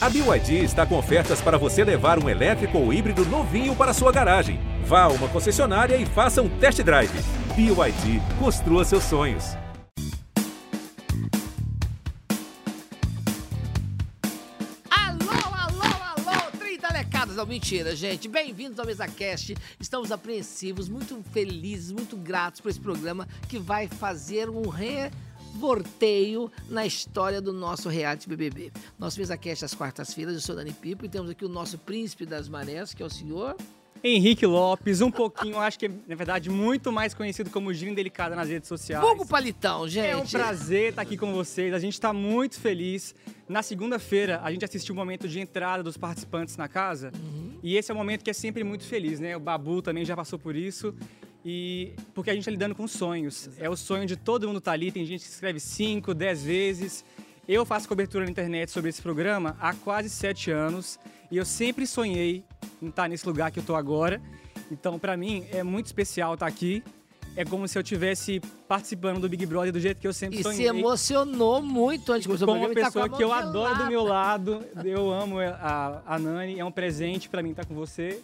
[0.00, 4.12] A BYD está com ofertas para você levar um elétrico ou híbrido novinho para sua
[4.12, 4.60] garagem.
[4.84, 7.10] Vá a uma concessionária e faça um test drive.
[7.56, 9.56] BYD, construa seus sonhos.
[14.88, 17.34] Alô, alô, alô, 30 lecadas.
[17.34, 18.28] Não, mentira, gente.
[18.28, 19.56] Bem-vindos ao MesaCast.
[19.80, 24.68] Estamos apreensivos, muito felizes, muito gratos por esse programa que vai fazer um
[25.58, 28.70] revorteio na história do nosso reality BBB.
[28.96, 32.48] Nosso MesaCast às quartas-feiras, eu sou Dani Pipo e temos aqui o nosso príncipe das
[32.48, 33.56] marés, que é o senhor...
[34.04, 38.36] Henrique Lopes, um pouquinho, acho que é, na verdade, muito mais conhecido como Gino Delicada
[38.36, 39.04] nas redes sociais.
[39.04, 40.06] Fogo Palitão, gente.
[40.06, 43.12] É um prazer estar aqui com vocês, a gente está muito feliz.
[43.48, 47.10] Na segunda-feira, a gente assistiu o momento de entrada dos participantes na casa,
[47.60, 49.36] e esse é um momento que é sempre muito feliz, né?
[49.36, 50.94] O Babu também já passou por isso,
[51.44, 53.48] e porque a gente está lidando com sonhos.
[53.58, 57.04] É o sonho de todo mundo estar ali, tem gente que escreve 5, 10 vezes.
[57.46, 60.98] Eu faço cobertura na internet sobre esse programa há quase sete anos,
[61.30, 62.44] e eu sempre sonhei
[62.82, 64.20] em estar nesse lugar que eu estou agora.
[64.70, 66.82] Então, para mim, é muito especial estar aqui.
[67.36, 70.38] É como se eu estivesse participando do Big Brother do jeito que eu sempre E
[70.38, 70.66] se sonhei.
[70.66, 73.32] emocionou muito antes de começar o com uma e tá pessoa com a que eu
[73.32, 74.62] adoro do meu lado.
[74.84, 78.20] Eu amo a, a Nani, é um presente para mim estar com você.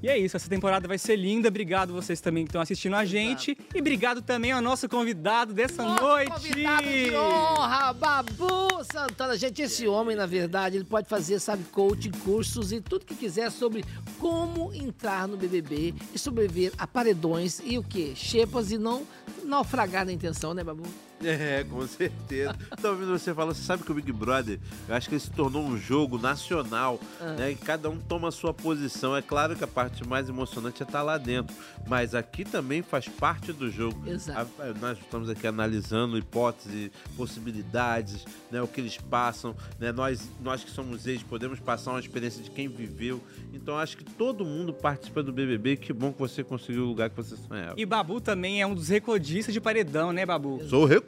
[0.00, 1.48] E é isso, essa temporada vai ser linda.
[1.48, 3.58] Obrigado vocês também que estão assistindo a gente.
[3.74, 6.30] E obrigado também ao nosso convidado dessa Nosso noite.
[6.30, 9.36] Convidado de honra, Babu Santana.
[9.36, 13.50] Gente, esse homem, na verdade, ele pode fazer, sabe, coaching, cursos e tudo que quiser
[13.50, 13.84] sobre
[14.20, 18.12] como entrar no BBB e sobreviver a paredões e o quê?
[18.14, 19.04] Xepas e não
[19.44, 20.84] naufragar na intenção, né, Babu?
[21.28, 22.54] É, com certeza.
[22.80, 25.30] Tô ouvindo você falar, você sabe que o Big Brother, eu acho que ele se
[25.30, 27.32] tornou um jogo nacional, Ah.
[27.32, 27.50] né?
[27.50, 29.16] E cada um toma a sua posição.
[29.16, 31.54] É claro que a parte mais emocionante é estar lá dentro,
[31.88, 34.08] mas aqui também faz parte do jogo.
[34.08, 34.48] Exato.
[34.60, 38.62] A- nós estamos aqui analisando hipóteses, possibilidades, né?
[38.62, 39.90] O que eles passam, né?
[39.92, 43.20] Nós, nós que somos ex podemos passar uma experiência de quem viveu.
[43.52, 45.76] Então eu acho que todo mundo participa do BBB.
[45.76, 47.74] Que bom que você conseguiu o lugar que você sonhava.
[47.76, 50.62] E Babu também é um dos recordistas de paredão, né, Babu?
[50.68, 51.07] Sou recordista.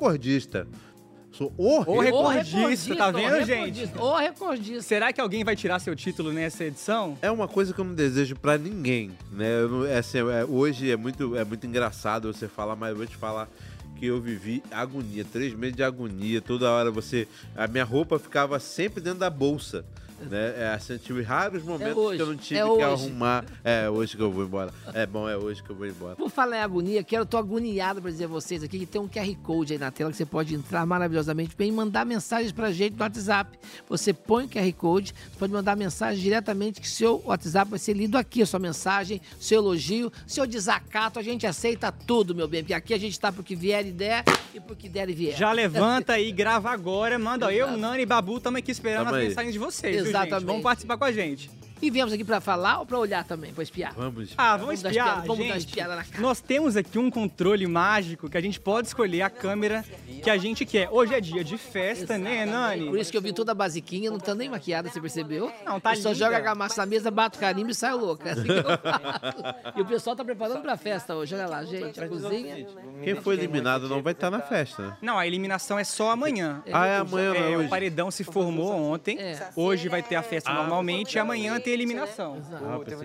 [1.32, 2.56] Sou o, O recordista.
[2.56, 3.48] recordista, tá vendo, o gente?
[3.48, 4.82] recordista, O recordista.
[4.82, 7.16] Será que alguém vai tirar seu título nessa edição?
[7.22, 9.62] É uma coisa que eu não desejo pra ninguém, né?
[9.62, 13.06] Não- é assim, é- hoje é muito, é muito engraçado você falar, mas eu vou
[13.06, 13.48] te falar
[13.96, 17.28] que eu vivi agonia, três meses de agonia, toda hora você...
[17.54, 19.84] A minha roupa ficava sempre dentro da bolsa,
[20.28, 20.54] né?
[20.56, 23.44] É, assim, eu tive raros momentos hoje, que eu não tive é que arrumar.
[23.64, 24.72] É hoje que eu vou embora.
[24.92, 26.16] É bom, é hoje que eu vou embora.
[26.16, 29.08] Por falar em agonia, quero, tô agoniado pra dizer a vocês aqui que tem um
[29.08, 32.70] QR Code aí na tela que você pode entrar maravilhosamente bem e mandar mensagens pra
[32.70, 33.58] gente no WhatsApp.
[33.88, 37.94] Você põe o QR Code, você pode mandar mensagem diretamente que seu WhatsApp vai ser
[37.94, 42.62] lido aqui, a sua mensagem, seu elogio, seu desacato, a gente aceita tudo, meu bem,
[42.62, 45.14] porque aqui a gente tá pro que vier e der e pro que der e
[45.14, 45.36] vier.
[45.36, 47.76] Já levanta aí, grava agora, manda eu.
[47.76, 49.28] Nani e Babu estamos aqui esperando Tamo as aí.
[49.28, 50.26] mensagens de vocês, viu, gente?
[50.26, 50.46] Exatamente.
[50.46, 51.50] Vamos participar com a gente.
[51.82, 53.94] E viemos aqui pra falar ou pra olhar também, pra espiar?
[53.94, 54.34] Vamos.
[54.36, 55.66] Ah, vamos Vamos dar espiar, espiada, vamos dar gente.
[55.68, 56.20] espiada na cara.
[56.20, 59.84] Nós temos aqui um controle mágico que a gente pode escolher a câmera
[60.22, 60.88] que a gente quer.
[60.90, 62.86] Hoje é dia de festa, né, Nani?
[62.86, 65.50] Por isso que eu vim toda basiquinha, não tá nem maquiada, você percebeu?
[65.64, 66.24] Não, tá Eu só linda.
[66.26, 68.28] joga a massa na mesa, bato o carimbo e saio louca.
[68.28, 69.78] É assim que eu faço.
[69.78, 71.34] E o pessoal tá preparando pra festa hoje.
[71.34, 72.66] Olha lá, gente, a cozinha.
[73.02, 74.96] Quem foi eliminado não vai estar na festa, né?
[75.00, 76.62] Não, a eliminação é só amanhã.
[76.72, 77.68] Ah, é amanhã, É, não, o hoje.
[77.68, 79.18] paredão se formou ontem.
[79.18, 79.48] É.
[79.56, 82.40] Hoje vai ter a festa normalmente e amanhã tem a eliminação.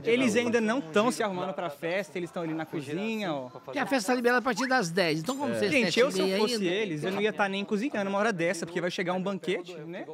[0.04, 3.50] Eles ainda não estão se arrumando pra festa, eles estão ali na cozinha, ó.
[3.50, 5.20] Porque a festa tá liberada a partir das 10.
[5.20, 7.64] Então, como vocês Gente, eu se eu fosse ainda, eles, eu não ia estar nem
[7.66, 10.06] cozinhando uma hora dessa, porque vai chegar um banquete, né?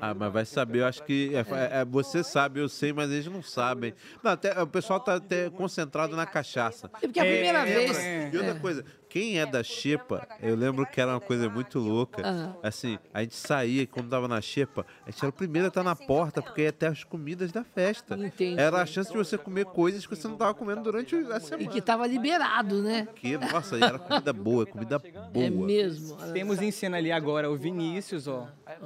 [0.00, 3.10] Ah, mas vai saber, eu acho que é, é- é- você sabe, eu sei, mas
[3.10, 3.94] eles não sabem.
[4.22, 6.90] Não, até, o pessoal tá até concentrado na cachaça.
[7.02, 7.98] É porque é a primeira É, vez.
[7.98, 8.30] é.
[8.32, 12.26] E outra coisa, quem é da Xepa, eu lembro que era uma coisa muito louca.
[12.26, 12.56] Aham.
[12.62, 15.82] Assim, a gente saía, quando tava na Xepa, a gente era o primeiro a estar
[15.82, 18.14] na porta, porque ia ter as comidas da festa.
[18.16, 18.60] Entendi.
[18.60, 21.40] Era a chance de você comer coisas que você não tava comendo durante a E
[21.40, 21.70] semana.
[21.70, 23.08] que tava liberado, né?
[23.14, 25.10] Que, nossa, e era comida boa, comida boa.
[25.34, 26.16] É mesmo.
[26.32, 28.48] Temos em cena ali agora o Vinícius, ó.
[28.66, 28.76] Aí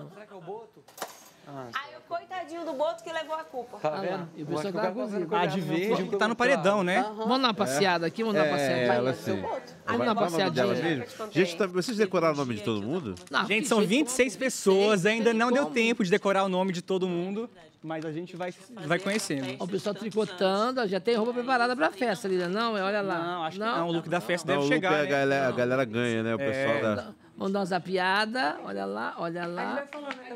[1.91, 3.78] o coitadinho do Boto que levou a culpa.
[3.82, 4.28] Olha lá.
[4.36, 5.26] E o pessoal tá na cozinha.
[5.30, 7.02] A de verde, que tá no paredão, né?
[7.16, 8.80] Vamos dar uma passeada aqui, vamos dar uma passeada.
[8.80, 9.42] É, ela sim.
[9.86, 10.66] Vamos dar uma é passeadinha.
[10.66, 11.04] mesmo?
[11.32, 13.14] Gente, tá- vocês decoraram o nome de todo mundo?
[13.30, 13.90] Não, Gente, são jeito.
[13.90, 17.48] 26 pessoas, ainda não deu tempo de decorar o nome de todo mundo,
[17.82, 18.52] mas a gente vai,
[18.86, 19.56] vai conhecendo.
[19.62, 22.48] O pessoal tricotando, já tem roupa preparada pra festa ali, né?
[22.48, 23.18] Não, é, olha lá.
[23.18, 25.02] Não, acho que não, o look da festa Não, deve o look chegar, é a
[25.04, 25.08] né?
[25.10, 26.34] galera, a galera ganha, né?
[26.34, 27.21] O pessoal da.
[27.42, 29.84] Vamos dar uma zapiada, olha lá, olha lá.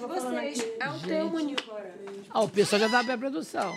[0.09, 1.55] Vocês, é o teu Munil.
[2.35, 3.73] Ó, o pessoal já tá pra produção.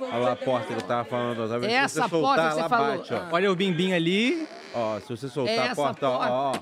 [0.00, 1.46] Olha lá a porta que eu tava falando.
[1.60, 2.96] Se Essa porta que você falou.
[2.96, 3.16] bate, ó.
[3.18, 3.28] Ah.
[3.30, 4.48] Olha o Bimbim ali.
[4.72, 6.60] Ó, se você soltar Essa a porta, ó, ó, ó.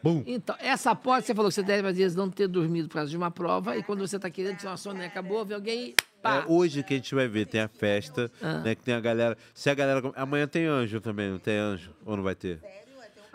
[0.00, 0.22] Bum.
[0.24, 3.10] Então, essa aposta, você falou que você deve, às vezes, não ter dormido por causa
[3.10, 5.94] de uma prova, e quando você tá querendo tirar uma soneca boa, vem alguém e
[6.22, 6.36] pá.
[6.36, 8.58] É, hoje que a gente vai ver, tem a festa, Ah.
[8.58, 8.76] né?
[8.76, 9.36] Que tem a galera.
[9.52, 10.00] Se a galera.
[10.14, 11.90] Amanhã tem anjo também, não tem anjo?
[12.06, 12.60] Ou não vai ter?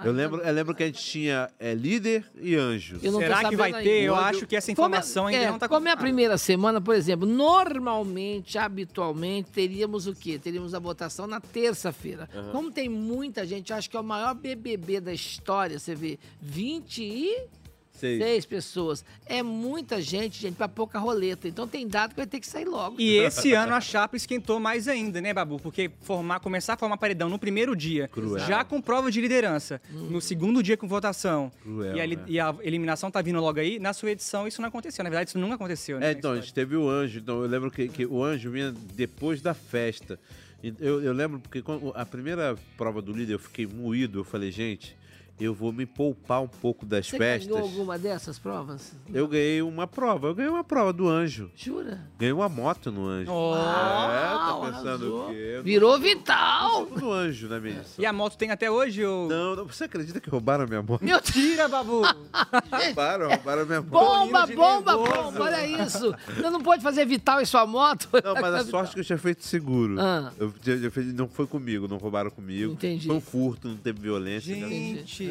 [0.04, 3.00] Eu lembro, eu lembro que a gente tinha é, líder e anjo.
[3.02, 4.04] Eu não tô Será que vai ter?
[4.04, 6.38] Eu acho que essa Como é- informação ainda é, não tá Como é a primeira
[6.38, 10.40] semana, por exemplo, normalmente, habitualmente, teríamos o quê?
[10.40, 12.30] Teríamos a votação na terça-feira.
[12.52, 16.18] Como tem muita gente, eu acho que é o maior BBB da história, você vê,
[16.42, 17.59] 26
[18.00, 18.46] Seis.
[18.46, 19.06] pessoas.
[19.26, 21.48] É muita gente, gente, pra pouca roleta.
[21.48, 22.96] Então tem dado que vai ter que sair logo.
[23.00, 25.60] E esse ano a chapa esquentou mais ainda, né, Babu?
[25.60, 28.40] Porque formar, começar a formar paredão no primeiro dia, Cruel.
[28.46, 32.24] já com prova de liderança, no segundo dia com votação, Cruel, e, a, né?
[32.28, 35.04] e a eliminação tá vindo logo aí, na sua edição isso não aconteceu.
[35.04, 36.10] Na verdade, isso nunca aconteceu, né?
[36.10, 37.20] É, então, a gente teve o anjo.
[37.20, 40.20] Então, eu lembro que, que o anjo vinha depois da festa.
[40.62, 41.64] Eu, eu lembro porque
[41.96, 44.20] a primeira prova do líder eu fiquei moído.
[44.20, 44.96] Eu falei, gente,
[45.40, 47.48] eu vou me poupar um pouco das Você festas.
[47.52, 48.94] ganhou alguma dessas provas?
[49.14, 50.28] Eu ganhei uma prova.
[50.28, 51.50] Eu ganhei uma prova do anjo.
[51.56, 52.02] Jura?
[52.18, 53.32] Ganhei uma moto no anjo.
[53.32, 53.56] Oh.
[53.56, 55.54] É, tá pensando o quê?
[55.56, 56.86] Eu Virou vital!
[56.88, 57.96] do anjo na minha edição.
[58.04, 59.06] E a moto tem até hoje?
[59.06, 59.30] Ou...
[59.30, 61.04] Não, não, você acredita que roubaram a minha moto?
[61.04, 61.30] Meu Deus!
[61.32, 62.02] Tira, Babu!
[62.72, 63.90] roubaram, roubaram a minha moto.
[63.92, 65.22] Bomba, bomba, nervoso.
[65.32, 66.16] bomba, olha isso.
[66.36, 68.10] Você não pode fazer vital em sua moto?
[68.24, 70.00] Não, mas a sorte é que eu tinha feito seguro.
[70.00, 70.32] Ah.
[70.38, 72.74] Eu, tinha- eu fiz- não foi comigo, não roubaram comigo.
[72.74, 73.08] Entendi.
[73.08, 74.54] Foi um furto, não teve violência.
[74.54, 75.29] Gente!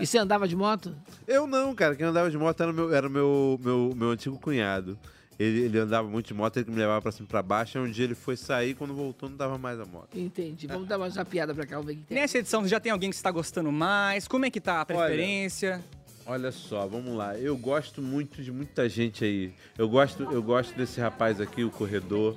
[0.00, 0.94] E você andava de moto?
[1.26, 1.94] Eu não, cara.
[1.94, 4.98] Quem andava de moto era o meu, era meu, meu, meu antigo cunhado.
[5.38, 7.78] Ele, ele andava muito de moto, ele me levava pra cima e pra baixo.
[7.78, 10.18] Aí um dia ele foi sair, quando voltou não dava mais a moto.
[10.18, 10.66] Entendi.
[10.66, 12.18] Vamos dar mais uma piada pra cá, vamos ver o que tem.
[12.18, 14.26] Nessa edição, já tem alguém que você tá gostando mais?
[14.26, 15.84] Como é que tá a preferência?
[16.24, 17.38] Olha só, vamos lá.
[17.38, 19.52] Eu gosto muito de muita gente aí.
[19.76, 22.36] Eu gosto, eu gosto desse rapaz aqui, o corredor,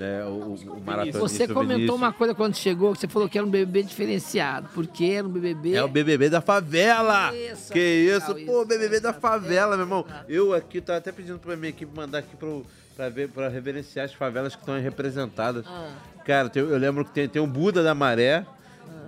[0.00, 0.24] né?
[0.24, 1.18] O, o, o maratonista.
[1.20, 1.96] Você comentou Vinícius.
[1.96, 4.68] uma coisa quando chegou, que você falou que era um BBB diferenciado.
[4.74, 5.74] Porque era um BBB...
[5.74, 7.34] É o BBB da favela!
[7.34, 8.68] Isso, que é isso, legal pô, isso.
[8.68, 10.06] BBB da favela, meu irmão.
[10.28, 12.64] Eu aqui tava até pedindo pra minha equipe mandar aqui pro,
[12.96, 15.64] pra, ver, pra reverenciar as favelas que estão aí representadas.
[15.66, 15.90] Ah.
[16.24, 18.44] Cara, eu lembro que tem, tem o Buda da Maré.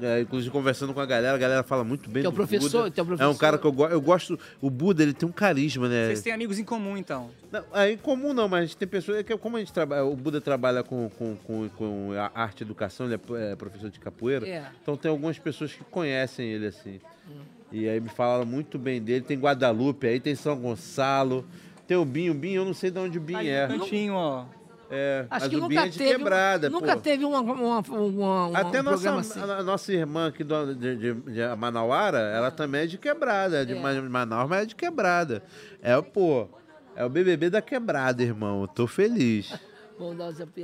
[0.03, 2.37] É, inclusive conversando com a galera, a galera fala muito bem Que é o do
[2.37, 2.91] professor, Buda.
[2.91, 3.39] que é o É um professor.
[3.39, 4.39] cara que eu, go- eu gosto.
[4.61, 6.07] O Buda, ele tem um carisma, né?
[6.07, 7.31] Vocês têm amigos em comum, então.
[7.51, 10.41] Não, é incomum não, mas tem pessoas é que como a gente trabalha, o Buda
[10.41, 14.47] trabalha com, com, com, com a arte e educação, ele é, é professor de capoeira.
[14.49, 14.65] É.
[14.83, 17.01] Então tem algumas pessoas que conhecem ele assim.
[17.71, 19.23] E aí me falaram muito bem dele.
[19.23, 21.45] Tem Guadalupe, aí tem São Gonçalo,
[21.87, 23.67] tem o Binho, o Binho, eu não sei de onde o Binho Ali é.
[23.67, 24.45] cantinho, ó.
[24.95, 27.01] É, Acho que nunca é de teve, quebrada, nunca pô.
[27.01, 29.41] teve uma, uma, uma, uma- Até um nossa, assim.
[29.41, 33.65] a, nossa irmã aqui do, de, de, de Manauara, ela também é de quebrada, é
[33.65, 33.81] de É.
[33.81, 35.43] Ma- Manaus, mas é de quebrada.
[35.81, 36.47] É, pô,
[36.95, 38.61] é o BBB da quebrada, irmão.
[38.61, 39.59] Eu tô feliz.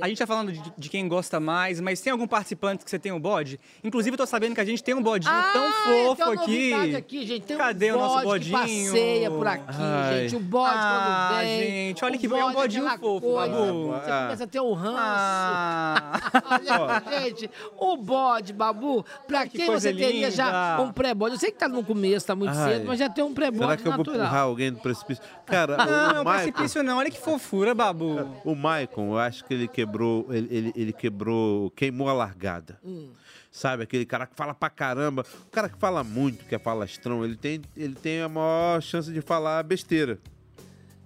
[0.01, 2.99] A gente tá falando de, de quem gosta mais, mas tem algum participante que você
[2.99, 3.59] tem um bode?
[3.83, 6.25] Inclusive, eu tô sabendo que a gente tem um bodinho tão Ah, fofo tem
[6.73, 6.95] uma aqui.
[6.95, 7.43] aqui, gente.
[7.45, 8.85] Tem Cadê um o nosso bode que bodinho?
[8.91, 10.19] passeia por aqui, Ai.
[10.21, 10.35] gente.
[10.35, 11.59] O bode Ah, quando vem.
[11.87, 13.87] gente, olha que é um bode bodinho aquela fofo, coisa, Babu.
[13.91, 14.21] Você Ah.
[14.23, 14.97] começa a ter um ranço.
[14.99, 16.19] Ah!
[16.49, 20.45] Olha, gente, o bode, Babu, pra que quem você teria já
[20.77, 20.89] linda.
[20.89, 21.35] um pré-bode?
[21.35, 22.73] Eu sei que tá no começo, tá muito Ai.
[22.73, 24.21] cedo, mas já tem um Será pré-bode que eu vou natural.
[24.25, 25.23] empurrar alguém do precipício?
[25.49, 25.77] Cara,
[26.13, 26.97] Não, o, precipício não.
[26.97, 28.15] Olha que fofura, Babu.
[28.45, 32.79] o Maicon, eu acho que ele quebrou, ele, ele, ele quebrou, queimou a largada.
[32.83, 33.09] Hum.
[33.51, 35.25] Sabe, aquele cara que fala pra caramba.
[35.47, 39.11] O cara que fala muito, que é falastrão, ele tem, ele tem a maior chance
[39.11, 40.19] de falar besteira.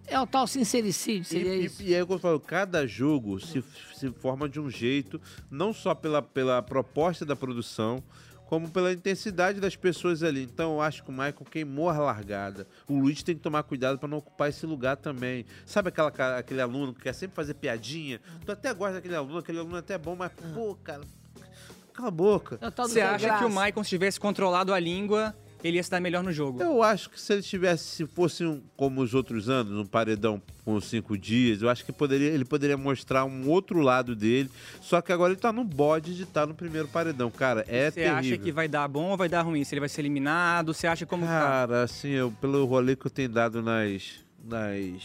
[0.05, 1.81] É o tal sincericídio, E, seria e, isso?
[1.81, 3.63] e aí, quando eu falo, cada jogo se,
[3.95, 5.19] se forma de um jeito,
[5.49, 8.03] não só pela, pela proposta da produção,
[8.47, 10.43] como pela intensidade das pessoas ali.
[10.43, 12.67] Então, eu acho que o Michael queimou a largada.
[12.87, 15.45] O Luiz tem que tomar cuidado para não ocupar esse lugar também.
[15.65, 18.21] Sabe aquela, aquele aluno que quer sempre fazer piadinha?
[18.45, 21.01] Tu até gosta daquele aluno, aquele aluno é até bom, mas, pô, cara,
[21.93, 22.57] cala a boca.
[22.61, 23.49] É do Você acha que o graça.
[23.49, 26.61] Maicon, se tivesse controlado a língua, ele ia se dar melhor no jogo?
[26.61, 30.41] Eu acho que se ele tivesse, se fosse um, como os outros anos, um paredão
[30.65, 34.49] com cinco dias, eu acho que poderia, ele poderia mostrar um outro lado dele.
[34.81, 37.29] Só que agora ele tá no bode de estar no primeiro paredão.
[37.31, 38.17] Cara, é Você terrível.
[38.17, 39.63] acha que vai dar bom ou vai dar ruim?
[39.63, 40.73] Se ele vai ser eliminado?
[40.73, 41.31] Você acha como tá?
[41.39, 45.01] Cara, assim, eu, pelo rolê que eu tenho dado nas, nas,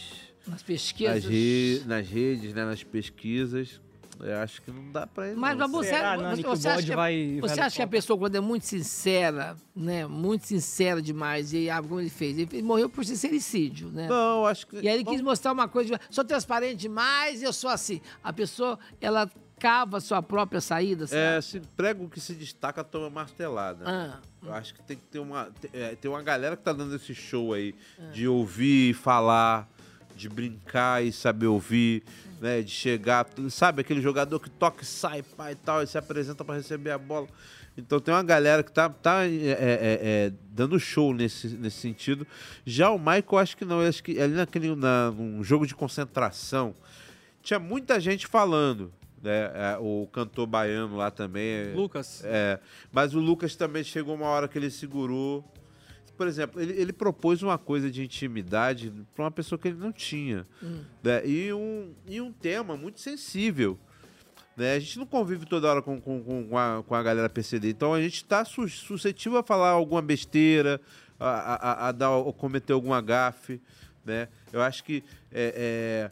[0.47, 1.23] Nas pesquisas.
[1.23, 3.79] nas, re- nas redes, né, nas pesquisas,
[4.19, 5.35] eu acho que não dá pra ele.
[5.39, 5.67] Mas, não.
[5.69, 7.75] Você, Será, você- Nani, que o você acha bode que, a- vai- você vai acha
[7.77, 10.05] que a pessoa, quando é muito sincera, né?
[10.05, 12.37] Muito sincera demais, e ah, como ele fez?
[12.37, 14.07] Ele morreu por sincericídio, né?
[14.07, 14.77] Não, eu acho que.
[14.79, 18.01] E aí ele quis mostrar uma coisa, de, sou transparente demais e eu sou assim.
[18.23, 21.19] A pessoa, ela cava a sua própria saída, sabe?
[21.21, 23.83] É, se prego que se destaca toma martelada.
[23.85, 24.19] Ah.
[24.41, 25.49] Eu acho que tem que ter uma.
[25.73, 28.03] é, tem uma galera que tá dando esse show aí Ah.
[28.11, 29.67] de ouvir e falar,
[30.15, 32.03] de brincar e saber ouvir,
[32.39, 32.61] né?
[32.61, 33.27] De chegar.
[33.49, 36.91] Sabe aquele jogador que toca e sai, pai e tal, e se apresenta pra receber
[36.91, 37.27] a bola.
[37.77, 42.27] Então tem uma galera que tá, tá é, é, é, dando show nesse, nesse sentido.
[42.65, 43.79] Já o Michael, acho que não.
[43.79, 46.75] Acho que ali naquele na, num jogo de concentração,
[47.41, 48.91] tinha muita gente falando.
[49.21, 49.51] Né?
[49.53, 51.73] É, o cantor baiano lá também.
[51.73, 52.21] Lucas.
[52.25, 52.59] É,
[52.91, 55.43] mas o Lucas também chegou uma hora que ele segurou.
[56.19, 59.89] Por exemplo, ele, ele propôs uma coisa de intimidade para uma pessoa que ele não
[59.89, 60.45] tinha.
[61.01, 61.25] Né?
[61.25, 63.79] E, um, e um tema muito sensível.
[64.57, 64.73] Né?
[64.73, 67.69] A gente não convive toda hora com, com, com, a, com a galera PCD.
[67.69, 70.81] Então a gente está su suscetível a falar alguma besteira,
[71.17, 73.61] a, a, a, dar, a cometer alguma gafe.
[74.03, 74.27] Né?
[74.51, 76.11] Eu acho que é,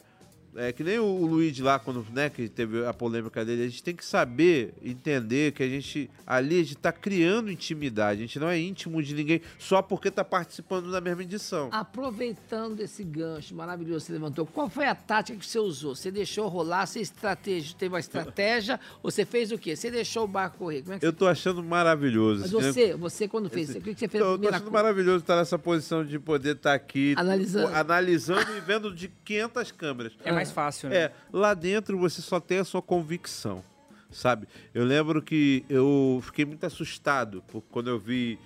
[0.58, 3.82] é que nem o Luigi lá, quando né, que teve a polêmica dele, a gente
[3.82, 8.38] tem que saber, entender que a gente ali a gente está criando intimidade, a gente
[8.38, 11.68] não é íntimo de ninguém só porque está participando da mesma edição.
[11.72, 15.94] Aproveitando esse gancho maravilhoso que você levantou, qual foi a tática que você usou?
[15.94, 19.76] Você deixou rolar, você estratégia, teve uma estratégia, ou você fez o quê?
[19.76, 20.82] Você deixou o barco correr?
[20.82, 22.42] Como é que Eu tô achando maravilhoso.
[22.42, 24.22] Mas assim, você, você quando fez, o que que você fez?
[24.22, 24.70] a Eu tô achando coisa?
[24.70, 27.74] maravilhoso estar nessa posição de poder estar aqui Analisando.
[27.74, 30.12] analisando e vendo de 500 câmeras.
[30.24, 30.96] É mais fácil, né?
[30.96, 33.64] É, lá dentro você só tem a sua convicção,
[34.10, 34.48] sabe?
[34.74, 38.38] Eu lembro que eu fiquei muito assustado por quando eu vi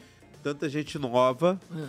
[0.43, 1.61] tanta gente nova.
[1.71, 1.89] É,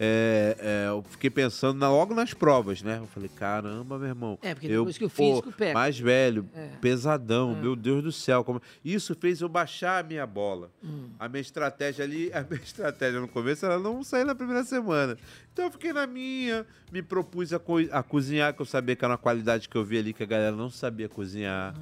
[0.00, 2.98] é, eu fiquei pensando na- logo nas provas, né?
[3.00, 4.38] Eu falei, caramba, meu irmão.
[4.42, 5.74] É, porque eu, depois que o pô, físico pega.
[5.74, 6.68] Mais velho, É.
[6.80, 8.44] pesadão, meu Deus do céu.
[8.44, 8.60] Como...
[8.84, 10.70] Isso fez eu baixar a minha bola.
[10.82, 11.10] Hum.
[11.18, 15.16] A minha estratégia ali, a minha estratégia no começo era não sair na primeira semana.
[15.52, 19.04] Então eu fiquei na minha, me propus a, co- a cozinhar, que eu sabia que
[19.04, 21.74] era uma qualidade que eu vi ali que a galera não sabia cozinhar.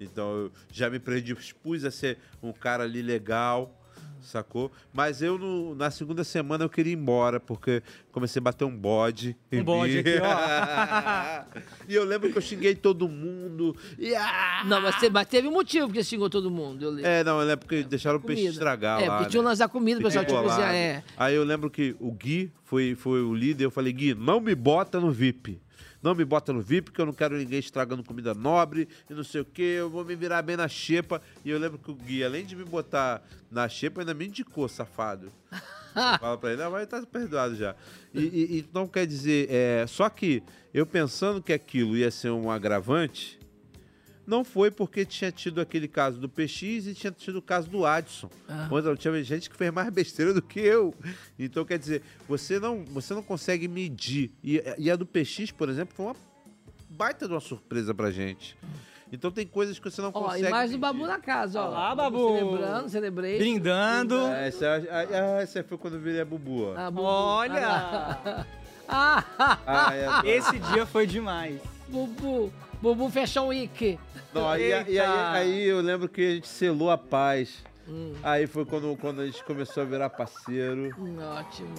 [0.00, 3.78] Então eu já me predispus a ser um cara ali legal.
[4.22, 4.70] Sacou?
[4.92, 8.76] Mas eu, no- na segunda semana, eu queria ir embora, porque comecei a bater um
[8.76, 9.36] bode.
[9.52, 10.10] Um bode aqui,
[11.88, 13.76] e eu lembro que eu xinguei todo mundo.
[14.66, 16.98] Não, mas, você, mas teve um motivo porque xingou todo mundo.
[17.04, 19.16] É, não, eu lembro que deixaram o peixe estragar É, lá.
[19.18, 19.54] porque tinha um né?
[19.54, 20.74] da comida, o pessoal tinha que cozinhar.
[20.74, 21.02] É.
[21.16, 23.64] Aí eu lembro que o Gui foi, foi o líder.
[23.64, 25.60] Eu falei, Gui, não me bota no VIP.
[26.02, 29.22] Não me bota no VIP, porque eu não quero ninguém estragando comida nobre e não
[29.22, 29.76] sei o quê.
[29.78, 31.22] Eu vou me virar bem na xepa.
[31.44, 34.68] E eu lembro que o Gui, além de me botar na xepa, ainda me indicou,
[34.68, 35.32] safado.
[36.20, 37.76] Fala pra ele, não, mas tá perdoado já.
[38.14, 39.46] E, e- e não quer dizer.
[39.50, 40.42] É, só que
[40.72, 43.38] eu pensando que aquilo ia ser um agravante,
[44.26, 47.84] não foi porque tinha tido aquele caso do PX e tinha tido o caso do
[47.84, 48.30] Adson.
[48.48, 48.68] Ah.
[48.70, 50.94] Onde tinha gente que fez mais besteira do que eu.
[51.38, 54.30] Então, quer dizer, você não, você não consegue medir.
[54.42, 56.16] E, e a do PX, por exemplo, foi uma
[56.90, 58.56] baita de uma surpresa pra gente.
[59.14, 60.46] Então tem coisas que você não Ó, consegue.
[60.46, 60.78] e mais do.
[60.78, 61.68] Babu na casa, ó.
[61.68, 62.34] Olá, Babu.
[62.38, 63.38] Celebrando, celebrei.
[63.38, 64.16] Brindando.
[64.16, 66.70] Ah, essa, ah, ah, essa foi quando eu virei a Bubu.
[66.70, 66.74] ó.
[66.76, 67.02] Ah, Bubu.
[67.06, 68.46] Olha!
[68.88, 69.24] Ah,
[69.66, 71.60] Ah, é, Esse dia foi demais.
[71.88, 72.50] Bubu.
[72.82, 73.98] Bubu Fashion Week.
[74.34, 77.62] Não, aí, e aí, aí eu lembro que a gente selou a paz.
[77.88, 78.14] Hum.
[78.22, 80.90] Aí foi quando, quando a gente começou a virar parceiro.
[80.98, 81.74] Hum, Ótimo.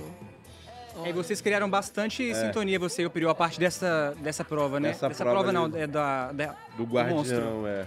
[1.03, 4.89] Aí vocês criaram bastante sintonia, você e o Peru, a parte dessa, dessa prova, né?
[4.89, 4.91] É.
[4.91, 7.35] Dessa dessa prova prova, não, é da, da- Do monstro.
[7.37, 7.85] guardião, é.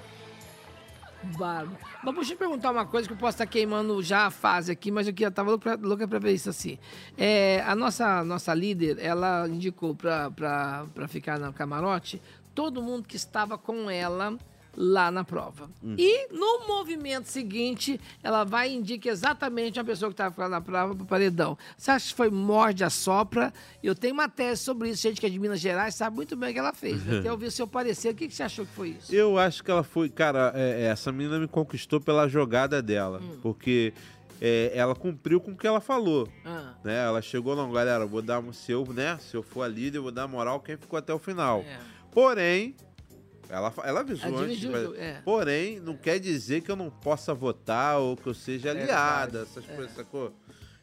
[1.38, 1.76] Bárbaro.
[2.04, 4.90] Mas deixa eu perguntar uma coisa que eu posso estar queimando já a fase aqui,
[4.92, 6.78] mas eu tava louca pra, louca pra ver isso assim.
[7.18, 12.20] É, a nossa, nossa líder, ela indicou pra, pra, pra ficar no camarote
[12.56, 14.36] todo mundo que estava com ela
[14.74, 15.70] lá na prova.
[15.82, 20.94] E no movimento seguinte, ela vai e indica exatamente uma pessoa que estava na prova
[20.94, 21.56] para paredão.
[21.76, 23.52] Você acha que foi morde a sopra?
[23.82, 26.50] Eu tenho uma tese sobre isso, gente que é de Minas Gerais sabe muito bem
[26.50, 27.00] o que ela fez.
[27.10, 28.12] Até ouvir o seu parecer.
[28.12, 29.14] O que, que você achou que foi isso?
[29.14, 30.08] Eu acho que ela foi.
[30.08, 33.20] Cara, é, é, essa menina me conquistou pela jogada dela.
[33.22, 33.38] Hum.
[33.42, 33.94] Porque
[34.42, 36.28] é, ela cumpriu com o que ela falou.
[36.44, 37.02] Ah, Né?
[37.02, 38.42] Ela chegou, não, galera, vou dar.
[38.52, 41.14] Se eu, né, se eu for a líder, eu vou dar moral quem ficou até
[41.14, 41.60] o final.
[41.60, 41.95] é.
[42.16, 42.74] Porém,
[43.46, 44.64] ela, ela avisou antes.
[44.64, 45.20] mas- é.
[45.22, 49.66] Porém, não quer dizer que eu não possa votar ou que eu seja aliada, essas
[49.66, 50.32] coisas, sacou?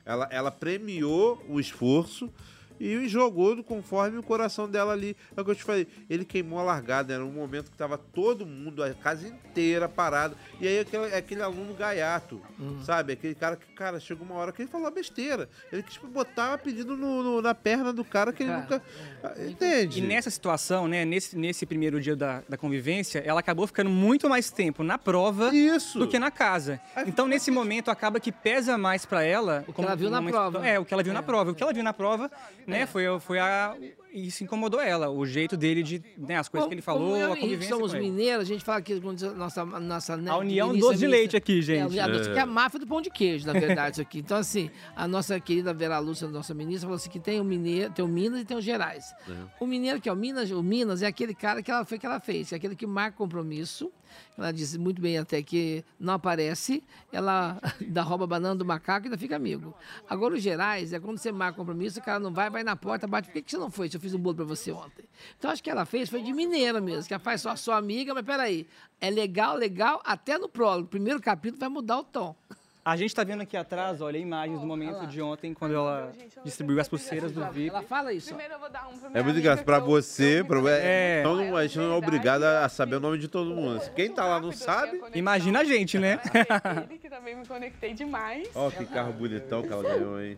[0.05, 2.31] Ela, ela premiou o esforço
[2.79, 5.15] e jogou conforme o coração dela ali.
[5.35, 5.87] É o que eu te falei.
[6.09, 10.35] Ele queimou a largada, era um momento que tava todo mundo, a casa inteira parada.
[10.59, 12.79] E aí aquele, aquele aluno gaiato, Hum.
[12.83, 13.13] sabe?
[13.13, 15.49] Aquele cara que, cara, chegou uma hora que ele falou besteira.
[15.71, 18.83] Ele quis botar pedido no, no- na perna do cara que ele Cara, nunca.
[19.23, 19.99] Ah, Entende?
[19.99, 24.29] E nessa situação, né, nesse, nesse primeiro dia da, da convivência, ela acabou ficando muito
[24.29, 25.99] mais tempo na prova Isso.
[25.99, 26.79] do que na casa.
[26.95, 29.63] Aí Então, nesse momento, acaba que pesa mais pra ela...
[29.67, 30.67] O que ela viu na momento- prova.
[30.67, 31.13] É, o que ela viu É.
[31.13, 31.51] na prova.
[31.51, 32.31] O que ela viu na prova,
[32.67, 33.75] né, foi, foi a,
[34.13, 37.33] isso incomodou ela, o jeito dele de, né, as coisas que ele falou, Como eu
[37.33, 41.07] a convivência somos mineiros, a gente fala que nossa, nossa né, A união doce de
[41.07, 41.99] leite aqui, É, gente.
[41.99, 44.19] a doce que é a máfia do pão de queijo, na verdade, isso aqui.
[44.19, 47.91] Então, assim, a nossa querida Vera Lúcia, nossa ministra, falou assim que tem o mineiro,
[47.91, 49.13] tem o Minas e tem o Gerais.
[49.59, 52.05] O mineiro, que é o Minas, o Minas é aquele cara que ela foi que
[52.05, 53.91] ela fez, é aquele que marca compromisso.
[54.37, 59.05] Ela disse muito bem até que não aparece, ela dá rouba a banana do macaco
[59.05, 59.73] e ainda fica amigo.
[60.09, 63.05] Agora, o Gerais é quando você marca compromisso, o cara não vai, vai na porta,
[63.05, 63.29] bate.
[63.29, 65.05] Por que, você não foi se eu fiz um bolo pra você ontem?
[65.37, 68.13] Então, acho que ela fez, foi de mineira mesmo, que ela faz só sua amiga,
[68.13, 68.67] mas peraí,
[68.99, 70.87] é legal, legal, até no prólogo.
[70.87, 72.35] Primeiro capítulo vai mudar o tom.
[72.85, 76.11] A gente tá vendo aqui atrás, olha, imagens do momento de ontem, quando ela
[76.43, 77.69] distribuiu as pulseiras do VIP.
[77.69, 78.27] Ela fala isso.
[78.27, 80.59] Primeiro eu vou dar um pro É minha muito amiga, engraçado pra você, pra...
[80.61, 81.19] me É.
[81.21, 83.79] Então não- a gente não é obrigado a saber o nome de todo mundo.
[83.95, 85.01] Quem tá lá não sabe.
[85.15, 86.19] Imagina a gente, né?
[86.89, 88.49] Ele que também me conectei demais.
[88.53, 90.37] Ó, que carro bonitão que ela ganhou, hein?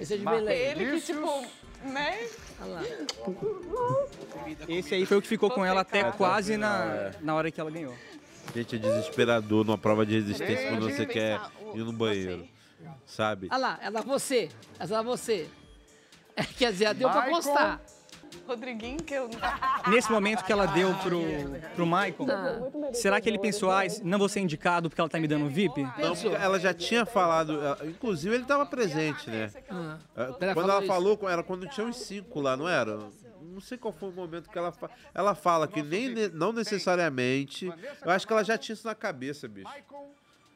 [0.00, 0.56] Esse é de Belém.
[0.56, 1.46] Ele que, tipo,
[1.82, 2.28] né?
[2.60, 2.82] Olha lá.
[4.68, 7.70] Esse aí foi o que ficou com ela até quase na, na hora que ela
[7.72, 7.94] ganhou.
[8.56, 11.38] Gente, é desesperador numa prova de resistência quando você quer
[11.74, 12.48] ir no banheiro.
[13.04, 13.48] Sabe?
[13.50, 14.48] Olha lá, ela você.
[14.78, 15.46] Ela você.
[16.38, 17.80] É, quer dizer, ela deu pra postar.
[18.46, 19.30] Rodriguinho, que eu...
[19.88, 21.18] Nesse momento que ela deu pro,
[21.74, 25.26] pro Michael, será que ele pensou, ah, não vou ser indicado porque ela tá me
[25.26, 25.82] dando VIP?
[25.82, 29.50] Não, ela já tinha falado, inclusive ele estava presente, né?
[29.70, 29.96] Ah.
[30.14, 32.98] É, Quando ela falou, era quando tinha uns cinco lá, não era?
[33.56, 34.90] Não sei qual foi o momento que ela fa...
[35.14, 37.64] ela fala que nem ne- não necessariamente.
[38.04, 39.66] Eu acho que ela já tinha isso na cabeça, bicho.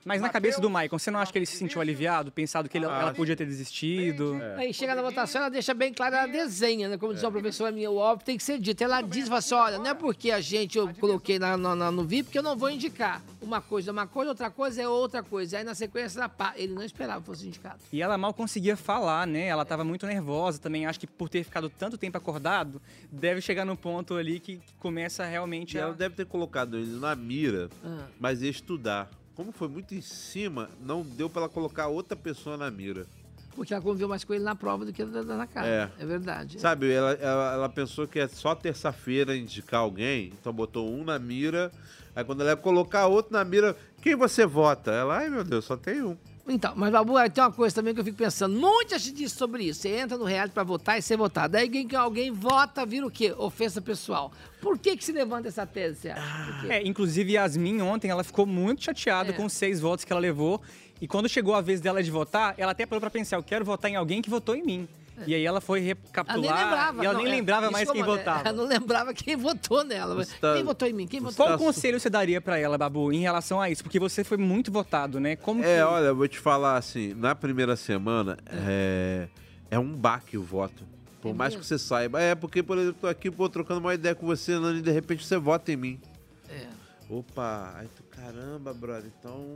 [0.04, 2.78] Mas na cabeça do Michael, você não acha que ele se sentiu aliviado, pensado que
[2.78, 3.14] ele- ela Acho.
[3.16, 4.40] podia ter desistido?
[4.56, 6.96] Aí chega na votação, ela deixa bem claro, ela desenha, né?
[6.96, 8.82] Como diz uma professora minha, o óbvio tem que ser dito.
[8.82, 11.90] Ela diz, fala assim, olha, não é porque a gente, eu coloquei na, na- na-
[11.90, 13.22] no VIP que eu não vou indicar.
[13.42, 15.58] Uma coisa é uma coisa, outra coisa é outra coisa.
[15.58, 17.80] Aí na sequência, ela pá, ele não esperava que fosse indicado.
[17.92, 19.46] E ela mal conseguia falar, né?
[19.48, 20.86] Ela tava muito nervosa também.
[20.86, 22.80] Acho que por ter ficado tanto tempo acordado,
[23.12, 25.82] deve chegar num ponto ali que, que começa realmente E a...
[25.82, 28.06] ela deve ter colocado ele na mira, Ah.
[28.18, 29.10] mas ia estudar.
[29.34, 33.06] Como foi muito em cima, não deu pra ela colocar outra pessoa na mira.
[33.54, 35.68] Porque ela conviveu mais com ele na prova do que na, na casa.
[35.68, 35.90] É.
[35.98, 36.60] É, verdade.
[36.60, 41.18] Sabe, ela, ela, ela pensou que é só terça-feira indicar alguém, então botou um na
[41.18, 41.70] mira.
[42.14, 44.90] Aí quando ela ia colocar outro na mira, quem você vota?
[44.90, 46.16] Ela, ai meu Deus, só tem um.
[46.52, 48.58] Então, mas Babu, aí tem uma coisa também que eu fico pensando.
[48.58, 49.82] Muita gente diz sobre isso.
[49.82, 51.56] Você entra no reality pra votar e ser votado.
[51.56, 53.32] Aí alguém, alguém vota, vira o quê?
[53.38, 54.32] Ofensa pessoal.
[54.60, 56.66] Por que que se levanta essa tese, você acha?
[56.72, 59.32] É, inclusive Yasmin ontem, ela ficou muito chateada É.
[59.32, 60.60] com os seis votos que ela levou.
[61.00, 63.64] E quando chegou a vez dela de votar, ela até parou pra pensar, eu quero
[63.64, 64.88] votar em alguém que votou em mim.
[65.26, 67.02] E aí ela foi Ela nem recapitular lembrava.
[67.02, 68.48] e ela não, nem é, lembrava mais que quem eu- é, votava.
[68.48, 70.14] Ela não lembrava quem votou nela.
[70.14, 71.06] Você tá- Quem votou em mim?
[71.06, 73.82] Quem votou Qual conselho você daria pra ela, Babu, em relação a isso?
[73.82, 75.36] Porque você foi muito votado, né?
[75.36, 75.82] Como É, que...
[75.82, 79.28] olha, eu vou te falar assim, na primeira semana é,
[79.70, 80.82] é um baque o voto.
[81.20, 81.60] Por É mais mesmo?
[81.62, 82.20] que você saiba.
[82.20, 84.90] É, porque, por exemplo, tô aqui pô, trocando uma ideia com você, Nani, e de
[84.90, 86.00] repente você vota em mim.
[86.48, 86.66] É.
[87.10, 89.52] Opa, aí tu, caramba, brother, então.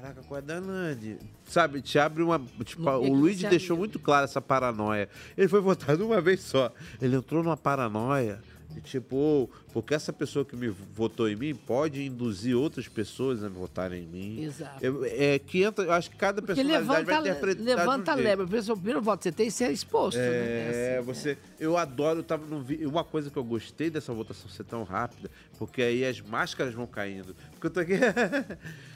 [0.00, 1.18] Caraca, qual é da Nani?
[1.46, 2.40] Sabe, te abre uma.
[2.64, 5.08] Tipo, o Luiz deixou muito claro essa paranoia.
[5.36, 6.72] Ele foi votado uma vez só.
[7.00, 8.40] Ele entrou numa paranoia.
[8.68, 13.42] De tipo, "Oh, porque essa pessoa que me votou em mim pode induzir outras pessoas
[13.42, 14.42] a votarem em mim.
[14.42, 14.84] Exato.
[14.84, 17.64] Eu- É, que entra, eu acho que cada levanta, vai interpretar.
[17.64, 18.44] levanta a lebre.
[18.44, 20.18] O primeiro- o primeiro voto que você tem, você é exposto.
[20.18, 20.26] né?
[20.26, 21.38] É, assim, você.
[21.58, 25.30] Eu adoro, eu tava no Uma coisa que eu gostei dessa votação ser tão rápida,
[25.58, 27.34] porque aí as máscaras vão caindo.
[27.52, 27.94] Porque eu tô aqui.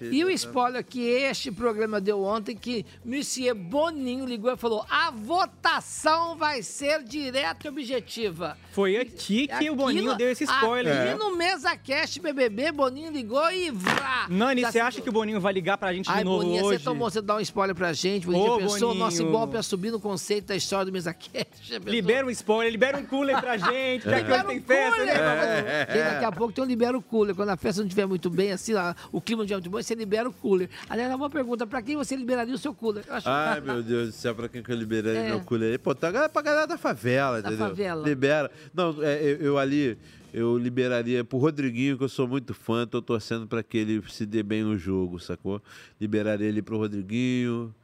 [0.00, 5.10] E o spoiler que este programa deu ontem, que Monsieur Boninho ligou e falou: a
[5.10, 8.56] votação vai ser direta e objetiva.
[8.72, 10.92] Foi aqui que Aqui o Boninho no- deu esse spoiler.
[10.96, 11.14] Aqui né?
[11.16, 14.26] no Mesa Cast BBB, Boninho ligou e vrá!
[14.28, 16.78] Nani, você acha que o Boninho vai ligar pra gente de Ai, novo Boninho, hoje?
[16.78, 18.44] você tomou, você dá um spoiler pra gente, Boninho.
[18.52, 19.34] Ô, Já pensou o nosso Boninho.
[19.34, 21.78] Ibope a subir no conceito da história do Mesa Cast?
[21.84, 25.14] Libera um spoiler, libera um cooler pra gente, já que Libera hoje tem festa, cooler,
[25.14, 25.86] né?
[25.88, 27.34] Gente, daqui a pouco tem um libera o cooler.
[27.34, 30.32] Quando a festa não estiver muito bem, assim, lá, o clima bom, você libera o
[30.32, 30.68] cooler.
[30.88, 33.04] Aliás, uma pergunta, pra quem você liberaria o seu cooler?
[33.06, 35.28] Eu acho- Ai, meu Deus do céu, pra quem que eu liberei É.
[35.28, 35.78] meu cooler?
[35.78, 37.68] Pô, tá pra galera da favela, Da entendeu?
[37.68, 38.08] favela.
[38.08, 38.50] Libera.
[38.74, 39.96] Não, é, eu, eu ali,
[40.32, 44.26] eu liberaria pro Rodriguinho, que eu sou muito fã, tô torcendo pra que ele se
[44.26, 45.62] dê bem no jogo, sacou?
[46.00, 47.74] Liberaria ele pro Rodriguinho.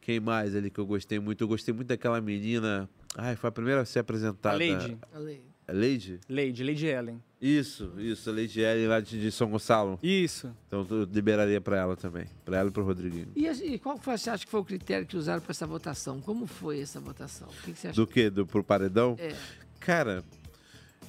[0.00, 1.44] Quem mais ali que eu gostei muito?
[1.44, 2.88] Eu gostei muito daquela menina.
[3.16, 4.56] Ai, foi a primeira a ser A apresentada.
[4.56, 4.98] Lady.
[5.12, 5.42] Ali.
[5.68, 6.20] A Lady?
[6.28, 7.22] Lady, Lady Ellen.
[7.42, 9.98] Isso, isso, a Lady Ellen lá de, de São Gonçalo.
[10.00, 10.54] Isso.
[10.68, 12.26] Então eu liberaria pra ela também.
[12.44, 13.32] Pra ela e pro Rodriguinho.
[13.34, 16.20] E, e qual foi, você acha que foi o critério que usaram para essa votação?
[16.20, 17.48] Como foi essa votação?
[17.48, 17.96] O que, que você acha?
[17.96, 18.30] Do que?
[18.30, 19.16] Do, pro paredão?
[19.18, 19.34] É.
[19.80, 20.22] Cara,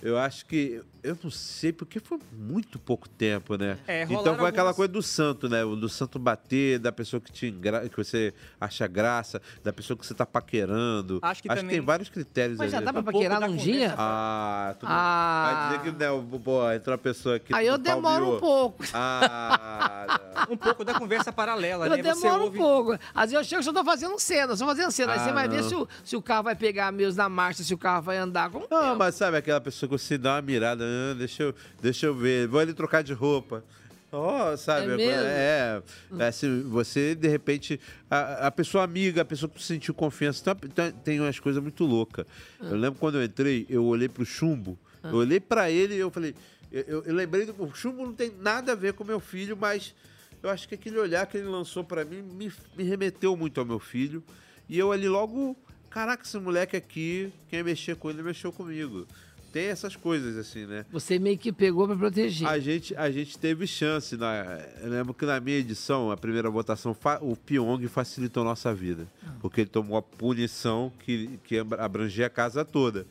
[0.01, 0.81] Eu acho que.
[1.03, 3.77] Eu não sei, porque foi muito pouco tempo, né?
[3.85, 5.63] É, então foi aquela coisa do santo, né?
[5.65, 7.89] O do santo bater, da pessoa que, te engra...
[7.89, 11.19] que você acha graça, da pessoa que você tá paquerando.
[11.21, 12.85] Acho que acho também- tem vários critérios Mas já ali.
[12.85, 13.95] dá pra Um paquerar num conversa dia?
[13.97, 15.67] Ah, tu não- Ah.
[15.69, 17.53] vai dizer que não, pô, entrou uma pessoa aqui.
[17.53, 18.83] Aí eu demoro um pouco.
[18.93, 20.53] Ah, não.
[20.53, 22.03] Um pouco da conversa paralela, Eu né?
[22.03, 22.57] Você demoro ouve...
[22.57, 22.91] um pouco.
[23.13, 25.13] Às vezes eu chego e só tô fazendo cena, só fazendo cena.
[25.13, 25.69] Aí Ah, você vai ver não.
[25.69, 28.49] se o, se o carro vai pegar mesmo na marcha, se o carro vai andar.
[28.49, 32.05] Como Não, mas sabe aquela pessoa que você dá uma mirada, ah, deixa, eu, deixa
[32.05, 33.63] eu ver, vou ali trocar de roupa.
[34.11, 34.91] Ó, sabe?
[34.91, 35.11] É mesmo?
[35.25, 35.81] É,
[36.19, 37.79] é assim, você, de repente,
[38.09, 41.83] a, a pessoa amiga, a pessoa que sentiu confiança, então, tem, tem umas coisas muito
[41.83, 42.25] loucas.
[42.61, 46.11] Eu lembro quando eu entrei, eu olhei pro chumbo, eu olhei pra ele e eu
[46.11, 46.35] falei,
[46.71, 49.57] eu, eu- eu lembrei do o chumbo não tem nada a ver com meu filho,
[49.59, 49.95] mas
[50.43, 53.65] eu acho que aquele olhar que ele lançou pra mim me, me remeteu muito ao
[53.65, 54.23] meu filho.
[54.69, 55.57] E eu ali logo,
[55.89, 59.07] caraca, esse moleque aqui, quem mexer com ele mexeu comigo.
[59.53, 60.83] Tem essas coisas assim, né?
[60.91, 62.47] Você meio que pegou pra proteger.
[62.47, 64.17] A gente, a gente teve chance.
[64.17, 69.07] Na, eu lembro que na minha edição, a primeira votação, o Pyong facilitou nossa vida.
[69.39, 73.05] Porque ele tomou a punição que, que abrangia a casa toda.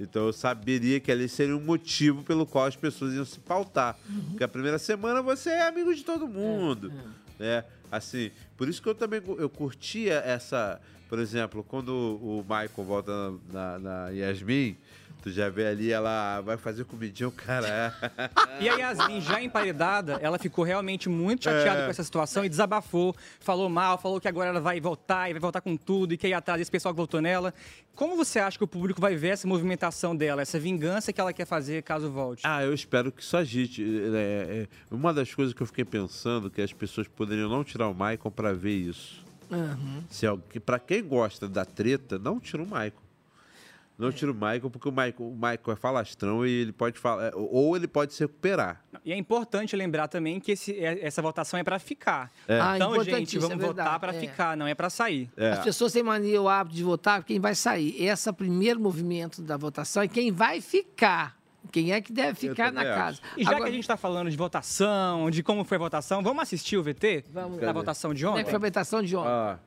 [0.00, 3.98] Então eu saberia que ali seria um motivo pelo qual as pessoas iam se pautar.
[4.30, 6.90] Porque a primeira semana você é amigo de todo mundo.
[7.38, 7.64] Né?
[7.90, 10.80] Assim, por isso que eu também eu curtia essa.
[11.06, 13.12] Por exemplo, quando o Michael volta
[13.52, 14.78] na, na Yasmin,
[15.22, 17.94] tu já vê ali, ela vai fazer comidinha, o cara.
[18.60, 21.84] E a Yasmin, já emparedada, ela ficou realmente muito chateada É.
[21.84, 25.40] com essa situação e desabafou, falou mal, falou que agora ela vai voltar e vai
[25.40, 27.54] voltar com tudo e que ia atrás desse pessoal que votou nela.
[27.94, 31.32] Como você acha que o público vai ver essa movimentação dela, essa vingança que ela
[31.32, 32.42] quer fazer caso volte?
[32.46, 33.82] Ah, eu espero que isso agite.
[34.14, 37.88] É, é, uma das coisas que eu fiquei pensando que as pessoas poderiam não tirar
[37.88, 39.22] o Michael pra ver isso.
[39.50, 40.02] Uhum.
[40.08, 43.01] Se é, que para quem gosta da treta, não tira o Michael.
[44.02, 47.26] Não tira o Michael, porque o Michael, o Michael é falastrão e ele pode falar.
[47.28, 48.82] é, Ou ele pode se recuperar.
[49.04, 52.30] E é importante lembrar também que esse- é- essa votação é para ficar.
[52.48, 54.18] Ah, Então, gente, importantíssimo, vamos é votar para é.
[54.20, 55.30] ficar, não é para sair.
[55.36, 55.52] É.
[55.52, 57.94] As pessoas têm mania o hábito de votar quem vai sair.
[58.04, 61.36] Esse é o primeiro movimento da votação é quem vai ficar.
[61.70, 63.20] Quem é que deve ficar na casa.
[63.36, 66.20] E já Agora, que a gente está falando de votação, de como foi a votação,
[66.22, 67.60] vamos assistir o VT Vamos.
[67.60, 67.72] da Cadê?
[67.78, 68.44] votação de como é ontem?
[68.44, 69.28] que foi a votação de ontem?
[69.30, 69.58] Ah,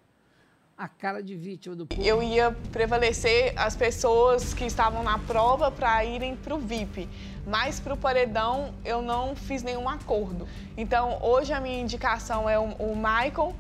[0.77, 2.01] A cara de vítima do povo.
[2.01, 7.07] Eu ia prevalecer as pessoas que estavam na prova para irem para o VIP.
[7.47, 10.45] Mas para o paredão eu não fiz nenhum acordo.
[10.75, 13.55] Então hoje a minha indicação é o, o Michael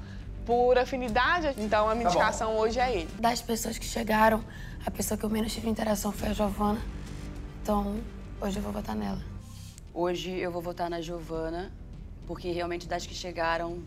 [0.45, 1.53] por afinidade.
[1.57, 3.09] Então a minha indicação hoje é ele.
[3.17, 4.43] Das pessoas que chegaram,
[4.85, 6.81] a pessoa que eu menos tive interação foi a Giovana.
[7.63, 7.95] Então,
[8.41, 9.21] hoje eu vou votar nela.
[9.93, 11.71] Hoje eu vou votar na Giovana,
[12.27, 13.81] porque realmente das que chegaram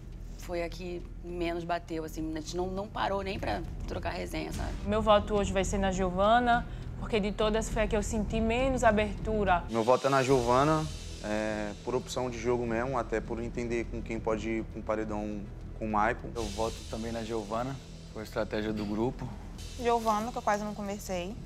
[0.48, 4.50] foi a que menos bateu, assim, a gente não, não parou nem pra trocar resenha,
[4.50, 4.70] sabe?
[4.86, 6.66] Meu voto hoje vai ser na Giovana,
[6.98, 9.62] porque de todas foi a que eu senti menos abertura.
[9.68, 10.86] Meu voto é na Giovana,
[11.22, 14.82] é, por opção de jogo mesmo, até por entender com quem pode ir com o
[14.82, 15.42] paredão
[15.78, 16.30] com o Maicon.
[16.34, 17.76] Eu voto também na Giovana,
[18.14, 19.28] foi a estratégia do grupo.
[19.78, 21.36] Giovana, que eu quase não conversei.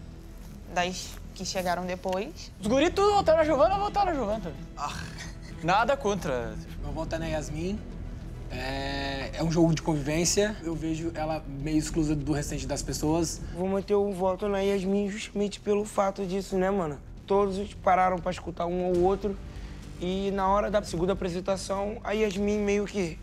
[0.73, 2.53] Das que chegaram depois.
[2.61, 4.61] Os guri tudo votaram na Giovana, eu vou votar na Giovana também.
[5.65, 6.55] Nada contra.
[6.81, 7.92] Meu voto é na Yasmin.
[8.53, 10.55] É, é um jogo de convivência.
[10.63, 13.41] Eu vejo ela meio exclusa do restante das pessoas.
[13.57, 16.99] Vou manter o voto na Yasmin justamente pelo fato disso, né, mano?
[17.27, 19.37] Todos pararam pra escutar um ao outro.
[20.01, 23.19] E na hora da segunda apresentação, a Yasmin meio que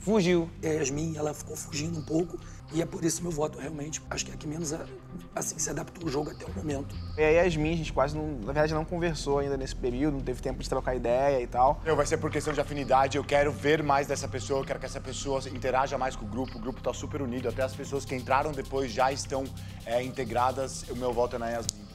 [0.00, 0.50] fugiu.
[0.62, 2.38] E a Yasmin, ela ficou fugindo um pouco.
[2.72, 4.00] E é por isso meu voto, realmente.
[4.08, 4.72] Acho que é a que menos
[5.34, 6.94] assim, se adaptou ao jogo até o momento.
[7.16, 10.24] E a Yasmin, a gente quase, não, na verdade, não conversou ainda nesse período, não
[10.24, 11.80] teve tempo de trocar ideia e tal.
[11.84, 14.78] Eu, vai ser por questão de afinidade, eu quero ver mais dessa pessoa, eu quero
[14.78, 17.74] que essa pessoa interaja mais com o grupo, o grupo tá super unido, até as
[17.74, 19.44] pessoas que entraram depois já estão
[19.84, 21.89] é, integradas, o meu voto é na Yasmin.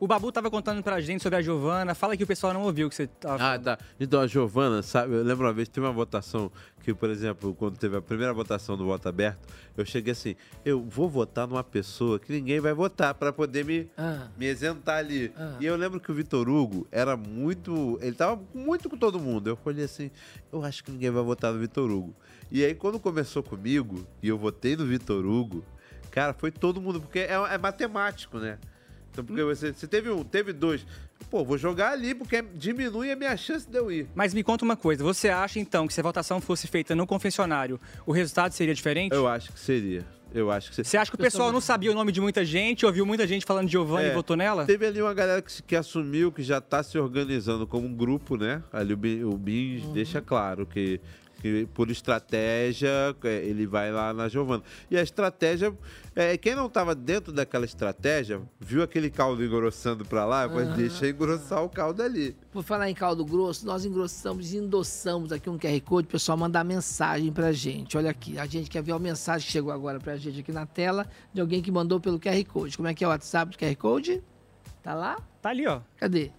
[0.00, 1.92] O Babu tava contando pra gente sobre a Giovana.
[1.92, 3.78] Fala que o pessoal não ouviu o que você tava Ah, tá.
[3.98, 6.52] Então a Giovana, sabe, eu lembro uma vez, teve uma votação
[6.84, 9.40] que, por exemplo, quando teve a primeira votação do voto aberto,
[9.76, 13.90] eu cheguei assim, eu vou votar numa pessoa que ninguém vai votar pra poder me,
[13.98, 14.28] Ah.
[14.38, 15.32] me isentar ali.
[15.36, 15.56] Ah.
[15.58, 19.48] E eu lembro que o Vitor Hugo era muito, ele tava muito com todo mundo.
[19.50, 20.12] Eu falei assim,
[20.52, 22.14] eu acho que ninguém vai votar no Vitor Hugo.
[22.52, 25.64] E aí quando começou comigo e eu votei no Vitor Hugo,
[26.12, 28.58] cara, foi todo mundo, porque é, é matemático, né?
[29.18, 30.86] Então, porque você, você teve um, teve dois.
[31.28, 34.06] Pô, vou jogar ali porque diminui a minha chance de eu ir.
[34.14, 37.06] Mas me conta uma coisa, você acha então que se a votação fosse feita no
[37.06, 39.12] confessionário, o resultado seria diferente?
[39.12, 40.06] Eu acho que seria.
[40.32, 40.88] Eu acho que seria.
[40.88, 43.44] Você acha que o pessoal não sabia o nome de muita gente, ouviu muita gente
[43.44, 44.64] falando de Giovanni É, e votou nela?
[44.64, 48.36] Teve ali uma galera que, que assumiu que já tá se organizando como um grupo,
[48.36, 48.62] né?
[48.72, 51.00] Ali o, o Bins deixa claro que,
[51.40, 52.90] Que por estratégia,
[53.22, 54.62] é, ele vai lá na Giovana.
[54.90, 55.72] E a estratégia,
[56.14, 60.76] é, quem não estava dentro daquela estratégia, viu aquele caldo engrossando pra lá, mas Aham.
[60.76, 62.36] deixa engrossar o caldo ali.
[62.50, 66.36] Por falar em caldo grosso, nós engrossamos e endossamos aqui um QR Code, o pessoal
[66.36, 67.96] mandar mensagem pra gente.
[67.96, 70.66] Olha aqui, a gente quer ver a mensagem que chegou agora pra gente aqui na
[70.66, 72.76] tela de alguém que mandou pelo QR Code.
[72.76, 74.22] Como é que é o WhatsApp do QR Code?
[74.82, 75.18] Tá lá?
[75.40, 75.80] Tá ali, ó.
[75.96, 76.32] Cadê?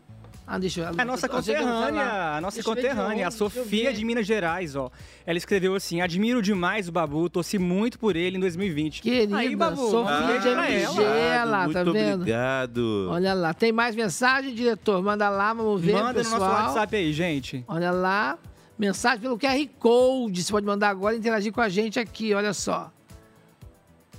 [0.51, 0.85] Ah, deixa eu...
[0.85, 4.89] É a nossa tá conterrânea, a nossa Deixa conterrânea, a Sofia de Minas Gerais, ó.
[5.23, 9.03] Ela escreveu assim: admiro demais o Babu, torci muito por ele em 2020.
[9.03, 11.01] Querida, Aí, Babu, Sofia manda de pra ela.
[11.01, 12.13] MG, lá, muito tá vendo?
[12.21, 13.07] obrigado.
[13.11, 15.03] Olha lá, tem mais mensagem, diretor?
[15.03, 16.39] Manda lá, vamos ver, Manda no pessoal.
[16.39, 17.63] nosso WhatsApp aí, gente.
[17.67, 18.35] Olha lá,
[18.75, 20.43] mensagem pelo QR Code.
[20.43, 22.91] Você pode mandar agora e interagir com a gente aqui, olha só.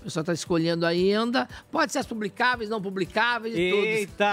[0.01, 1.47] O pessoal está escolhendo ainda.
[1.71, 4.31] Pode ser as publicáveis, não publicáveis, Eita!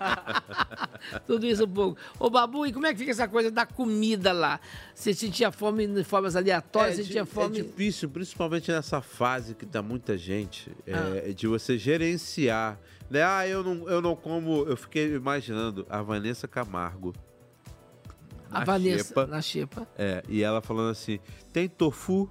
[0.00, 1.20] todos.
[1.26, 1.98] Tudo isso um pouco.
[2.18, 4.58] Ô, Babu, e como é que fica essa coisa da comida lá?
[4.94, 6.98] Você sentia fome de formas aleatórias?
[6.98, 7.58] É, sentia fome...
[7.60, 10.94] é difícil, principalmente nessa fase que tá muita gente, é,
[11.28, 11.32] Ah.
[11.32, 12.78] de você gerenciar.
[13.10, 13.22] Né?
[13.22, 14.64] Ah, eu não, eu não como.
[14.66, 17.14] Eu fiquei imaginando a Vanessa Camargo.
[18.50, 19.26] A Vanessa, xepa.
[19.26, 19.86] na xepa.
[19.98, 21.20] É, e ela falando assim:
[21.52, 22.30] tem tofu?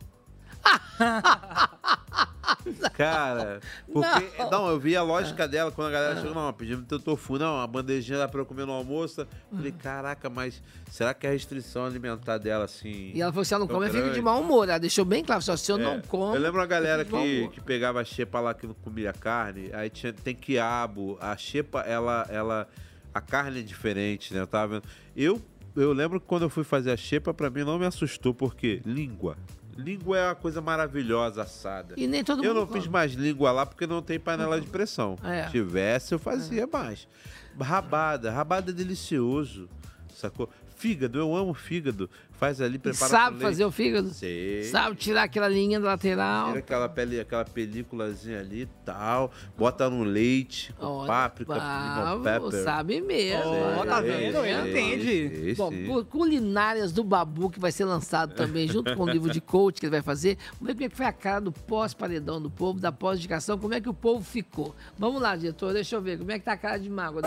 [2.96, 3.60] Cara,
[3.92, 4.30] porque.
[4.52, 4.68] Não.
[4.70, 7.68] eu vi a lógica dela quando a galera chegou, não, pedimos teu tofu, não, a
[7.68, 9.28] bandejinha dá pra eu comer no almoço.
[9.54, 13.12] Falei, caraca, mas será que a restrição alimentar dela assim.
[13.14, 14.22] E ela falou: se ela não tão come, fica de grande?
[14.22, 14.68] mau humor.
[14.70, 16.36] Ela deixou bem claro: só se eu É, não como.
[16.36, 19.90] Eu lembro uma galera que, que pegava a xepa lá que não comia carne, aí
[19.90, 21.18] tinha, tem quiabo.
[21.20, 22.68] A xepa, ela, ela.
[23.14, 24.42] A carne é diferente, né?
[24.42, 24.84] Eu tava vendo.
[25.16, 25.42] Eu,
[25.76, 28.82] eu lembro que quando eu fui fazer a xepa, pra mim não me assustou, porque
[28.86, 29.38] língua.
[29.76, 31.96] Língua é uma coisa maravilhosa assada.
[31.98, 32.94] E nem todo eu mundo não fiz come.
[32.94, 35.18] mais língua lá porque não tem panela de pressão.
[35.24, 35.46] É.
[35.46, 37.08] Se tivesse, eu fazia mais.
[37.60, 38.32] Rabada.
[38.32, 39.70] Rabada é delicioso.
[40.14, 40.50] Sacou?
[40.78, 42.10] Fígado, eu amo fígado.
[42.38, 44.10] Faz ali, E prepara sabe fazer o fígado?
[44.10, 44.64] Sei.
[44.66, 46.48] Sabe tirar aquela linha da lateral.
[46.48, 49.32] Tira aquela pele, aquela películazinha ali e tal.
[49.58, 52.64] Bota no leite, com Olha, páprica, bravo, lemon pepper.
[52.64, 53.52] sabe mesmo.
[53.80, 54.38] Ó, tá vendo?
[54.46, 55.36] Ele sei, entende.
[55.44, 55.86] sei, Bom, sei.
[55.88, 59.80] cu- Culinárias do Babu, que vai ser lançado também, junto com o livro de coach
[59.80, 60.38] que ele vai fazer.
[60.60, 63.74] Vamos ver como é que foi a cara do pós-paredão do povo, da pós-indicação, como
[63.74, 64.76] é que o povo ficou.
[64.98, 67.22] Vamos lá, diretor, deixa eu ver, como é que tá a cara de mágoa.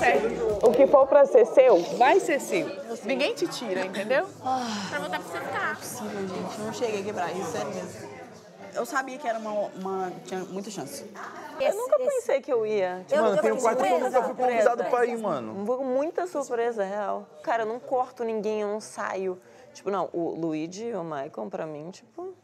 [0.62, 2.68] O que for pra ser seu, vai ser seu.
[3.07, 4.27] Ninguém te tira, entendeu?
[4.98, 5.62] Pra voltar pra você ficar.
[5.64, 6.58] Não é possível, gente.
[6.58, 8.18] Eu não cheguei a quebrar isso, sério mesmo.
[8.74, 9.52] Eu sabia que era uma.
[9.52, 11.11] uma tinha muita chance.
[11.61, 13.04] Eu nunca pensei que eu ia.
[13.08, 14.20] Tipo, Mano, tem um quarto que eu surpresa.
[14.20, 15.54] nunca fui convidado pra ir, mano.
[15.54, 17.26] Mu- Muita surpresa, real.
[17.42, 19.40] Cara, eu não corto ninguém, eu não saio.
[19.72, 22.34] Tipo, não, o Luigi e o Michael, pra mim, tipo...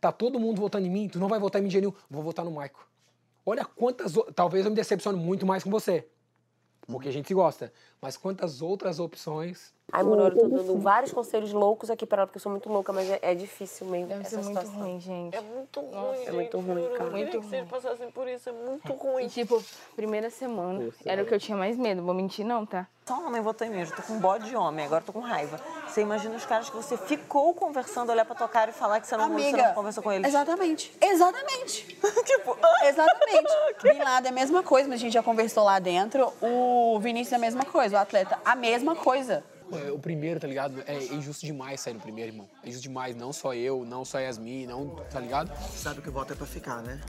[0.00, 1.96] Tá todo mundo votando em mim, tu não vai votar em mim de jeito nenhum.
[2.10, 2.72] Vou votar no Michael.
[3.44, 4.16] Olha quantas...
[4.16, 6.06] o- Talvez eu me decepcione muito mais com você.
[6.86, 7.72] Porque a gente se gosta.
[8.00, 9.72] Mas quantas outras opções...
[9.90, 12.68] Ai, mano, eu tô dando vários conselhos loucos aqui pra ela, porque eu sou muito
[12.70, 14.80] louca, mas é, é difícil mesmo Deve essa ser muito situação.
[14.80, 15.34] ruim, gente.
[15.34, 17.10] É muito ruim, Nossa, É muito ruim, cara.
[17.10, 17.66] Muito Muito ruim.
[17.66, 19.24] passassem por isso, é muito ruim.
[19.24, 19.64] E, tipo,
[19.96, 22.02] primeira semana, era o que eu tinha mais medo.
[22.02, 22.86] Vou mentir, não, tá?
[23.06, 25.20] Só homem votou em mim, eu tô com bode de homem, agora eu tô com
[25.20, 25.58] raiva.
[25.86, 29.06] Você imagina os caras que você ficou conversando, olhar pra tua cara e falar que
[29.06, 30.28] você não, você Amiga, não conversou com eles.
[30.28, 30.92] Exatamente.
[31.00, 31.86] Exatamente.
[32.26, 33.52] tipo, exatamente.
[33.82, 36.30] Bin Laden é a mesma coisa, mas a gente já conversou lá dentro.
[36.42, 39.42] O Vinícius é a mesma coisa, o atleta, a mesma coisa.
[39.72, 40.82] É, O primeiro, tá ligado?
[40.86, 42.48] É injusto demais sair no primeiro, irmão.
[42.62, 45.50] É injusto demais, não só eu, não só a Yasmin, não, tá ligado?
[45.74, 47.00] Sabe que o voto é pra ficar, né?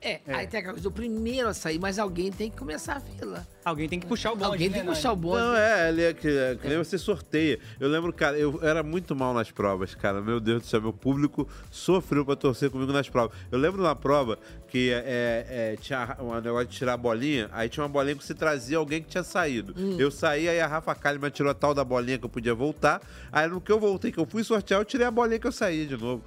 [0.00, 3.00] É, aí tem aquela coisa, o primeiro a sair, mas alguém tem que começar a
[3.00, 3.46] fila.
[3.64, 4.44] Alguém tem que puxar o bonde.
[4.44, 5.42] Alguém né, tem que puxar o bonde.
[5.42, 7.58] Não, é, ele é que, é que nem você sorteia.
[7.80, 10.20] Eu lembro, cara, eu era muito mal nas provas, cara.
[10.20, 13.36] Meu Deus do céu, meu público sofreu pra torcer comigo nas provas.
[13.50, 17.68] Eu lembro na prova que é, é, tinha um negócio de tirar a bolinha, aí
[17.68, 19.72] tinha uma bolinha que você trazia alguém que tinha saído.
[19.78, 19.96] Hum.
[19.98, 23.00] Eu saí, aí a Rafa Kalimann tirou a tal da bolinha que eu podia voltar.
[23.30, 25.52] Aí no que eu voltei, que eu fui sortear, eu tirei a bolinha que eu
[25.52, 26.24] saí de novo.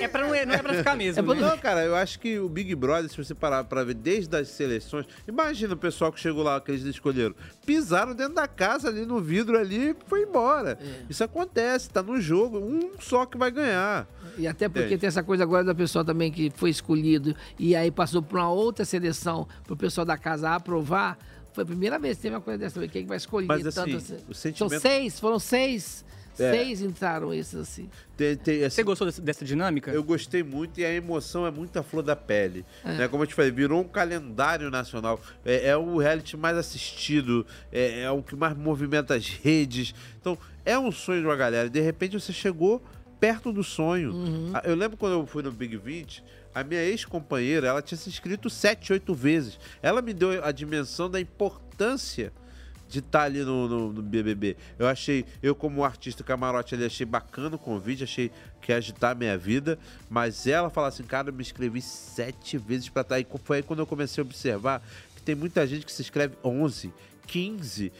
[0.00, 1.34] É, pra não, não é pra ficar mesmo.
[1.34, 1.40] né?
[1.40, 4.48] Não, cara, eu acho que o Big Brother, se você parar pra ver desde as
[4.48, 7.34] seleções, imagina o pessoal que chegou lá, que eles escolheram,
[7.66, 10.78] pisaram dentro da casa ali no vidro ali e foi embora.
[11.08, 14.06] Isso acontece, tá no jogo, um só que vai ganhar.
[14.36, 15.00] E até porque Entende?
[15.00, 18.50] tem essa coisa agora da pessoa também que foi escolhido e aí passou por uma
[18.50, 21.18] outra seleção para o pessoal da casa aprovar.
[21.52, 22.78] Foi a primeira vez que teve uma coisa dessa.
[22.86, 26.04] Quem que vai escolher Mas, assim, tanto São sentimento- seis, foram seis.
[26.38, 26.52] É.
[26.52, 27.88] Seis entraram esses assim.
[28.68, 29.90] Você gostou dessa, dessa dinâmica?
[29.90, 32.64] Eu gostei muito e a emoção é muito a flor da pele.
[32.84, 32.92] É.
[32.98, 33.08] Né?
[33.08, 35.20] Como eu te falei, virou um calendário nacional.
[35.44, 39.94] É, é o reality mais assistido, é, é o que mais movimenta as redes.
[40.20, 41.68] Então, é um sonho de uma galera.
[41.68, 42.82] De repente você chegou
[43.18, 44.12] perto do sonho.
[44.54, 46.22] Ah, Eu lembro quando eu fui no Big 20,
[46.54, 49.58] a minha ex-companheira, ela tinha se inscrito sete, oito vezes.
[49.82, 52.32] Ela me deu a dimensão da importância
[52.88, 54.56] de estar ali no, no- no BBB.
[54.78, 58.30] Eu achei, eu como artista camarote ali, achei bacana o convite, achei
[58.62, 62.56] que ia agitar a minha vida, mas ela fala assim, cara, eu me inscrevi sete
[62.56, 63.20] vezes pra estar.
[63.20, 64.82] E foi aí quando eu comecei a observar
[65.14, 66.92] que tem muita gente que se inscreve 11,
[67.26, 67.92] 15.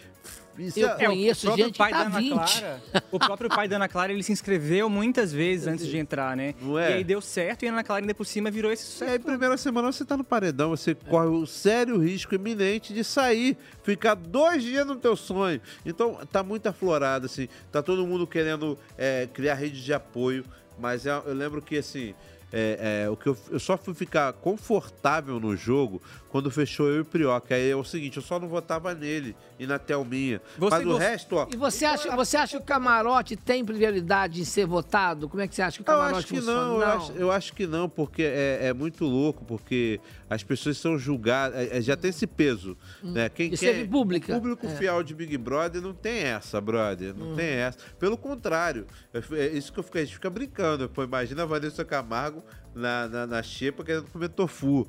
[0.59, 2.33] Isso Eu é- conheço o próprio gente que pai tá da Ana 20.
[2.33, 6.37] Clara, o próprio pai da Ana Clara, ele se inscreveu muitas vezes antes de entrar,
[6.37, 6.53] né?
[6.81, 6.91] é?
[6.91, 9.13] E aí deu certo e a Ana Clara ainda por cima virou esse E sucesso.
[9.13, 13.57] aí, primeira semana você tá no paredão, você corre o sério risco iminente de sair,
[13.85, 15.61] ficar dois dias no teu sonho.
[15.87, 20.45] Então, tá muito aflorado, assim, tá todo mundo querendo é, criar rede de apoio,
[20.77, 22.15] mas é- eu lembro que, assim,
[22.53, 26.97] é, é, o que eu, eu só fui ficar confortável no jogo quando fechou eu
[26.97, 27.55] e o Prioca.
[27.55, 30.41] Aí é o seguinte, eu só não votava nele e na Thelminha.
[30.59, 34.41] Você mas o resto, ó, E você acha, você acha que o camarote tem prioridade
[34.41, 35.29] em ser votado?
[35.29, 36.63] Como é que você acha que o Eu camarote acho que funciona?
[36.63, 40.77] não, eu acho, eu acho que não, porque é, é muito louco, porque as pessoas
[40.79, 43.29] são julgadas, é, é, já tem esse peso, né?
[43.29, 44.33] Quem Isso quer, é pública.
[44.33, 44.71] O público É.
[44.77, 47.37] fiel de Big Brother não tem essa, brother, não Hum.
[47.37, 47.79] tem essa.
[47.99, 48.87] Pelo contrário,
[49.33, 52.43] é isso que eu fico, a gente fica brincando, pô, imagina a Vanessa Camargo
[52.75, 54.87] na, na, na xepa querendo comer tofu,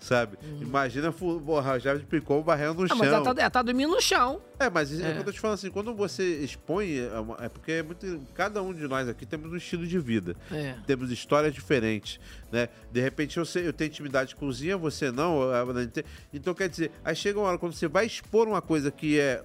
[0.00, 0.36] sabe?
[0.60, 2.84] Imagina, fu- porra, já picou varrendo no Hum.
[2.84, 2.98] Ah, chão.
[2.98, 4.40] mas ela tá, ela tá dormindo no chão.
[4.58, 5.12] É, mas é.
[5.12, 5.18] É.
[5.18, 7.10] eu tô te falando assim, quando você expõe, é
[7.44, 10.34] é porque é muito, cada um de nós aqui temos um estilo de vida.
[10.50, 10.74] É.
[10.86, 12.18] Temos histórias diferentes,
[12.50, 12.68] né?
[12.90, 15.40] De repente eu, eu tenho intimidade com cozinha, você não.
[16.32, 19.42] Então quer dizer, aí chega uma hora quando você vai expor uma coisa que é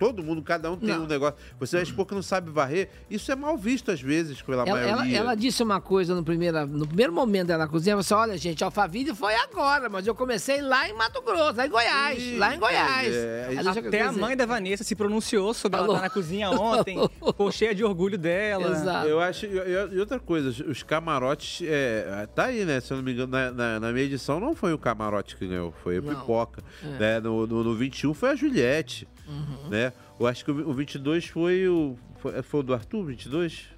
[0.00, 1.04] todo mundo, cada um tem Não.
[1.04, 1.36] um negócio.
[1.60, 4.80] Você vai expor que não sabe varrer, isso é mal visto às vezes pela Ela,
[4.80, 5.18] ela, maioria.
[5.18, 8.36] ela disse uma coisa no, primeira, no primeiro momento dela na cozinha, ela disse, olha,
[8.38, 12.54] gente, Alphaville foi agora, mas eu comecei lá em Mato Grosso, lá em Goiás, lá
[12.54, 13.14] em Goiás.
[13.14, 15.96] É, eu- Até a mãe da Vanessa se pronunciou sobre ela Falou.
[15.96, 19.04] estar na cozinha ontem, ficou cheia de orgulho dela.
[19.06, 19.44] Eu acho.
[19.46, 21.60] E outra coisa, os- os camarotes.
[21.66, 22.80] É, tá aí, né?
[22.80, 25.46] Se eu não me engano, na, na- na minha edição não foi o camarote que
[25.46, 26.14] ganhou, foi a Não.
[26.14, 26.62] pipoca.
[26.82, 26.86] É.
[26.98, 27.20] Né?
[27.20, 29.06] No, no, no 21 foi a Juliette.
[29.30, 29.68] Uhum.
[29.70, 29.92] Né?
[30.18, 31.96] Eu acho que o, o 22 foi o.
[32.16, 33.68] Foi, foi o do Arthur, 22?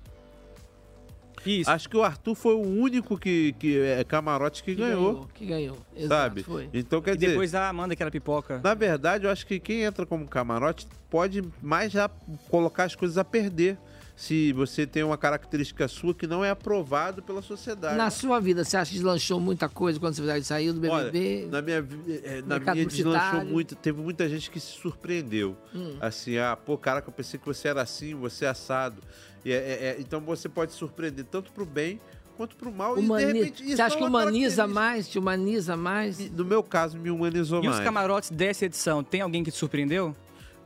[1.44, 1.68] Isso.
[1.70, 5.28] Acho que o Arthur foi o único que, que é camarote que, que ganhou.
[5.34, 6.42] Que ganhou, exato, Sabe?
[6.44, 6.70] foi.
[6.72, 7.28] Então quer E dizer.
[7.30, 8.60] depois a Amanda, que era pipoca.
[8.62, 12.08] Na verdade, eu acho que quem entra como camarote pode mais já
[12.48, 13.76] colocar as coisas a perder.
[14.22, 17.96] Se você tem uma característica sua que não é aprovado pela sociedade.
[17.96, 21.40] Na sua vida, você acha que deslanchou muita coisa quando você saiu do BBB?
[21.40, 21.78] Olha, na minha,
[22.22, 23.74] eh, na minha deslanchou muito.
[23.74, 25.56] Teve muita gente que se surpreendeu.
[25.74, 25.96] Hum.
[26.00, 29.02] Assim, ah, pô, caraca, eu pensei que você era assim, você é assado.
[29.44, 31.98] E é- é- é- então você pode surpreender tanto pro bem
[32.36, 32.94] quanto pro mal.
[32.94, 35.08] Humani- E de repente, isso Você acha é que uma humaniza mais?
[35.08, 36.30] Te humaniza mais?
[36.30, 37.78] No meu caso, me humanizou E mais.
[37.80, 40.14] os camarotes dessa edição, tem alguém que te surpreendeu?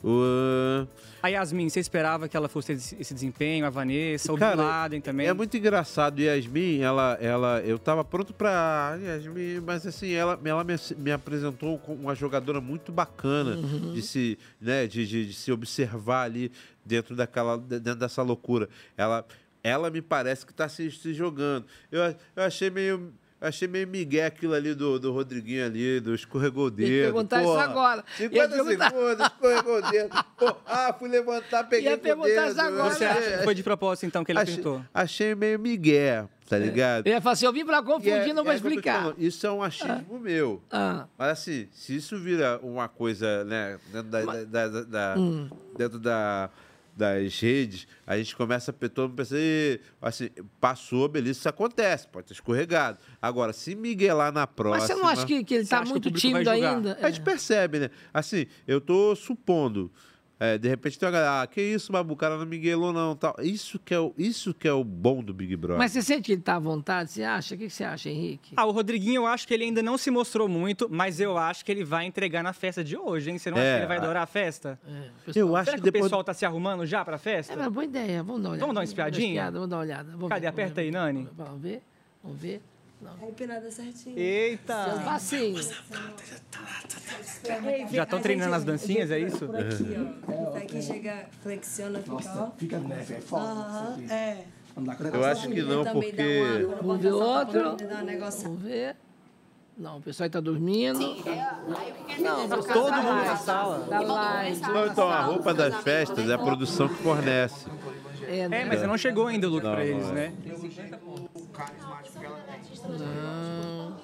[0.08, 0.86] Uh,
[1.20, 3.66] A Yasmin, você esperava que ela fosse ter esse desempenho?
[3.66, 5.26] A Vanessa, o Cara, Bin Laden também?
[5.26, 6.20] É muito engraçado.
[6.20, 11.76] Yasmin, ela, ela, eu tava pronto pra Yasmin, mas assim, ela, ela me, me apresentou
[11.80, 13.92] como uma jogadora muito bacana Uhum.
[13.92, 16.52] de se, né, de, de, de se observar ali
[16.84, 18.68] dentro daquela, dentro dessa loucura.
[18.96, 19.26] Ela,
[19.64, 21.66] ela me parece que tá se, se jogando.
[21.90, 22.02] Eu,
[22.36, 23.12] eu achei meio
[23.46, 26.88] Achei meio migué aquilo ali do, do Rodriguinho ali, do escorregou o dedo.
[26.90, 27.64] Ia perguntar isso porra.
[27.64, 28.04] agora.
[28.18, 28.90] Ia 50 perguntar.
[28.90, 30.24] segundos, escorregou o dedo.
[30.38, 32.50] Pô, ah, fui levantar, peguei Ia com o perguntar dedo.
[32.50, 32.90] isso agora.
[32.94, 34.82] Você acha que foi de propósito, então, que ele achei, apertou?
[34.92, 37.06] Achei meio migué, tá ligado?
[37.06, 39.00] Ele ia falar assim, eu vim pra confundir, é- não vou é explicar.
[39.02, 40.62] falando, Isso é um achismo meu.
[40.70, 41.06] Ah.
[41.16, 45.48] Mas assim, se isso vira uma coisa, né, dentro da, da- da- da- Hum.
[45.76, 46.50] dentro da-
[46.96, 49.36] das redes, a gente começa a todo mundo pensa,
[50.00, 52.98] assim, passou, beleza, isso acontece, pode ter escorregado.
[53.20, 54.78] Agora, se miguelar na próxima...
[54.78, 56.98] Mas você não acha que, que ele tá muito tímido ainda?
[57.02, 57.90] A gente percebe, né?
[58.14, 59.92] Assim, eu tô supondo.
[60.38, 63.16] É, de repente tem uma galera, ah, que isso, Babu, o cara não miguelou não,
[63.16, 63.34] tal.
[63.40, 65.78] Isso que é o, isso que é o bom do Big Brother.
[65.78, 67.10] Mas você sente que ele tá à vontade?
[67.10, 67.54] Você acha?
[67.54, 68.52] O que você acha, Henrique?
[68.56, 71.64] Ah, o Rodriguinho, eu acho que ele ainda não se mostrou muito, mas eu acho
[71.64, 73.38] que ele vai entregar na festa de hoje, hein?
[73.38, 74.78] Você não acha É, que ele vai adorar a festa?
[75.34, 77.52] Eu acho Será que que, o depois- pessoal tá se arrumando já pra festa?
[77.52, 78.60] É, mas boa ideia, vamos dar uma olhada.
[78.60, 79.26] Vamos dar uma espiadinha?
[79.28, 80.10] espiada, Vamos dar uma olhada.
[80.12, 80.40] Vamos Cadê?
[80.40, 80.80] ver, vamos Aperta ver.
[80.82, 81.28] aí, Nani.
[81.36, 81.82] Vamos ver,
[82.22, 82.62] vamos ver.
[83.22, 84.18] É empinada certinho.
[84.18, 84.84] Eita!
[84.90, 85.62] Seu passinho.
[87.92, 89.46] Já estão treinando as dancinhas, é isso?
[89.46, 90.50] Por aqui, ó.
[90.50, 92.50] Tá aqui, chega, flexiona, fica, ó.
[92.56, 93.46] Fica neve, é forte.
[93.46, 94.44] Aham, é.
[95.12, 96.66] Eu acho que não, porque...
[96.82, 97.76] Vamos ver outro.
[98.42, 98.96] Vamos ver.
[99.78, 100.98] Não, o pessoal tá dormindo.
[102.18, 103.86] Não, Todo mundo na sala.
[103.86, 104.60] Da live.
[104.62, 107.66] Não, então, a roupa das festas é a produção que fornece.
[108.26, 110.14] É, É, mas não chegou ainda o look Não, pra eles, não.
[110.14, 110.32] né?
[112.88, 113.96] Não.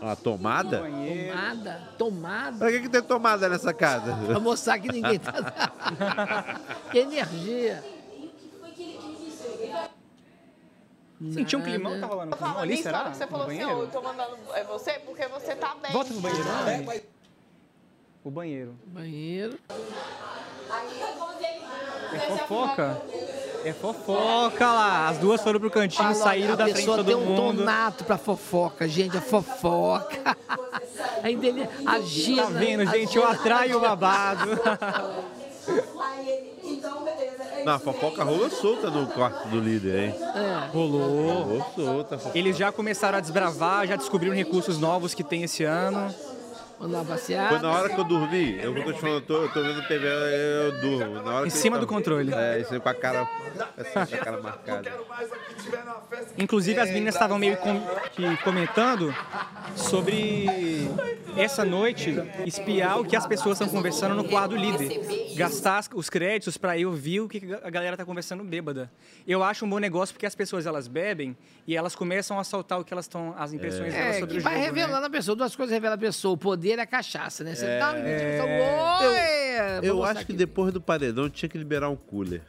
[0.00, 0.78] Uma tomada?
[0.78, 1.88] Tomada?
[1.98, 2.58] Tomada?
[2.58, 4.16] Pra que, que tem tomada nessa casa?
[4.26, 5.32] Pra mostrar que ninguém tá.
[6.90, 7.84] que energia.
[11.32, 13.10] Sentiu um climão que tá rolando um climão ali, será?
[13.10, 15.90] que você No falou assim, eu tô mandando é você porque você tá bem.
[15.90, 17.02] Volta pro banheiro.
[18.22, 18.78] O banheiro.
[18.86, 19.58] Banheiro.
[22.12, 23.02] É fofoca?
[23.64, 25.08] É fofoca lá.
[25.08, 27.24] As duas foram pro cantinho, Fala, saíram a da frente de pessoa todo tem um
[27.24, 27.58] mundo.
[27.58, 30.36] tonato pra fofoca, gente, é fofoca.
[31.22, 32.42] Ainda ele agita.
[32.42, 33.16] Tá vendo, gente?
[33.16, 34.48] Eu atraio o babado.
[37.64, 40.14] Não, a fofoca rolou solta no quarto do líder, hein?
[40.34, 40.68] É.
[40.72, 41.42] Rolou.
[41.42, 42.14] Rolou solta.
[42.14, 42.38] a fofoca.
[42.38, 46.14] Eles já começaram a desbravar, já descobriram recursos novos que tem esse ano.
[46.80, 47.48] Mandar passear.
[47.48, 48.56] Foi na hora que eu dormi.
[48.62, 51.22] Eu vou te falando, eu tô, eu tô vendo TV, eu, eu durmo.
[51.22, 52.32] Na hora Em cima eu do tava- controle.
[52.32, 53.28] É, isso aí com a cara.
[53.76, 54.92] Assim, com a cara marcada.
[56.36, 57.80] Inclusive, as meninas estavam meio com-
[58.12, 59.12] que comentando
[59.74, 60.88] sobre
[61.36, 62.14] essa noite
[62.46, 65.34] espiar o que as pessoas estão conversando no quarto do líder.
[65.36, 68.90] Gastar as- os créditos para eu ver o que a galera tá conversando bêbada.
[69.26, 72.78] Eu acho um bom negócio porque as pessoas elas bebem e elas começam a soltar
[72.80, 74.64] o que elas estão, as impressões delas É, sobre que o vai jogo.
[74.66, 75.06] revelando né?
[75.06, 75.36] a pessoa.
[75.36, 76.34] Duas coisas revelam a pessoa.
[76.34, 77.54] O poder é a cachaça, né?
[77.54, 77.78] Você É.
[77.78, 79.82] dá uma impressão, Eu-!
[79.82, 80.32] Eu acho que aqui.
[80.34, 82.42] depois do paredão tinha que liberar um cooler.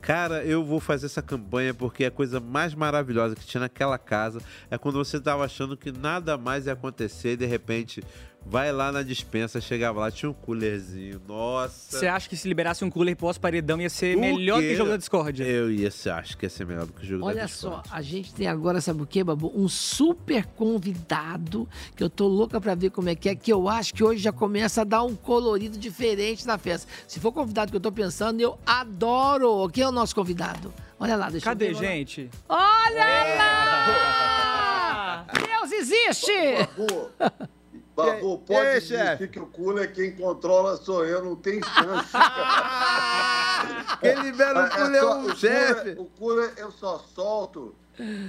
[0.00, 4.38] Cara, eu vou fazer essa campanha porque a coisa mais maravilhosa que tinha naquela casa
[4.70, 8.04] é quando você tava achando que nada mais ia acontecer e de repente
[8.46, 11.20] vai lá na dispensa, chegava lá, tinha um coolerzinho.
[11.26, 11.98] Nossa.
[11.98, 14.68] Você acha que se liberasse um cooler pós-paredão ia ser O melhor quê?
[14.68, 15.42] que o jogo da Discord?
[15.42, 17.88] Eu ia, acho que ia ser melhor do que o jogo da Olha Discord.
[17.88, 19.52] só, a gente tem agora, sabe o quê, Babu?
[19.54, 23.68] Um super convidado, que eu tô louca pra ver como é que é, que eu
[23.68, 26.90] acho que hoje já começa a dar um colorido diferente na festa.
[27.08, 29.68] Se for convidado que eu tô pensando, eu adoro.
[29.70, 30.72] Quem é o nosso convidado?
[30.98, 31.86] Olha lá, deixa Cadê, eu ver.
[31.86, 32.30] gente?
[32.48, 33.04] Olha
[33.36, 35.26] lá!
[35.34, 36.32] Deus existe!
[37.94, 42.10] Babu, pode desistir que o cooler quem controla sou eu, não tem chance.
[44.00, 45.90] Quem libera o cooler é só- o chefe.
[45.98, 47.74] O cooler eu só solto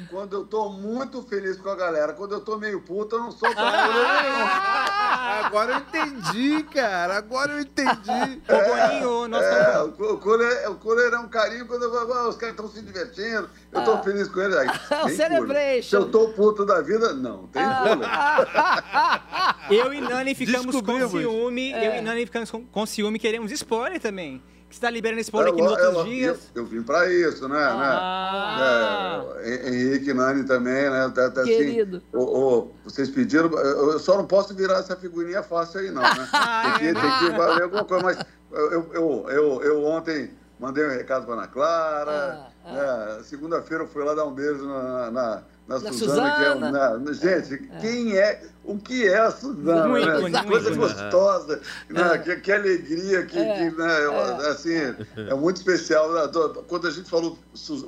[0.10, 2.14] quando eu tô muito feliz com a galera.
[2.14, 7.18] Quando eu tô meio puto, eu não solto Ah, agora eu entendi, cara.
[7.18, 8.42] Agora eu entendi.
[8.48, 11.92] Ô, Boninho, nós é, estamos- o, o cooler, o cooler é um carinho quando eu
[11.92, 14.56] falo, "Ah, os caras estão se divertindo, eu tô feliz com eles.
[14.58, 15.16] Aí, cooler.
[15.16, 15.90] celebration.
[15.90, 18.10] Se eu tô puto da vida, não, tem cooler.
[19.70, 21.74] Eu e Nani ficamos com ciúme.
[21.74, 21.88] É.
[21.88, 24.42] Eu e Nani ficamos com, com ciúme e queremos spoiler também.
[24.70, 26.38] Que você tá liberando spoiler É, aqui nos é, outros lo- dias.
[26.56, 27.60] Eu, eu vim pra isso, né?
[27.64, 29.24] Ah.
[29.38, 29.42] né?
[29.44, 31.12] É, Henrique Nani também, né?
[31.14, 32.02] Tá, tá, assim, Querido.
[32.12, 36.02] ô, ô, vocês pediram, eu eu só não posso virar essa figurinha fácil aí, não,
[36.02, 36.30] né?
[36.34, 38.18] Ah, Tem que, tem que valer alguma coisa, mas
[38.52, 43.20] eu, eu, eu, eu ontem mandei um recado pra Ana Clara, né?
[43.24, 46.72] Segunda-feira eu fui lá dar um beijo na, na, na Na Suzana, que é Suzana.
[46.72, 50.18] na- na- gente, quem é, o que é a Suzana, Um né?
[50.44, 50.76] um coisa ícone.
[50.78, 51.60] gostosa,
[51.90, 52.18] né?
[52.20, 54.06] Que, que alegria, que, É, que, né?
[54.06, 54.76] eu- assim,
[55.18, 56.12] é muito especial.
[56.14, 56.22] né?
[56.68, 57.38] Quando a gente falou,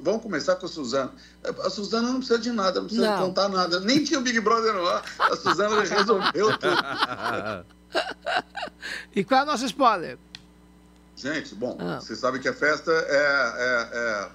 [0.02, 1.12] vamos começar com a Suzana.
[1.64, 3.28] A Suzana não precisa de nada, não precisa Não.
[3.28, 3.80] contar nada.
[3.80, 5.04] Nem tinha o Big Brother no ar.
[5.20, 7.66] A Suzana resolveu tudo.
[9.16, 10.18] E qual é o nosso spoiler?
[11.16, 12.00] Gente, bom, Ah.
[12.00, 14.30] você sabe que a festa é, é, é...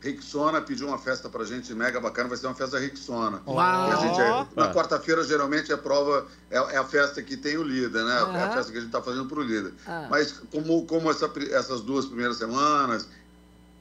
[0.00, 3.42] Rixona pediu uma festa pra gente mega bacana, vai ser uma festa Rixona.
[3.46, 3.58] Uau.
[3.60, 4.72] A gente é- na Ah.
[4.72, 8.16] quarta-feira, geralmente, é a prova, é, é a festa que tem o líder, né?
[8.38, 9.74] É a festa que a gente tá fazendo pro líder.
[9.86, 10.06] Ah.
[10.08, 13.08] Mas como, como essa essas duas primeiras semanas,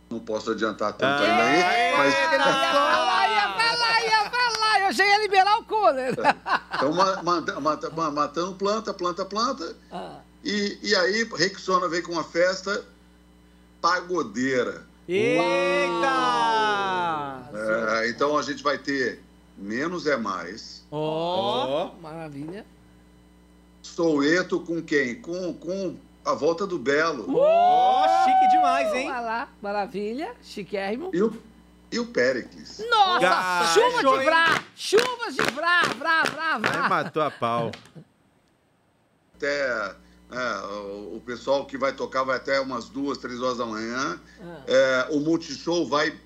[0.10, 1.24] não posso adiantar tanto Ah.
[1.24, 4.82] ainda aí, mas Ia falar, ia falar, ia falar.
[4.88, 6.16] Eu já ia liberar o cooler.
[6.74, 9.76] então ma- ma- mata- ma- matando planta, planta, planta.
[9.92, 10.20] Ah.
[10.44, 12.84] E, e aí, Rexona veio com uma festa
[13.82, 14.87] pagodeira.
[15.08, 16.04] Eita!
[18.04, 19.22] É, então a gente vai ter
[19.58, 20.86] menos é mais.
[20.92, 21.92] Ó!
[22.02, 22.66] Maravilha.
[23.82, 25.16] Soueto com quem?
[25.22, 25.96] Com, com
[26.26, 27.26] a volta do Belo.
[27.38, 29.10] Ó, chique demais, hein?
[29.10, 30.36] Olha lá, maravilha.
[30.44, 31.10] Chiquérrimo.
[31.14, 31.34] E o,
[31.92, 32.84] e o Péricles.
[32.90, 36.90] Nossa, Ah, chuva show, de vrá, chuvas de vrá, vrá, vrá, Aí vrá.
[36.90, 37.72] matou a pau.
[39.36, 39.96] Até
[40.32, 44.20] é, o, o pessoal que vai tocar vai até umas duas, três horas da manhã.
[44.42, 44.64] Ah.
[44.68, 46.18] É, o Multishow vai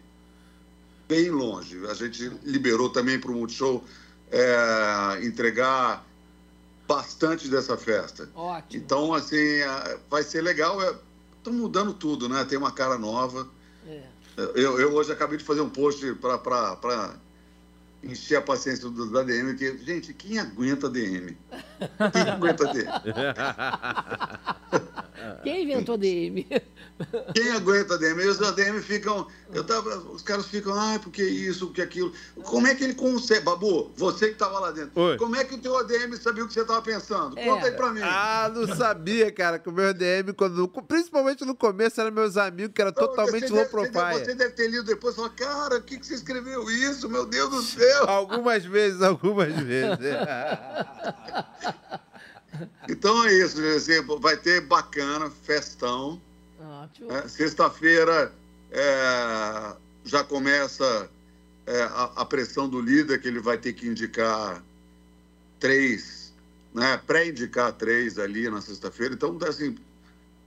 [1.08, 1.86] bem longe.
[1.88, 3.84] A gente liberou também para o Multishow
[4.32, 6.06] é, entregar
[6.88, 8.30] bastante dessa festa.
[8.34, 8.84] Ótimo.
[8.84, 10.80] Então, assim, é, vai ser legal.
[11.38, 12.44] Estão mudando tudo, né?
[12.46, 13.48] Tem uma cara nova.
[13.88, 14.04] É.
[14.56, 17.16] Eu, eu hoje acabei de fazer um post para
[18.04, 21.38] encher a paciência do, da DM, que, gente, quem aguenta DM?
[22.12, 22.92] Quem aguenta DM?
[25.44, 26.48] Quem inventou DM?
[27.34, 28.24] Quem aguenta DM?
[28.24, 29.28] E os ADM ficam.
[29.54, 32.14] Eu tava, os caras ficam, ai, porque isso, porque aquilo.
[32.44, 33.42] Como é que ele consegue?
[33.42, 35.18] Babu, você que estava lá dentro, Oi.
[35.18, 37.36] como é que o teu ADM sabia o que você estava pensando?
[37.36, 38.02] Conta aí pra mim.
[38.04, 42.74] Ah, não sabia, cara, que o meu DM, quando, principalmente no começo, eram meus amigos,
[42.74, 44.26] que era totalmente você low deve, você deve- profile.
[44.26, 47.10] Você deve ter lido depois e falar, cara, o que, que você escreveu isso?
[47.10, 47.91] Meu Deus do céu!
[48.00, 50.00] Algumas vezes, algumas vezes.
[52.90, 53.58] Então é isso,
[54.20, 56.22] vai ter bacana, festão.
[56.60, 57.08] Ótimo.
[57.08, 57.28] né?
[57.28, 58.32] Sexta-feira
[58.72, 61.10] é, já começa
[61.66, 64.64] é, a, a pressão do líder, que ele vai ter que indicar
[65.60, 66.34] três,
[66.74, 67.00] né?
[67.06, 69.14] pré-indicar três ali na sexta-feira.
[69.14, 69.78] Então, assim,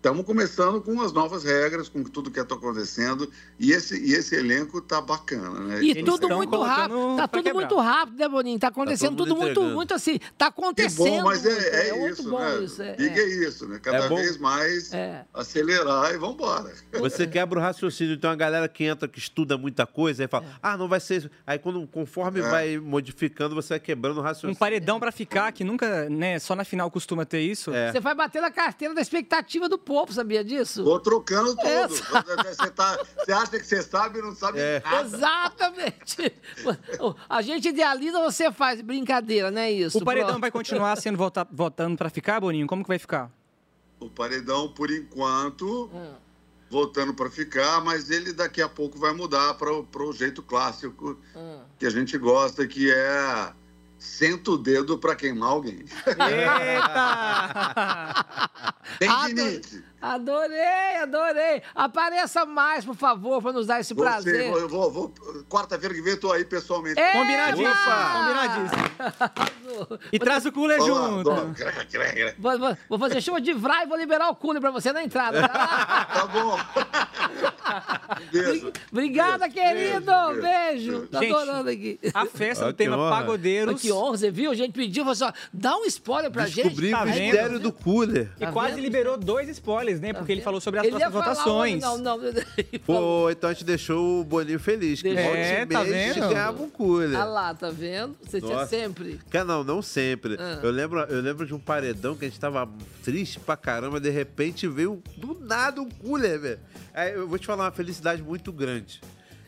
[0.05, 3.27] estamos começando com as novas regras, com tudo que está acontecendo.
[3.59, 5.83] E esse, e esse elenco tá bacana, né?
[5.83, 7.17] E Então, tudo muito rápido.
[7.17, 8.59] Tá tudo muito rápido, né, Boninho?
[8.59, 10.19] Tá acontecendo todo tudo muito, muito assim.
[10.37, 11.05] Tá Que acontecendo.
[11.09, 12.63] bom, mas é, é muito isso, bom né?
[12.63, 12.83] isso.
[12.83, 13.23] É, Big é.
[13.23, 13.81] é isso, né?
[13.83, 14.17] Cada É bom.
[14.17, 15.25] vez mais É.
[15.33, 16.71] acelerar e vamos embora.
[17.01, 18.15] Você quebra o raciocínio.
[18.15, 20.29] Então a galera que entra, que estuda muita coisa, aí É.
[20.29, 21.31] fala, ah, não vai ser isso.
[21.47, 22.43] Aí quando, conforme É.
[22.43, 24.57] vai modificando, você vai quebrando o Um raciocínio.
[24.57, 27.73] paredão pra ficar, que nunca, né, só na final costuma ter isso.
[27.73, 27.91] É.
[27.91, 30.83] Você vai bater na carteira da expectativa do povo, sabia disso?
[30.85, 31.67] Vou trocando tudo.
[31.67, 34.83] É, Você, tá, você acha que você sabe e não sabe É.
[34.85, 35.01] nada.
[35.07, 36.33] Exatamente.
[37.29, 39.99] A gente idealiza, você faz brincadeira, não é isso?
[39.99, 40.41] O paredão Pronto.
[40.41, 42.67] vai continuar sendo vota- votando pra ficar, Boninho?
[42.67, 43.31] Como que vai ficar?
[44.01, 46.13] O paredão, por enquanto, Hum.
[46.71, 51.61] voltando para ficar, mas ele daqui a pouco vai mudar para o jeito clássico Hum.
[51.79, 53.53] que a gente gosta, que é
[54.05, 55.85] senta o dedo para queimar alguém.
[58.99, 59.83] Tem limite.
[60.07, 61.63] Adorei, adorei.
[61.75, 64.51] Apareça mais, por favor, para nos dar esse Você, prazer.
[64.53, 65.15] eu vou, vou-
[65.49, 67.01] quarta-feira que vem eu tô aí pessoalmente.
[67.01, 67.13] Eba!
[67.19, 67.75] Combinadíssimo,
[68.13, 69.99] combinadíssimo.
[70.13, 71.31] E traz o cooler Olá, junto.
[72.39, 75.03] Vou, vou- vou fazer chuva de vrai e vou liberar o cooler para você na
[75.03, 75.49] entrada.
[75.49, 76.59] Tá, Tá bom.
[78.31, 78.73] Beijo.
[78.93, 80.05] Obrigada, querido.
[80.05, 80.43] Beijo, Beijo.
[80.43, 81.07] beijo.
[81.09, 81.99] Tô Gente, adorando aqui.
[82.13, 83.11] A festa Ah, do tema honra.
[83.17, 83.81] Pagodeiros.
[83.81, 84.51] Que honra, você viu?
[84.51, 86.65] A gente pediu, falou assim, ó, dá um spoiler pra gente.
[86.69, 87.19] Descobri Tá o vendo?
[87.21, 88.31] mistério do cooler.
[88.37, 88.83] E Tá quase vendo?
[88.85, 90.13] liberou dois spoilers, né?
[90.13, 91.83] Porque ele falou sobre as Ele ia próximas falar votações.
[91.83, 92.19] Não, não.
[92.87, 95.01] Pô, então a gente deixou o Boninho feliz.
[95.03, 96.21] Que É, tá vendo?
[96.29, 97.17] ganhava um cooler.
[97.19, 98.17] Ah lá, tá vendo?
[98.23, 98.67] Você tinha Nossa.
[98.69, 99.21] sempre.
[99.31, 100.37] Cara, não, não sempre.
[100.39, 100.61] Ah.
[100.63, 102.69] Eu, lembro, eu lembro de um paredão que a gente tava
[103.03, 106.61] triste pra caramba, de repente veio do nada um cooler, velho.
[106.93, 109.01] Aí eu vou te falar uma felicidade muito grande.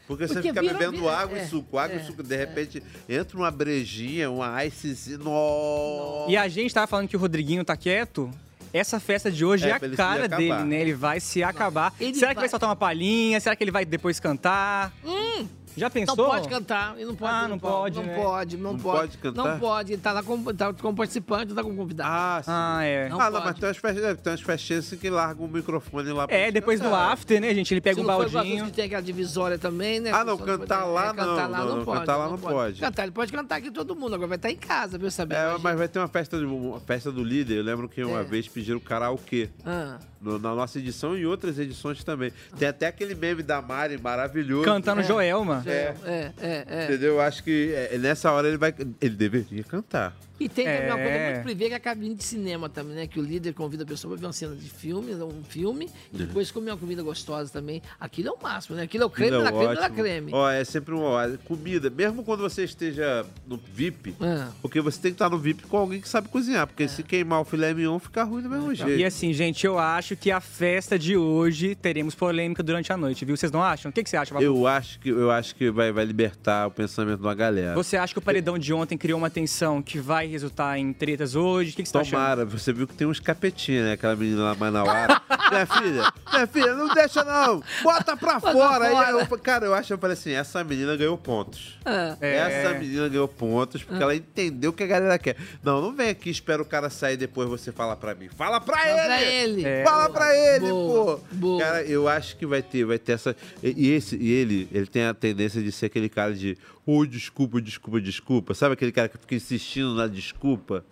[0.07, 2.23] Porque, você Porque fica virou- bebendo vira- água é, e suco, água é, e suco,
[2.23, 5.19] de repente entra uma brejinha, uma icezinha.
[5.19, 6.31] Nossa!
[6.31, 8.31] E a gente tava falando que o Rodriguinho tá quieto.
[8.73, 10.81] Essa festa de hoje É, é, a cara dele, né?
[10.81, 11.93] Ele vai se acabar.
[12.01, 13.39] Ele Será que vai- vai soltar uma palhinha?
[13.41, 14.93] Será que ele vai depois cantar?
[15.05, 15.47] Hum,
[15.77, 16.17] Já pensou?
[16.17, 16.95] não pode cantar.
[16.97, 17.33] Ele não pode.
[17.35, 18.15] Ah, não pode, Não né?
[18.15, 18.99] pode, não, Não pode.
[19.01, 19.45] pode cantar?
[19.45, 19.93] Não pode.
[19.93, 22.09] Ele tá lá como, tá como participante, não tá como convidado.
[22.11, 22.51] Ah, sim.
[22.51, 23.09] Ah, é.
[23.09, 23.45] Não ah, não, pode.
[23.45, 26.51] mas tem umas, festinhas, tem umas festinhas assim que largam o microfone lá pra É,
[26.51, 27.13] depois do cantar.
[27.13, 27.75] after, né, gente?
[27.75, 28.65] Ele pega Se um não igual baldinho.
[28.67, 30.11] que tem aquela divisória também, né?
[30.13, 32.01] Ah, não, cantar pode- lá é, cantar não, lá não, não, não, pode.
[32.01, 32.81] cantar lá não pode.
[32.81, 35.35] Cantar, ele pode cantar aqui todo mundo, agora vai estar em casa, viu, saber?
[35.37, 37.59] É, mas vai ter uma festa, uma festa do líder.
[37.59, 38.25] Eu lembro que uma É.
[38.25, 39.51] vez pediram karaokê.
[39.65, 39.99] Ah.
[40.27, 42.33] No- na nossa edição e em outras edições também.
[42.59, 44.65] Tem até aquele meme da Mari maravilhoso.
[44.65, 45.63] Cantando Joelma.
[45.65, 45.95] É.
[46.05, 46.85] É, é, é.
[46.87, 47.15] Entendeu?
[47.15, 48.75] Eu acho que é, nessa hora ele vai.
[49.01, 50.15] Ele deveria cantar.
[50.39, 51.33] E tem também uma coisa É.
[51.33, 53.07] muito privê que é a cabine de cinema também, né?
[53.07, 56.19] Que o líder convida a pessoa pra ver uma cena de filme, um filme, e
[56.19, 57.81] depois comer uma comida gostosa também.
[57.99, 58.83] Aquilo é o máximo, né?
[58.83, 60.33] Aquilo é o creme Não, da creme da creme.
[60.35, 61.89] Ó, é sempre uma ó, comida.
[61.89, 64.51] Mesmo quando você esteja no VIP, Ah.
[64.61, 66.67] porque você tem que estar no VIP com alguém que sabe cozinhar.
[66.67, 69.01] Porque se queimar o filé mignon, fica ruim do mesmo jeito.
[69.01, 73.25] E assim, gente, eu acho que a festa de hoje teremos polêmica durante a noite,
[73.25, 73.37] viu?
[73.37, 73.91] Vocês não acham?
[73.91, 74.45] O que, que você acha, Babu?
[74.45, 77.75] Eu acho que, eu acho que vai, vai libertar o pensamento da galera.
[77.75, 81.35] Você acha que o paredão de ontem criou uma tensão que vai resultar em tretas
[81.35, 81.73] hoje?
[81.73, 82.13] O que, que você tá achando?
[82.21, 83.93] Tomara, você viu que tem uns capetinhos, né?
[83.93, 85.21] Aquela menina lá, Manauara.
[85.51, 87.63] minha filha, minha filha, não deixa não.
[87.83, 88.91] Bota pra Bota fora.
[88.91, 89.07] fora.
[89.07, 91.79] Aí eu, cara, eu acho, eu falei assim, essa menina ganhou pontos.
[91.85, 92.17] Ah.
[92.21, 92.37] É.
[92.37, 95.37] Essa menina ganhou pontos porque ela entendeu o que a galera quer.
[95.63, 98.29] Não, não vem aqui, espera o cara sair e depois você fala pra mim.
[98.29, 99.07] Fala pra Fala ele!
[99.07, 99.65] pra ele.
[99.65, 99.85] É.
[99.85, 101.21] Fala pra ele, Boa, pô!
[101.33, 101.61] boa.
[101.63, 103.37] Cara, eu acho que vai ter, vai ter essa.
[103.63, 106.57] E e esse, e ele, ele tem a tendência de ser aquele cara de
[106.87, 108.55] oh, desculpa, desculpa, desculpa.
[108.55, 110.85] Sabe aquele cara que fica insistindo na desculpa?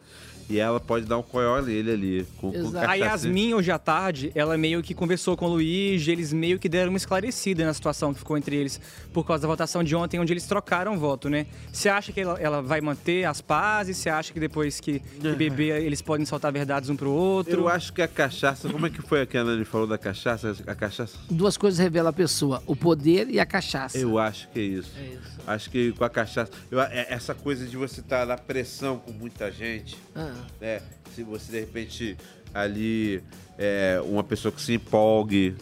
[0.48, 2.26] E ela pode dar um coió nele ali.
[2.38, 2.90] Com, com Exato.
[2.90, 2.94] A.
[2.94, 6.90] Yasmin, hoje à tarde, ela meio que conversou com o Luigi, eles meio que deram
[6.90, 8.80] uma esclarecida na situação que ficou entre eles
[9.12, 11.46] por causa da votação de ontem, onde eles trocaram voto, né?
[11.72, 13.96] Você acha que ela, ela vai manter as pazes?
[13.96, 17.62] Você acha que depois que, que beber eles podem soltar verdades um pro outro?
[17.62, 20.54] Eu acho que a cachaça, como é que foi que a Nani falou da cachaça?
[20.66, 21.16] A cachaça?
[21.30, 23.96] Duas coisas revelam a pessoa: o poder e a cachaça.
[23.98, 24.92] Eu acho que é isso.
[24.98, 25.34] É isso.
[25.46, 26.50] Acho que com a cachaça.
[26.70, 30.33] eu- é- essa coisa de você estar na pressão com muita gente, Ah.
[30.60, 30.80] Né?
[31.14, 32.16] Se você de repente
[32.52, 33.22] ali
[33.58, 35.54] é uma pessoa que se empolgue.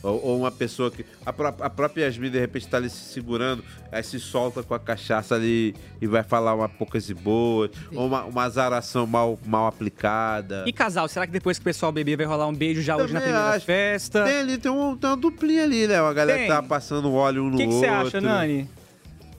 [0.00, 1.04] Ou, ou uma pessoa que.
[1.26, 4.72] A, pró- a própria Yasmin, de repente, está ali se segurando, aí se solta com
[4.72, 9.36] a cachaça ali e vai falar uma poucas e boas, ou uma, uma azaração mal,
[9.44, 10.62] mal aplicada.
[10.68, 13.12] E casal, será que depois que o pessoal beber vai rolar um beijo já hoje
[13.12, 13.66] na Também primeira acho.
[13.66, 14.22] festa?
[14.24, 16.00] Tem ali, tem, um, tem uma duplinha ali, né?
[16.00, 16.46] Uma galera Tem.
[16.48, 17.80] que tá passando óleo um no O que que outro.
[17.80, 18.68] você acha, Nani?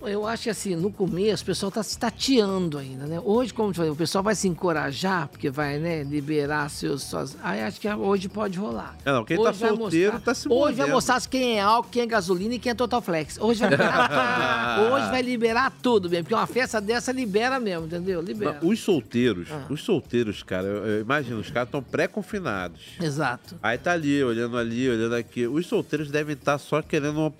[0.02, 3.20] Eu acho que assim, no começo o pessoal tá se tateando ainda, né?
[3.24, 7.04] Hoje, como eu falei, o pessoal vai se encorajar, porque vai, né, liberar seus.
[7.04, 7.36] Suas...
[7.44, 8.96] Aí acho que hoje pode rolar.
[9.04, 11.62] É, não, quem tá Hoje vai solteiro mostrar- tá se Hoje vai mostrar quem é
[11.62, 13.38] álcool, quem é gasolina e quem é Total Flex.
[13.40, 14.08] Hoje vai liberar
[14.80, 14.94] tudo.
[14.94, 18.22] Hoje vai liberar tudo mesmo, porque uma festa dessa libera mesmo, entendeu?
[18.22, 18.58] Libera.
[18.62, 19.66] Não, os solteiros, Ah.
[19.70, 22.82] os solteiros, cara, eu, eu imagino, os caras estão pré-confinados.
[23.02, 23.56] Exato.
[23.62, 25.46] Aí tá ali, olhando ali, olhando aqui.
[25.46, 27.34] Os solteiros devem estar só querendo uma.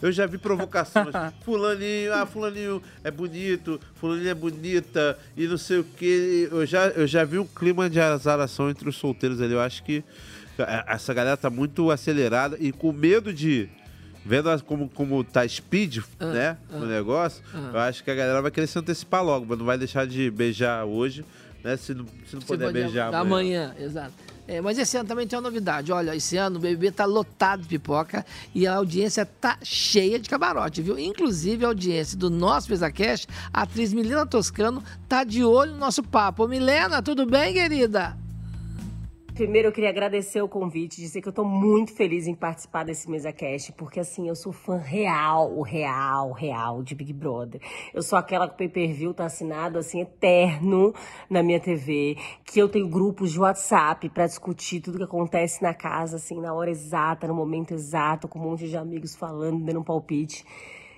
[0.00, 1.08] Eu já vi provocações.
[1.92, 6.48] fulaninho, ah, fulaninho é bonito, fulaninho é bonita, e não sei o quê.
[6.50, 9.52] Eu já, eu já vi um clima de azaração entre os solteiros ali.
[9.52, 10.02] Eu acho que
[10.58, 13.68] eh, essa galera tá muito acelerada e com medo de.
[14.24, 16.56] Vendo como, como tá speed, Ah, né?
[16.72, 17.70] ah, o negócio, ah.
[17.74, 20.30] eu acho que a galera vai querer se antecipar logo, mas não vai deixar de
[20.30, 21.24] beijar hoje,
[21.64, 21.76] né?
[21.76, 23.74] Se não, se não Se puder beijar amanhã.
[23.80, 24.12] exato.
[24.52, 25.90] É, mas esse ano também tem uma novidade.
[25.90, 28.22] Olha, esse ano o BBB tá lotado de pipoca
[28.54, 30.98] e a audiência tá cheia de camarote, viu?
[30.98, 36.02] Inclusive a audiência do nosso PesaCast, a atriz Milena Toscano, tá de olho no nosso
[36.02, 36.46] papo.
[36.46, 38.21] Milena, tudo bem, querida?
[39.34, 43.10] Primeiro, eu queria agradecer o convite, dizer que eu tô muito feliz em participar desse
[43.10, 47.58] MesaCast, porque assim, eu sou fã real, real, real de Big Brother.
[47.94, 50.94] Eu sou aquela que o pay-per-view tá assinado, assim, eterno
[51.30, 55.72] na minha TV, que eu tenho grupos de WhatsApp pra discutir tudo que acontece na
[55.72, 59.80] casa, assim, na hora exata, no momento exato, com um monte de amigos falando, dando
[59.80, 60.44] um palpite.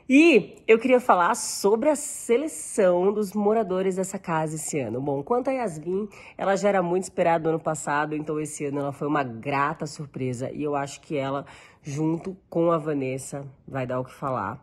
[0.07, 5.01] E eu queria falar sobre a seleção dos moradores dessa casa esse ano.
[5.01, 8.81] Bom, quanto a Yasmin, ela já era muito esperada no ano passado, então esse ano
[8.81, 11.47] ela foi uma grata surpresa e eu acho que ela,
[11.83, 14.63] junto com a Vanessa, vai dar o que falar.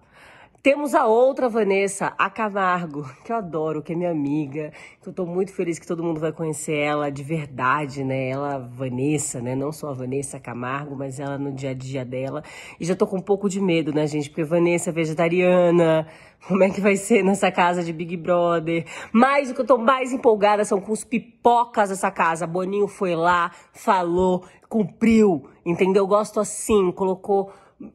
[0.64, 5.12] Temos a outra Vanessa, a Camargo, que eu adoro, que é minha amiga, que eu
[5.12, 8.30] tô muito feliz que todo mundo vai conhecer ela de verdade, né?
[8.30, 9.55] Ela, Vanessa, né?
[9.55, 12.43] Não só a Vanessa Camargo, mas ela no dia a dia dela.
[12.80, 14.30] E já tô com um pouco de medo, né, gente?
[14.30, 16.05] Porque Vanessa é vegetariana,
[16.47, 18.86] como é que vai ser nessa casa de Big Brother?
[19.12, 22.45] Mas o que eu tô mais empolgada são com os pipocas dessa casa.
[22.45, 26.03] Boninho foi lá, falou, cumpriu, entendeu?
[26.03, 27.51] Eu gosto assim, colocou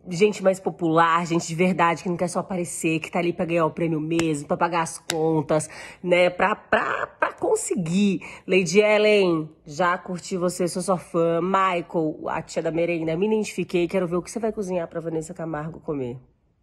[0.09, 3.45] gente mais popular, gente de verdade, que não quer só aparecer, que tá ali pra
[3.45, 5.68] ganhar o prêmio mesmo, pra pagar as contas,
[6.03, 6.28] né?
[6.30, 8.20] Pra, pra, pra conseguir.
[8.47, 11.41] Lady Ellen, já curti você, sou sua fã.
[11.41, 15.01] Michael, a tia da merenda, me identifiquei, quero ver o que você vai cozinhar pra
[15.01, 16.18] Vanessa Camargo comer.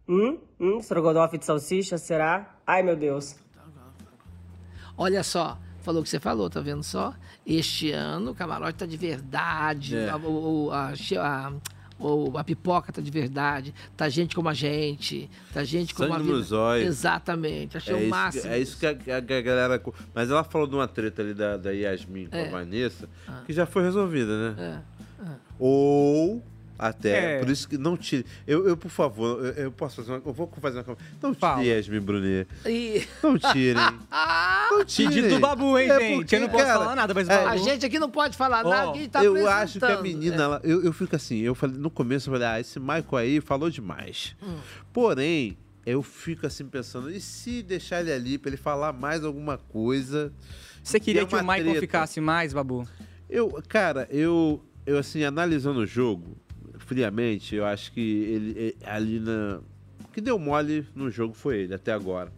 [0.08, 0.38] Hum?
[0.60, 0.78] Hum?
[0.78, 2.56] Estrogonofe de salsicha, será?
[2.66, 3.36] Ai, meu Deus.
[4.96, 7.14] Olha só, falou o que você falou, tá vendo só?
[7.44, 10.08] Este ano o camarote tá de verdade, É.
[10.10, 10.88] a, a,
[11.48, 11.52] a-
[11.98, 16.20] o- a pipoca tá de verdade, tá gente como a gente, tá gente como Sangue
[16.20, 16.36] a vida.
[16.38, 16.86] nos olhos.
[16.86, 18.52] Exatamente, achei é o isso, máximo.
[18.52, 19.82] É isso que a, a galera.
[20.14, 22.46] Mas ela falou de uma treta ali da, da Yasmin com É.
[22.48, 23.42] a Vanessa, Ah.
[23.46, 24.82] que já foi resolvida, né?
[25.22, 25.34] É, é.
[25.58, 26.42] Ou.
[26.78, 27.36] Até.
[27.36, 27.38] É.
[27.38, 28.26] Por isso que não tire.
[28.46, 30.22] Eu, eu por favor, eu, eu posso fazer uma.
[30.24, 30.96] Eu vou fazer uma.
[31.22, 32.48] Não tire Yasmin Brunet.
[32.66, 33.06] Ih.
[33.22, 33.74] Não tirem.
[34.70, 35.10] Não tirem.
[35.14, 36.16] Pedido do Babu, hein, É gente?
[36.16, 37.48] porque, Eu não posso cara, falar nada, mas é, Babu...
[37.48, 40.02] A gente aqui não pode falar nada, que a gente tá eu acho que a
[40.02, 40.40] menina, É.
[40.40, 43.40] ela, eu, eu fico assim, eu falei, no começo eu falei, ah, esse Michael aí
[43.40, 44.34] falou demais.
[44.42, 44.56] Hum.
[44.92, 45.56] Porém,
[45.86, 50.32] eu fico assim pensando, e se deixar ele ali pra ele falar mais alguma coisa?
[50.82, 51.80] Você queria Deu que o Michael treta.
[51.80, 52.86] ficasse mais, Babu?
[53.30, 56.36] Eu, cara, eu, eu assim, analisando o jogo,
[56.78, 59.60] friamente, eu acho que ele, ele- ali na.
[60.00, 62.32] O que deu mole no jogo foi ele, até agora.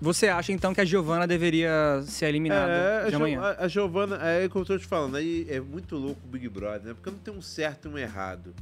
[0.00, 3.40] Você acha, então, que a Giovana deveria ser eliminada É, de amanhã?
[3.40, 6.28] a- a Giovana, é o que eu tô te falando, aí é muito louco o
[6.28, 6.94] Big Brother, né?
[6.94, 8.52] Porque não tem um certo e um errado,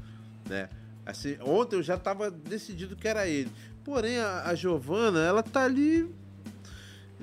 [0.49, 0.69] né?
[1.07, 3.51] Assim, ontem eu já tava decidido que era ele.
[3.83, 6.07] Porém, a, a Giovana, ela tá ali.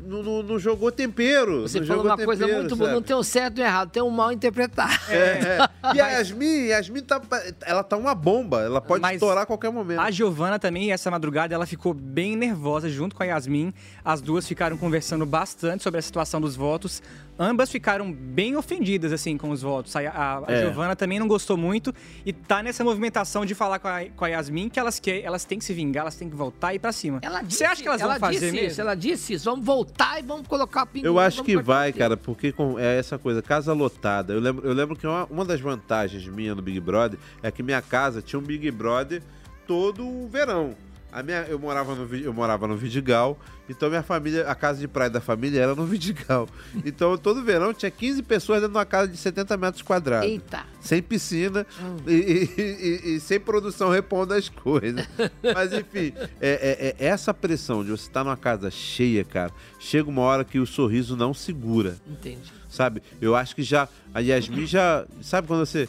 [0.06, 1.62] Não, não- não jogou tempero.
[1.64, 3.66] Você não falou jogou uma coisa tempero, muito boa, não tem um certo e um
[3.66, 4.94] errado, tem um mal interpretado.
[5.10, 5.70] É, é.
[5.96, 7.22] E a Yasmin, Yasmin tá,
[7.66, 10.00] ela tá uma bomba, ela pode Mas estourar a qualquer momento.
[10.00, 13.74] A Giovana também, essa madrugada, ela ficou bem nervosa junto com a Yasmin.
[14.04, 17.02] As duas ficaram conversando bastante sobre a situação dos votos.
[17.40, 19.96] Ambas ficaram bem ofendidas, assim, com os votos.
[19.96, 20.62] A, a, a É.
[20.62, 21.94] Giovana também não gostou muito
[22.26, 25.46] e tá nessa movimentação de falar com a, com a Yasmin que elas, que elas
[25.46, 27.20] têm que se vingar, elas têm que voltar e ir pra cima.
[27.22, 28.68] Ela Você acha que elas ela vão fazer disse mesmo?
[28.70, 29.46] Isso, ela disse isso.
[29.46, 31.06] Vamos voltar e vamos colocar o pinguim.
[31.08, 32.00] Eu acho que vai, aqui.
[32.00, 34.34] cara, porque com- é essa coisa, casa lotada.
[34.34, 37.62] Eu lembro, eu lembro que uma, uma das vantagens minha no Big Brother é que
[37.62, 39.22] minha casa tinha um Big Brother
[39.68, 40.74] todo o verão.
[41.12, 43.40] A minha, eu, morava no, eu morava no Vidigal,
[43.70, 46.48] então minha família, a casa de praia da família era no Vidigal.
[46.86, 50.28] Então todo verão tinha 15 pessoas dentro de uma casa de 70 metros quadrados.
[50.30, 50.66] Eita!
[50.82, 51.66] Sem piscina
[52.06, 55.08] e, e- e- e sem produção repondo as coisas.
[55.56, 60.10] Mas enfim, é, é- é essa pressão de você estar numa casa cheia, cara, chega
[60.10, 61.98] uma hora que o sorriso não segura.
[62.06, 62.52] Entendi.
[62.70, 63.02] Sabe?
[63.22, 63.88] Eu acho que já.
[64.14, 65.06] A Yasmin já.
[65.22, 65.88] Sabe quando você.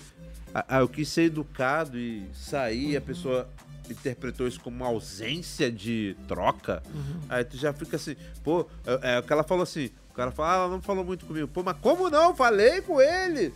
[0.55, 3.49] Ah, eu quis ser educado e sair, a pessoa
[3.93, 7.21] interpretou isso como uma ausência de troca, Uhum.
[7.29, 8.67] aí tu já fica assim, pô,
[9.03, 11.25] é, é o que ela falou assim, o cara fala, ah, ela não falou muito
[11.27, 11.47] comigo.
[11.49, 12.35] Pô, mas como não?
[12.35, 13.53] Falei com ele.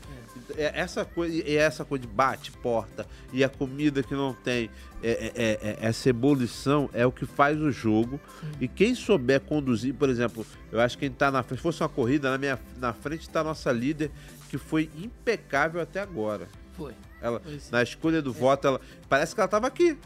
[0.56, 4.70] É, essa coisa, e essa coisa de bate porta e a comida que não tem,
[5.02, 8.18] é, é- é- é- essa ebulição é o que faz o jogo.
[8.60, 11.82] E quem souber conduzir, por exemplo, eu acho que quem tá na frente, se fosse
[11.82, 14.10] uma corrida, na, minha, na frente tá a nossa líder,
[14.48, 16.48] que foi impecável até agora.
[16.76, 16.92] Foi.
[17.20, 19.96] Ela, na escolha do voto, ela parece que ela tava aqui.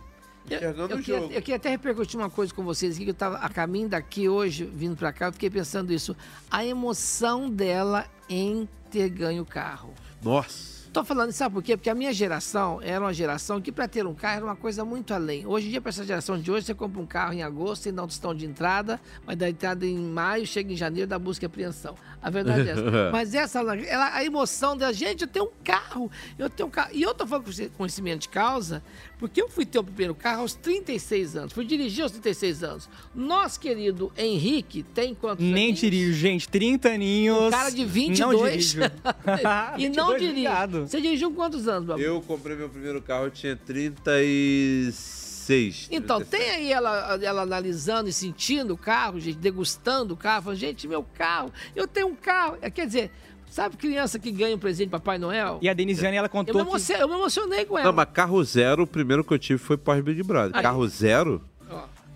[0.49, 3.49] Eu, eu queria, eu queria até repercutir uma coisa com vocês que eu tava a
[3.49, 6.17] caminho daqui hoje, vindo pra cá, eu fiquei pensando isso.
[6.51, 9.93] A emoção dela em ter ganho o carro.
[10.23, 10.76] Nossa.
[10.97, 11.77] Tô falando, sabe por quê?
[11.77, 14.83] Porque a minha geração era uma geração que para ter um carro era uma coisa
[14.83, 15.47] muito além.
[15.47, 18.03] Hoje em dia, para essa geração de hoje, você compra um carro em agosto, dá
[18.03, 21.49] um tostão de entrada, mas dá entrada em maio, chega em janeiro, dá busca e
[21.49, 21.95] apreensão.
[22.23, 22.83] A verdade é essa.
[23.13, 26.91] Mas essa, ela, a emoção da gente, eu tenho um carro, eu tenho um carro.
[26.93, 28.83] E eu tô falando com conhecimento de causa,
[29.19, 32.89] porque eu fui ter o primeiro carro aos 36 anos, fui dirigir aos 36 anos.
[33.15, 36.49] Nosso querido Henrique tem quantos Nem dirijo, gente.
[36.49, 37.45] 30 aninhos.
[37.45, 38.51] Um cara de Não 22.
[38.51, 38.81] dirijo.
[39.79, 40.31] e não 22, dirige.
[40.31, 40.86] obrigado.
[40.87, 42.01] Você dirigiu quantos anos, Babu?
[42.01, 45.89] Eu comprei meu primeiro carro, eu tinha 36.
[45.91, 50.59] Então, tem aí ela, ela analisando e sentindo o carro, gente, degustando o carro, falando,
[50.59, 52.57] gente, meu carro, eu tenho um carro.
[52.61, 53.11] É, Quer dizer,
[53.49, 55.59] sabe criança que ganha um presente de Papai Noel?
[55.62, 56.93] E a Denisiane, ela Eu contou me, que...
[56.93, 57.87] eu me emocionei com ela.
[57.87, 60.57] Não, mas carro zero, o primeiro que eu tive foi pós-Big Brother.
[60.57, 60.62] Aí.
[60.62, 61.43] Carro zero?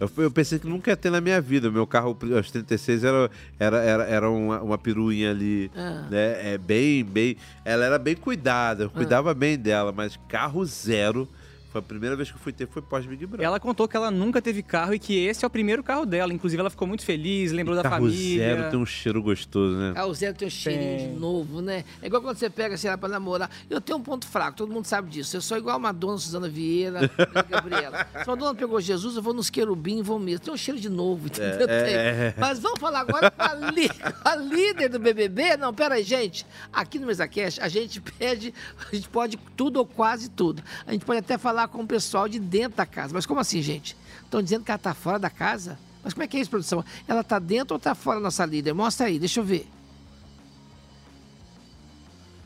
[0.01, 1.71] Eu, eu pensei que nunca ia ter na minha vida.
[1.71, 6.07] Meu carro aos 36 era, era, era, era uma, uma peruinha ali, Ah.
[6.11, 6.55] né?
[6.55, 7.37] É bem, bem...
[7.65, 8.87] Ela era bem cuidada, Ah.
[8.87, 11.29] eu cuidava bem dela, mas carro zero...
[11.71, 13.47] Foi a primeira vez que eu fui ter, foi pós-Big Brother.
[13.47, 16.33] Ela contou que ela nunca teve carro e que esse é o primeiro carro dela.
[16.35, 18.39] Inclusive, ela ficou muito feliz, lembrou da carro família.
[18.57, 19.93] zero tem um cheiro gostoso, né?
[19.95, 21.13] Carro zero tem um cheirinho Tem.
[21.15, 21.85] de novo, né?
[22.03, 23.49] É igual quando você pega, sei lá, pra namorar.
[23.71, 25.37] Eu tenho um ponto fraco, todo mundo sabe disso.
[25.37, 28.05] Eu sou igual a Madonna, Suzana Vieira, a Gabriela.
[28.17, 30.45] Se a Madonna pegou Jesus, eu vou nos querubim e vou mesmo.
[30.45, 31.69] Tem um cheiro de novo, entendeu?
[31.69, 32.35] É, é.
[32.37, 33.91] Mas vamos falar agora com a, li-
[34.25, 35.57] a líder do BBB.
[35.57, 36.45] Não, pera aí, gente.
[36.73, 38.53] Aqui no MesaCast, a gente pede,
[38.91, 40.63] a gente pode tudo ou quase tudo.
[40.85, 43.13] A gente pode até falar com o pessoal de dentro da casa.
[43.15, 43.97] Mas como assim, gente?
[44.25, 45.79] Estão dizendo que ela tá fora da casa?
[46.03, 46.85] Mas como é que é isso, produção?
[47.07, 48.73] Ela tá dentro ou tá fora, nossa líder?
[48.73, 49.69] Mostra aí, deixa eu ver.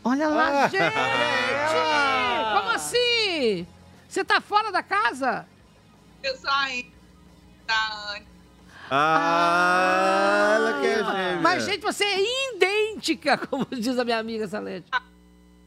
[0.03, 0.69] Olha lá, Ah.
[0.69, 0.83] gente!
[2.59, 3.67] Como assim?
[4.09, 5.47] Você tá fora da casa?
[6.23, 6.91] Eu saí
[7.67, 8.27] da Anne.
[8.91, 11.41] Ah, ela quer gêmea.
[11.43, 14.91] Mas, gente, você é idêntica, como diz a minha amiga Salete.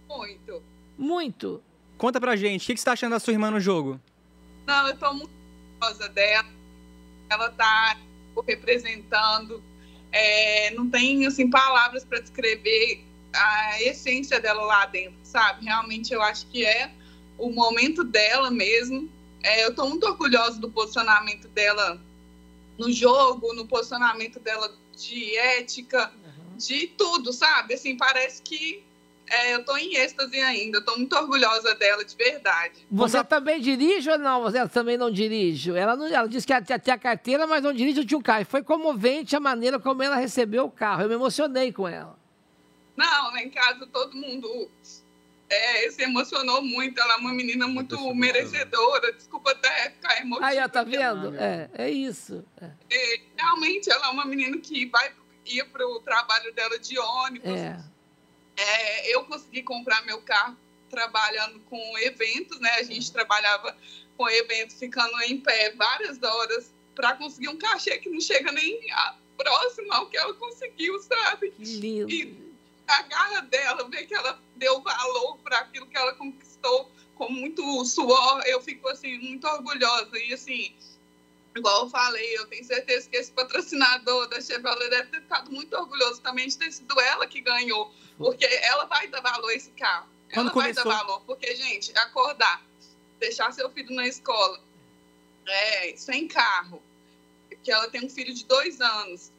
[0.08, 0.64] Muito.
[0.98, 1.62] Muito.
[1.98, 4.00] Conta pra gente, o que que você tá achando da sua irmã no jogo?
[4.66, 5.32] Não, eu tô muito
[5.82, 6.48] orgulhosa dela.
[7.30, 7.98] Ela tá
[8.48, 9.64] representando.
[10.12, 15.66] É, não tem, assim, palavras para descrever a essência dela lá dentro, sabe?
[15.66, 16.92] Realmente eu acho que é
[17.38, 19.10] o momento dela mesmo.
[19.44, 22.00] É, eu tô muito orgulhosa do posicionamento dela
[22.78, 26.12] no jogo, no posicionamento dela de ética,
[26.58, 27.74] de tudo, sabe?
[27.74, 28.84] Assim, parece que
[29.30, 30.82] é, eu tô em êxtase ainda.
[30.82, 32.88] Tô muito orgulhosa dela, de verdade.
[32.90, 34.42] Você também dirige ou não?
[34.42, 35.72] Você também não dirige?
[35.72, 38.46] Ela, não, ela disse que tinha a carteira, mas não dirige, tinha um carro.
[38.46, 41.04] Foi comovente a maneira como ela recebeu o carro.
[41.04, 42.18] Eu me emocionei com ela.
[42.96, 44.72] Não, lá em casa todo mundo
[45.50, 47.00] é, se emocionou muito.
[47.00, 49.12] Ela é uma menina muito merecedora.
[49.12, 50.48] Desculpa até ficar emotiva.
[50.48, 51.36] Aí, ó, tá vendo?
[51.36, 52.46] É, é isso.
[52.62, 52.72] É.
[52.90, 55.12] É, realmente, ela é uma menina que vai
[55.46, 57.50] ir para o trabalho dela de ônibus.
[57.50, 57.78] É.
[58.58, 60.58] É, eu consegui comprar meu carro
[60.90, 62.72] trabalhando com eventos, né?
[62.72, 63.76] A gente trabalhava
[64.18, 68.92] com eventos ficando em pé várias horas para conseguir um cachê que não chega nem
[68.92, 71.54] a- próximo ao que ela conseguiu, sabe?
[71.60, 72.10] Lindo.
[72.10, 72.48] E
[72.88, 77.86] a garra dela, ver que ela deu valor para aquilo que ela conquistou com muito
[77.86, 80.76] suor, eu fico assim muito orgulhosa e assim
[81.58, 85.76] Igual eu falei, eu tenho certeza que esse patrocinador da Chevrolet deve ter ficado muito
[85.76, 87.92] orgulhoso também de ter sido ela que ganhou.
[88.18, 90.08] Porque ela vai dar valor a esse carro.
[90.34, 91.22] Quando ela vai dar começou- valor.
[91.26, 92.64] Porque, gente, acordar,
[93.20, 94.60] deixar seu filho na escola,
[95.46, 96.82] é, sem carro,
[97.64, 99.32] que ela tem um filho de dois anos,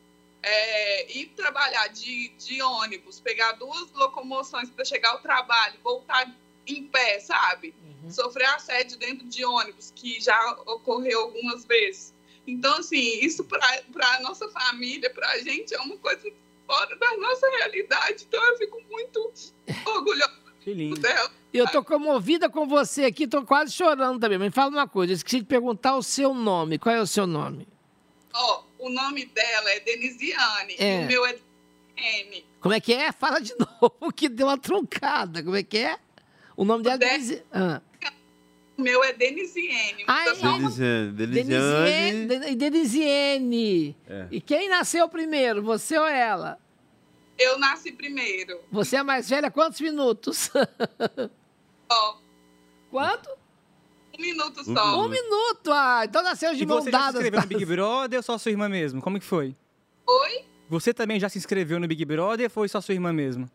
[0.42, 6.32] é, ir trabalhar de, de ônibus, pegar duas locomoções para chegar ao trabalho, voltar
[6.74, 7.74] em pé, sabe?
[8.08, 12.14] Sofrer assédio dentro de ônibus, que já ocorreu algumas vezes.
[12.46, 16.30] Então, assim, isso para a nossa família, para a gente, é uma coisa
[16.66, 18.24] fora da nossa realidade.
[18.26, 19.32] Então, eu fico muito
[19.86, 20.98] orgulhosa Que lindo.
[21.00, 21.30] dela.
[21.52, 24.38] Eu tô comovida com você aqui, tô quase chorando também.
[24.38, 26.78] Mas me fala uma coisa, eu esqueci de perguntar o seu nome.
[26.78, 27.66] Qual é o seu nome?
[28.32, 31.00] Ó, o nome dela é Denisiane É.
[31.00, 31.36] o meu é
[31.96, 32.46] M.
[32.60, 33.12] Como é que é?
[33.12, 35.42] Fala de novo, que deu uma troncada.
[35.42, 35.98] Como é que é?
[36.58, 37.42] O nome dela é Denise...
[37.52, 37.80] Ah,
[38.76, 40.04] O meu é Denisiene.
[40.08, 41.12] Ai, Denisiane.
[41.12, 41.12] Denisiene.
[41.12, 42.26] Denisiane.
[42.26, 43.96] Den- Denisiene.
[44.08, 44.26] É.
[44.32, 46.58] E quem nasceu primeiro, você ou ela?
[47.38, 48.60] Eu nasci primeiro.
[48.72, 50.50] Você é mais velha quantos minutos?
[51.90, 52.16] Ó,
[52.90, 53.30] Quanto?
[54.18, 55.00] um minuto só.
[55.04, 57.14] Um minuto, ah, então nasceu de E mão você já se dadas.
[57.22, 59.00] inscreveu no Big Brother ou só sua irmã mesmo?
[59.00, 59.54] Como que foi?
[60.04, 60.44] Oi?
[60.68, 63.48] Você também já se inscreveu no Big Brother ou foi só sua irmã mesmo?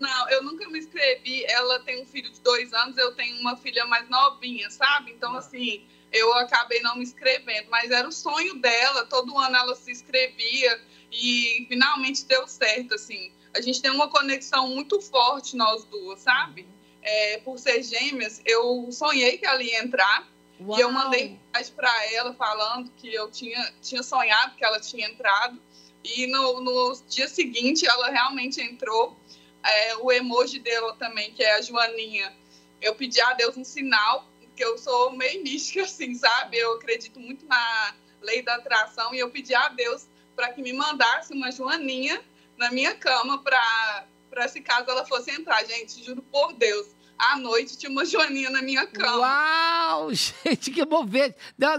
[0.00, 1.44] Não, eu nunca me inscrevi.
[1.44, 5.12] Ela tem um filho de dois anos, eu tenho uma filha mais novinha, sabe?
[5.12, 7.68] Então, assim, eu acabei não me inscrevendo.
[7.70, 10.80] Mas era o sonho dela, todo ano ela se inscrevia
[11.12, 13.30] e finalmente deu certo, assim.
[13.54, 16.66] A gente tem uma conexão muito forte, nós duas, sabe?
[17.02, 20.26] É, por ser gêmeas, eu sonhei que ela ia entrar.
[20.58, 25.08] E eu mandei mensagem para ela falando que eu tinha, tinha sonhado que ela tinha
[25.08, 25.60] entrado.
[26.04, 29.19] E no, no dia seguinte ela realmente entrou.
[29.62, 32.32] É, o emoji dela também, que é a Joaninha.
[32.80, 36.56] Eu pedi a Deus um sinal, porque eu sou meio mística, assim, sabe?
[36.58, 39.14] Eu acredito muito na lei da atração.
[39.14, 42.22] E eu pedi a Deus para que me mandasse uma Joaninha
[42.56, 45.62] na minha cama para se caso ela fosse entrar.
[45.66, 46.86] Gente, juro por Deus.
[47.18, 49.18] À noite tinha uma Joaninha na minha cama.
[49.18, 51.36] Uau, gente, que movente.
[51.58, 51.74] Não,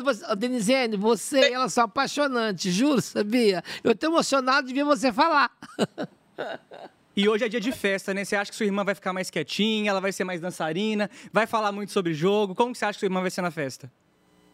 [1.00, 3.64] você- e ela são apaixonantes, juro, sabia?
[3.84, 5.50] Eu tô emocionado de ver você falar.
[7.16, 8.24] E hoje é dia de festa, né?
[8.24, 11.46] Você acha que sua irmã vai ficar mais quietinha, ela vai ser mais dançarina, vai
[11.46, 12.56] falar muito sobre jogo?
[12.56, 13.92] Como que você acha que sua irmã vai ser na festa?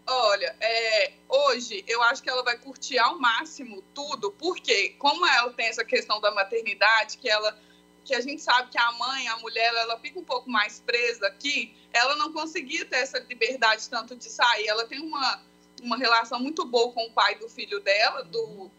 [0.08, 5.52] Olha, é, hoje eu acho que ela vai curtir ao máximo tudo, porque como ela
[5.54, 7.56] tem essa questão da maternidade, que ela
[8.04, 11.28] que a gente sabe que a mãe, a mulher, ela fica um pouco mais presa
[11.28, 14.66] aqui, ela não conseguia ter essa liberdade tanto de sair.
[14.66, 15.42] Ela tem uma,
[15.84, 18.72] uma relação muito boa com o pai do filho dela, do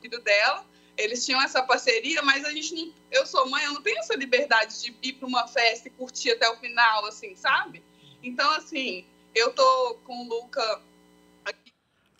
[0.00, 0.64] filho dela.
[0.96, 2.92] Eles tinham essa parceria, mas a gente não.
[3.10, 6.32] Eu sou mãe, eu não tenho essa liberdade de ir para uma festa e curtir
[6.32, 7.82] até o final, assim, sabe?
[8.22, 10.82] Então, assim, eu tô com o Luca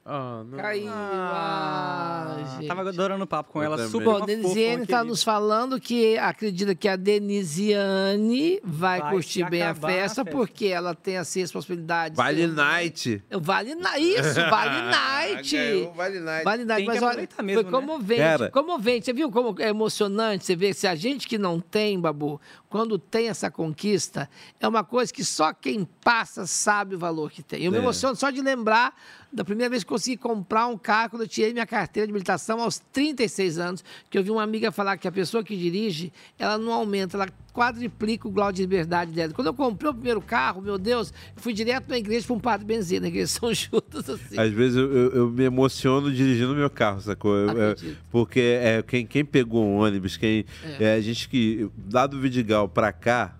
[0.06, 0.58] Ah, não.
[0.58, 0.90] Caiu.
[0.92, 2.68] Ah, gente.
[2.68, 3.90] Tava adorando o papo com Eu ela, também.
[3.90, 9.62] super Bom, Denisiane está nos falando que acredita que a Denisiane vai, Vai curtir bem
[9.62, 10.30] a acabar a festa, festa.
[10.30, 12.16] porque ela tem assim, as possibilidades.
[12.16, 13.22] Vale Night.
[13.30, 15.56] Vale na Isso, Vale Night.
[15.56, 16.44] Ganhou Vale Night.
[16.44, 17.70] Vale Night, mas olha, mesmo, foi né?
[17.70, 19.04] comovente, comovente.
[19.06, 20.44] Você viu como é emocionante?
[20.44, 22.40] Você vê, se a gente que não tem, Babu,
[22.74, 27.40] quando tem essa conquista, é uma coisa que só quem passa sabe o valor que
[27.40, 27.62] tem.
[27.62, 27.80] Eu me É.
[27.80, 28.92] emociono só de lembrar
[29.32, 32.60] da primeira vez que consegui comprar um carro quando eu tirei minha carteira de habilitação
[32.60, 36.58] aos 36 anos, que eu vi uma amiga falar que a pessoa que dirige, ela
[36.58, 39.32] não aumenta, ela quadriplica o grau de liberdade dela.
[39.32, 42.40] Quando eu comprei o primeiro carro, meu Deus, eu fui direto na igreja para um
[42.40, 44.36] padre benzina, que eles são juntos assim.
[44.38, 47.36] Às vezes eu, eu- eu me emociono dirigindo meu carro, sacou?
[47.36, 47.76] Eu-
[48.10, 50.44] porque é, quem, quem pegou um ônibus, quem.
[50.80, 50.84] É.
[50.84, 50.94] É.
[50.94, 51.68] a gente que.
[51.92, 53.36] Lá do Vidigal pra cá,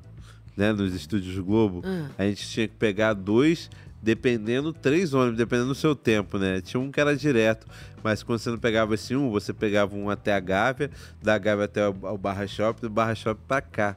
[0.57, 2.07] né, nos estúdios Globo, Hum.
[2.17, 3.69] a gente tinha que pegar dois,
[4.03, 6.61] dependendo, três ônibus, dependendo do seu tempo, né?
[6.61, 7.67] Tinha um que era direto,
[8.03, 10.91] mas quando você não pegava esse um, você pegava um até a Gávea,
[11.23, 13.97] da Gávea até o, Barra Shopping, do Barra Shopping pra cá.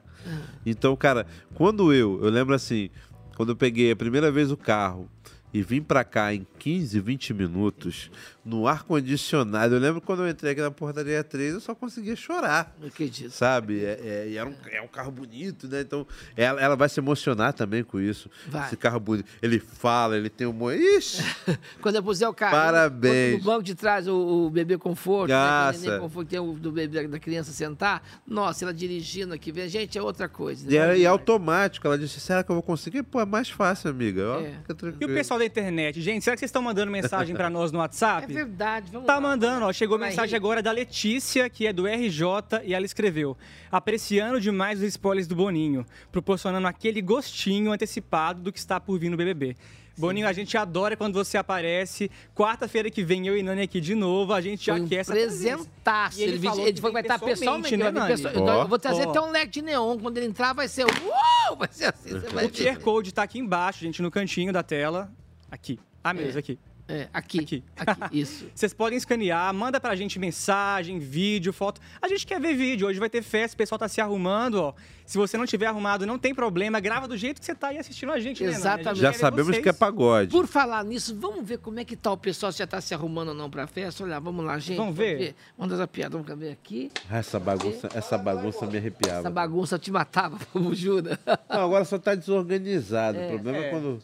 [0.66, 2.90] Então, cara, quando eu, eu lembro assim,
[3.36, 5.10] quando eu peguei a primeira vez o carro
[5.54, 8.12] e vim pra cá em 15, 20 minutos,
[8.44, 12.76] no ar-condicionado, eu lembro quando eu entrei aqui na portaria 3, eu só conseguia chorar.
[12.80, 13.32] Não acredito.
[13.32, 13.84] Sabe?
[13.84, 15.82] É, é- e era um, é um carro bonito, né?
[15.82, 18.30] Então, ela, ela vai se emocionar também com isso.
[18.48, 18.66] Vai.
[18.68, 19.28] Esse carro bonito.
[19.42, 20.72] Ele fala, ele tem um.
[20.72, 21.24] Ixi!
[21.82, 22.52] Quando eu puser o carro.
[22.54, 23.38] Parabéns.
[23.40, 25.80] No banco de trás, o, o bebê conforto, né, com o Nossa.
[25.80, 28.02] neném conforto, tem o do bebê da criança sentar.
[28.26, 30.72] Nossa, ela dirigindo aqui, vem, gente, é outra coisa.
[30.72, 31.86] E, era, e é automático.
[31.86, 33.04] Ela disse: será que eu vou conseguir?
[33.04, 34.26] Pô, é mais fácil, amiga.
[34.30, 34.52] Ó, É.
[34.62, 35.12] fica E tranquilo.
[35.12, 37.82] o pessoal da internet, gente, será que vocês estão mandando mensagem pra nós no É
[37.82, 38.32] WhatsApp?
[38.34, 39.22] verdade, vamos Tá lá.
[39.22, 39.74] mandando, ó.
[39.74, 40.36] Chegou Vai, mensagem Henrique.
[40.36, 43.38] agora da Letícia, que é do RJ, e ela escreveu:
[43.72, 49.10] apreciando demais os spoilers do Boninho, proporcionando aquele gostinho antecipado do que está por vir
[49.10, 49.56] no BBB.
[50.00, 52.12] Boninho, a gente adora quando você aparece.
[52.36, 54.98] Quarta-feira que vem eu e Nani aqui de novo, a gente já Foi um quer
[54.98, 55.56] essa presença.
[55.58, 56.20] presentaço.
[56.20, 57.70] E ele Ele, ele, falou ele que falou que vai estar pessoalmente.
[57.72, 58.22] pessoalmente, né, Nani?
[58.22, 58.62] pessoal- Ó.
[58.62, 59.98] Eu vou trazer até um leque de neon.
[59.98, 60.86] Quando ele entrar, vai ser.
[60.86, 61.58] Uou!
[61.58, 62.80] Vai ser assim, você vai O QR.
[62.80, 65.12] Code tá aqui embaixo, gente, no cantinho da tela.
[65.52, 65.80] Aqui.
[66.04, 66.40] Ah, mesmo, É.
[66.40, 66.60] aqui.
[66.90, 67.40] É, aqui.
[67.42, 67.64] Aqui.
[67.76, 68.46] Aqui, isso.
[68.56, 71.82] Vocês podem escanear, manda pra gente mensagem, vídeo, foto.
[72.02, 72.88] A gente quer ver vídeo.
[72.88, 74.74] Hoje vai ter festa, o pessoal tá se arrumando, ó.
[75.06, 76.80] Se você não tiver arrumado, não tem problema.
[76.80, 78.56] Grava do jeito que você tá aí assistindo a gente, né, Nani?
[78.56, 79.02] A gente Exatamente.
[79.02, 79.64] Já ver sabemos vocês.
[79.64, 80.32] que é pagode.
[80.32, 82.94] Por falar nisso, vamos ver como é que tá o pessoal, se já tá se
[82.94, 84.06] arrumando ou não pra festa.
[84.06, 84.78] Olha, vamos lá, gente.
[84.78, 85.36] Vamos ver?
[85.58, 86.90] Vamos dar essa piada, vamos ver aqui.
[87.10, 89.20] Ah, Essa bagunça, essa bagunça me arrepiava.
[89.20, 91.20] Essa bagunça te matava, como jura?
[91.50, 93.18] Não, agora só tá desorganizado.
[93.18, 93.70] É, o problema é, é.
[93.72, 94.02] quando.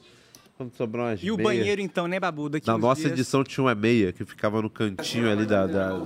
[0.55, 1.43] Quando sobrar umas E o meias.
[1.59, 2.47] banheiro, então, né, Babu?
[2.49, 3.13] Daqui Na nossa dias.
[3.13, 5.65] edição tinha uma meia que ficava no cantinho ali da.
[5.65, 6.03] da- Não,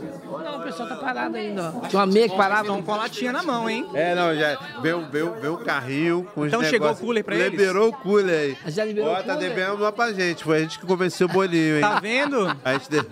[0.60, 1.88] o pessoal tá parado ainda, ó.
[1.88, 2.62] Tinha uma meia que parava.
[2.62, 3.86] Estão com a latinha na mão, hein?
[3.93, 7.36] É, não, já veio, veio, veio um carrinho com os Então chegou o cooler pra
[7.36, 7.52] eles?
[7.52, 8.72] Liberou o cooler aí.
[8.72, 9.39] Já liberou Ó, o tá cooler?
[9.50, 10.43] devendo uma pra gente.
[10.43, 11.82] Foi a gente que convenceu o Boninho, hein?
[11.82, 12.48] Tá vendo?
[12.64, 13.06] A gente de...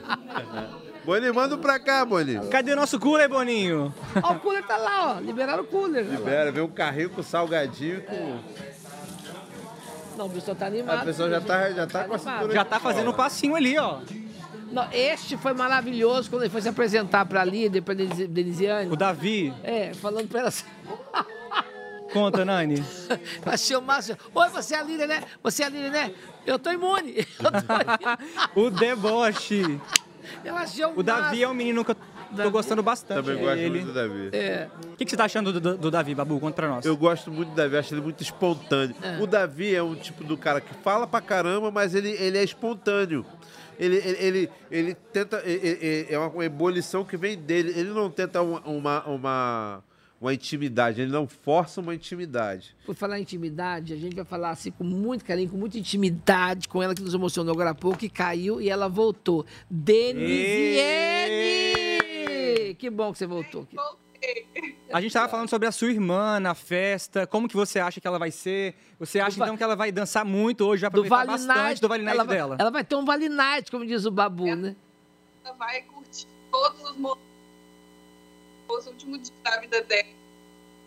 [1.06, 2.48] Boninho, manda um pra cá, Boninho.
[2.48, 3.94] Cadê o nosso cooler, Boninho?
[4.24, 5.20] Ó, o cooler tá lá, ó.
[5.20, 6.04] Liberaram o cooler.
[6.04, 8.40] Libera, veio um carrinho com salgadinho com.
[10.18, 11.02] Não, o pessoal tá animado.
[11.02, 13.56] A pessoa já tá, já tá com a cintura Já de tá fazendo um passinho
[13.56, 14.00] ali, ó.
[14.72, 18.92] Não, este foi maravilhoso quando ele foi se apresentar pra líder, pra Denise- Denisiane.
[18.92, 19.54] O Davi.
[19.64, 20.66] É, falando pra ela assim.
[22.12, 22.84] Conta, Nani.
[23.46, 24.18] Achei o máximo.
[24.34, 25.24] Oi, você é a líder, né?
[25.44, 26.14] Você é a líder, né?
[26.46, 27.26] Eu tô imune.
[27.40, 28.16] Eu tô imune.
[28.56, 29.80] O deboche.
[30.44, 31.96] Eu achei o O Davi é um menino que eu
[32.36, 33.24] tô gostando bastante.
[33.26, 33.70] Também gosto ele.
[33.70, 34.30] muito do Davi.
[34.34, 34.68] É.
[34.94, 36.40] O que, que você tá achando do, do- do Davi, Babu?
[36.40, 36.86] Conta pra nós.
[36.86, 38.96] Eu gosto muito do Davi, acho ele muito espontâneo.
[39.02, 39.22] É.
[39.22, 42.44] O Davi é um tipo do cara que fala pra caramba, mas ele, ele é
[42.44, 43.26] espontâneo.
[43.78, 45.38] Ele, ele, ele, ele tenta.
[45.46, 47.74] é- É, é uma ebulição que vem dele.
[47.76, 49.84] Ele não tenta uma, uma, uma,
[50.22, 52.74] uma intimidade, ele não força uma intimidade.
[52.86, 56.70] Por falar em intimidade, a gente vai falar assim com muito carinho, com muita intimidade
[56.70, 59.46] com ela que nos emocionou agora há pouco, que caiu e ela voltou.
[62.74, 63.68] Que bom que você voltou.
[64.92, 67.28] A gente tava falando sobre a sua irmã na festa.
[67.28, 68.74] Como que você acha que ela vai ser?
[69.00, 70.82] Você acha, então, que ela vai dançar muito hoje?
[70.82, 72.58] Vai Do aproveitar Vale bastante Night, do Vale Night ela, vai- dela?
[72.60, 74.76] ela vai ter um Vale Night, como diz o Babu, né?
[75.44, 77.24] Ela vai curtir todos os momentos,
[78.70, 80.16] os últimos dias da vida dela.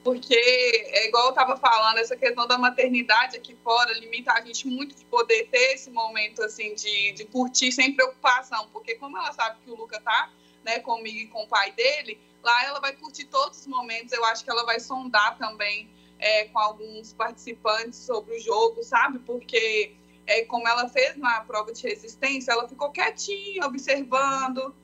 [0.03, 4.66] Porque, é igual eu tava falando, essa questão da maternidade aqui fora limita a gente
[4.66, 8.68] muito de poder ter esse momento, assim, de, de curtir sem preocupação.
[8.72, 10.31] Porque como ela sabe que o Luca tá,
[10.64, 14.12] né, comigo e com o pai dele, lá ela vai curtir todos os momentos.
[14.12, 19.18] Eu acho que ela vai sondar também é, com alguns participantes sobre o jogo, sabe?
[19.20, 19.94] Porque,
[20.26, 24.74] é, como ela fez na prova de resistência, ela ficou quietinha, observando.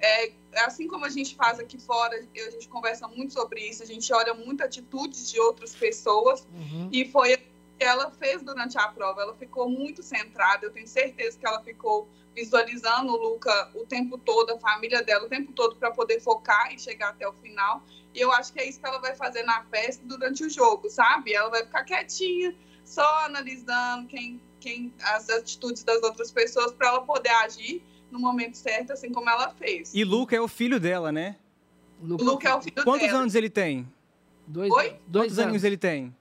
[0.00, 0.32] É,
[0.64, 4.12] assim como a gente faz aqui fora, a gente conversa muito sobre isso, a gente
[4.12, 6.46] olha muito atitudes de outras pessoas.
[6.92, 7.36] E foi
[7.78, 9.22] que ela fez durante a prova.
[9.22, 10.66] Ela ficou muito centrada.
[10.66, 15.26] Eu tenho certeza que ela ficou visualizando o Luca o tempo todo, a família dela
[15.26, 17.82] o tempo todo, para poder focar e chegar até o final.
[18.14, 20.88] E eu acho que é isso que ela vai fazer na festa durante o jogo,
[20.88, 21.32] sabe?
[21.34, 22.54] Ela vai ficar quietinha,
[22.84, 28.56] só analisando quem, quem as atitudes das outras pessoas para ela poder agir no momento
[28.56, 29.92] certo, assim como ela fez.
[29.94, 31.36] E Luca é o filho dela, né?
[32.00, 33.18] O Luca é o filho Quantos dela.
[33.20, 33.86] anos ele tem?
[34.46, 34.96] Dois, Oi?
[35.12, 36.14] Quantos aninhos ele tem?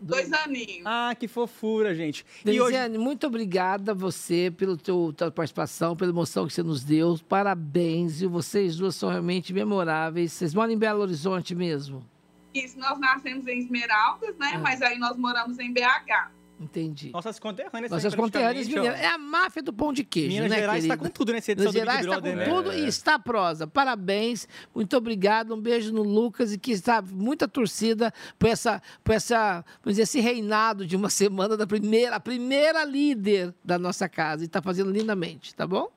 [0.00, 0.82] Dois aninhos.
[0.84, 2.26] Ah, que fofura, gente.
[2.44, 2.72] E hoje...
[2.72, 7.18] Denisiane, muito obrigada a você pela tua participação, pela emoção que você nos deu.
[7.28, 10.32] Parabéns, e vocês duas são realmente memoráveis.
[10.32, 12.04] Vocês moram em Belo Horizonte mesmo?
[12.52, 14.58] Isso, nós nascemos em Esmeraldas, né?
[14.62, 16.30] Mas aí nós moramos em BH.
[16.64, 17.10] Entendi.
[17.10, 17.90] Nossas conterrâneas.
[17.90, 18.70] Nossas também, conterrâneas ó.
[18.70, 19.00] mineiras.
[19.00, 21.08] É a máfia do pão de queijo, Minas né, Gerais tá querida?
[21.08, 22.56] com tudo nessa edição Minas do Big Gerais tá Brother, com né?
[22.56, 22.78] tudo É.
[22.80, 23.66] e está prosa.
[23.66, 25.54] Parabéns, muito obrigado.
[25.54, 30.02] Um beijo no Lucas e que está muita torcida por essa, por essa, vamos dizer,
[30.02, 34.42] esse reinado de uma semana da primeira, a primeira líder da nossa casa.
[34.42, 35.90] E está fazendo lindamente, tá bom?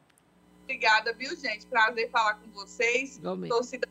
[0.64, 1.66] Obrigada, viu, gente?
[1.68, 3.16] Prazer falar com vocês.
[3.18, 3.50] Igualmente.
[3.50, 3.88] Torcida,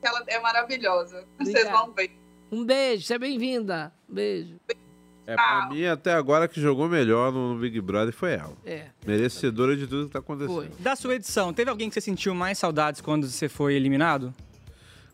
[0.00, 1.26] ela é maravilhosa.
[1.40, 2.12] Vocês vão ver.
[2.52, 3.92] Um beijo, seja bem-vinda.
[4.08, 4.60] Um beijo.
[5.26, 8.52] É, pra mim, até agora, que jogou melhor no, no Big Brother foi ela.
[8.64, 8.86] É.
[9.06, 10.68] Merecedora de tudo que tá acontecendo.
[10.80, 14.34] Da sua edição, teve alguém que você sentiu mais saudades quando você foi eliminado?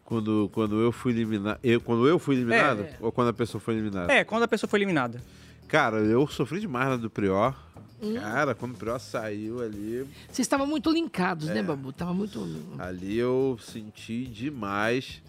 [0.04, 1.58] Quando, quando eu fui eliminado.
[1.62, 2.80] Eu, quando eu fui eliminado?
[2.80, 2.96] É.
[3.00, 4.10] Ou quando a pessoa foi eliminada?
[4.10, 5.20] É, quando a pessoa foi eliminada.
[5.68, 7.54] Cara, eu sofri demais na do Prior.
[8.00, 8.14] Hum.
[8.14, 10.06] Cara, quando o Prior saiu ali.
[10.26, 11.62] Vocês estavam muito linkados, né, É.
[11.62, 11.92] Babu?
[11.92, 12.42] Tava muito.
[12.78, 15.20] Ali eu senti demais.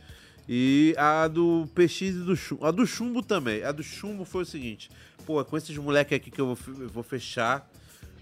[0.52, 2.66] E a do PX e do Chumbo.
[2.66, 3.64] A do Chumbo também.
[3.64, 4.90] A do Chumbo foi o seguinte:
[5.24, 7.70] pô, com esses moleques aqui que eu vou, eu vou fechar,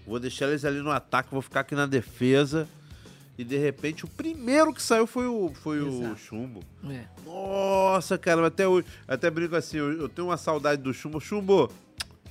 [0.06, 2.68] vou deixar eles ali no ataque, vou ficar aqui na defesa.
[3.38, 6.14] E de repente o primeiro que saiu foi o, foi o.
[6.16, 6.60] Chumbo.
[6.90, 7.04] É.
[7.24, 8.86] Nossa, cara, até hoje.
[9.06, 11.18] Até brinco assim, eu, eu tenho uma saudade do Chumbo.
[11.20, 11.72] Chumbo,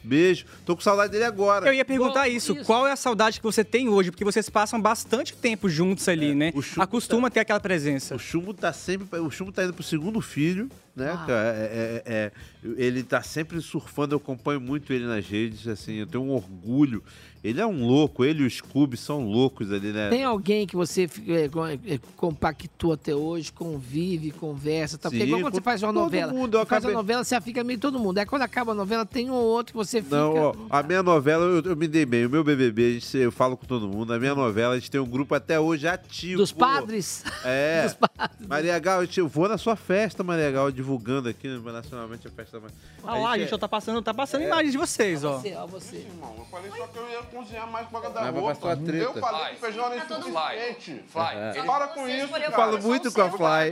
[0.07, 0.45] beijo.
[0.65, 1.67] Tô com saudade dele agora.
[1.67, 2.55] Eu ia perguntar isso.
[2.63, 4.11] Qual é a saudade que você tem hoje?
[4.11, 6.53] Porque vocês passam bastante tempo juntos ali, né?
[6.77, 8.15] Acostuma ter aquela presença.
[8.15, 9.19] O Chumbo tá sempre.
[9.19, 11.11] O Chumbo tá indo pro segundo filho, né?
[11.13, 11.25] Ah.
[11.25, 11.49] cara?
[11.55, 12.31] É- é- é-
[12.75, 17.03] ele tá sempre surfando, eu acompanho muito ele nas redes, assim, eu tenho um orgulho.
[17.43, 20.09] Ele é um louco, ele e o Scooby são loucos ali, né?
[20.09, 21.45] Tem alguém que você é,
[21.93, 25.09] é, compactua até hoje, convive, conversa, tá?
[25.09, 27.39] Porque Sim, igual quando você faz uma novela, mundo, você faz acabei- a novela, você
[27.39, 28.17] fica meio todo mundo.
[28.17, 30.15] Aí quando acaba a novela, tem um ou outro que você fica...
[30.17, 32.25] Não, ó, a minha novela, eu, eu me dei bem.
[32.25, 34.11] O meu BBB, a gente, eu falo com todo mundo.
[34.13, 36.37] A minha novela, a gente tem um grupo até hoje ativo.
[36.41, 37.23] Dos padres?
[37.45, 37.83] É.
[37.87, 38.47] Dos padres.
[38.47, 42.31] Maria Gal, eu vou na sua festa, Maria Gal, de divulgando aqui, né, nacionalmente a
[42.31, 42.71] festa mais.
[43.03, 45.37] Ah lá, gente, ó, tá passando, tá passando imagens de vocês, ó.
[45.37, 45.97] Você, ó, você.
[45.97, 48.51] Irmão, eu falei só que eu ia cozinhar mais pra Mas dar vai roupa.
[48.51, 49.55] Eu falei Fly.
[49.55, 51.03] que feijão era insuficiente.
[51.09, 51.57] Fly.
[51.57, 52.51] Ele- Para com isso, Eu cara.
[52.51, 53.71] falo muito com a Fly.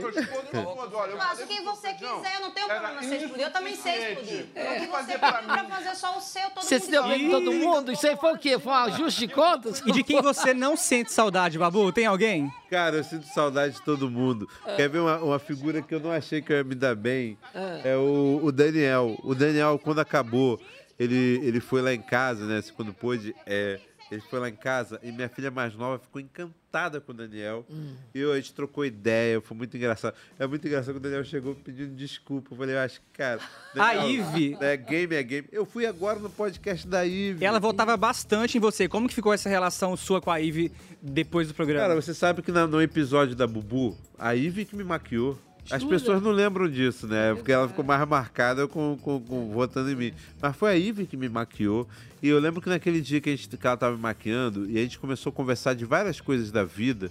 [1.16, 3.46] Faça o que você quiser, eu não tenho problema você explodir.
[3.46, 4.46] Eu também sei explodir.
[4.54, 4.72] É.
[4.76, 7.24] O que você pediu pra fazer só o seu, todo Você mundo se deu bem
[7.24, 7.92] com todo mundo?
[7.92, 8.58] Isso aí foi o quê?
[8.58, 9.82] Foi um ajuste de contas?
[9.86, 11.90] E de quem você não sente saudade, Babu?
[11.92, 12.52] Tem alguém?
[12.70, 14.48] Cara, eu sinto saudade de todo mundo.
[14.76, 17.05] Quer ver uma, uma figura que eu não achei que eu ia me dar bem?
[17.54, 17.92] É.
[17.92, 19.18] É o, o Daniel.
[19.22, 20.60] O Daniel, quando acabou,
[20.98, 22.62] ele, ele foi lá em casa, né?
[22.74, 23.78] Quando pôde, é,
[24.10, 27.66] ele foi lá em casa e minha filha mais nova ficou encantada com o Daniel.
[27.68, 27.94] Hum.
[28.14, 30.14] E eu, a gente trocou ideia, foi muito engraçado.
[30.38, 32.52] É muito engraçado que o Daniel chegou pedindo desculpa.
[32.52, 33.40] Eu falei, eu acho que, cara.
[33.74, 34.56] A Daniel, Ive.
[34.60, 35.48] É game, é game.
[35.50, 37.44] Eu fui agora no podcast da Ive.
[37.44, 38.88] Ela voltava bastante em você.
[38.88, 41.88] Como que ficou essa relação sua com a Ive depois do programa?
[41.88, 45.38] Cara, você sabe que no episódio da Bubu, a Ivy que me maquiou.
[45.70, 47.34] As pessoas não lembram disso, né?
[47.34, 50.12] Porque ela ficou mais marcada com, com, com- votando em mim.
[50.40, 51.88] Mas foi a Ivy que me maquiou.
[52.22, 54.78] E eu lembro que naquele dia que, a gente, que ela tava me maquiando, e
[54.78, 57.10] a gente começou a conversar de várias coisas da vida.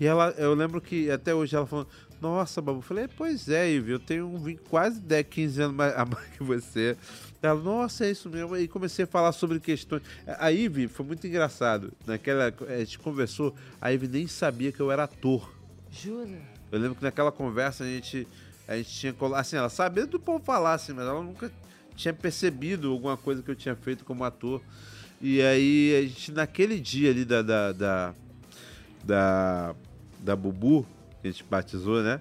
[0.00, 1.86] E ela, eu lembro que até hoje ela falou:
[2.20, 5.94] Nossa, Babu, eu falei: Pois é, Ivy, eu tenho um quase 10, 15 anos mais,
[5.96, 6.96] a mais que você.
[7.40, 8.56] Ela, nossa, é isso mesmo.
[8.56, 10.02] E comecei a falar sobre questões.
[10.26, 11.92] A Ivy foi muito engraçado.
[12.06, 15.52] Naquela, a gente conversou, a Ivy nem sabia que eu era ator.
[15.90, 16.51] Jura?
[16.72, 18.26] Eu lembro que naquela conversa a gente,
[18.66, 21.52] a gente tinha assim, ela sabia do povo falar, assim, mas ela nunca
[21.94, 24.60] tinha percebido alguma coisa que eu tinha feito como ator.
[25.20, 28.14] E aí a gente, naquele dia ali da, da, da,
[29.04, 29.74] da,
[30.18, 30.86] da Bubu,
[31.20, 32.20] que a gente batizou, né?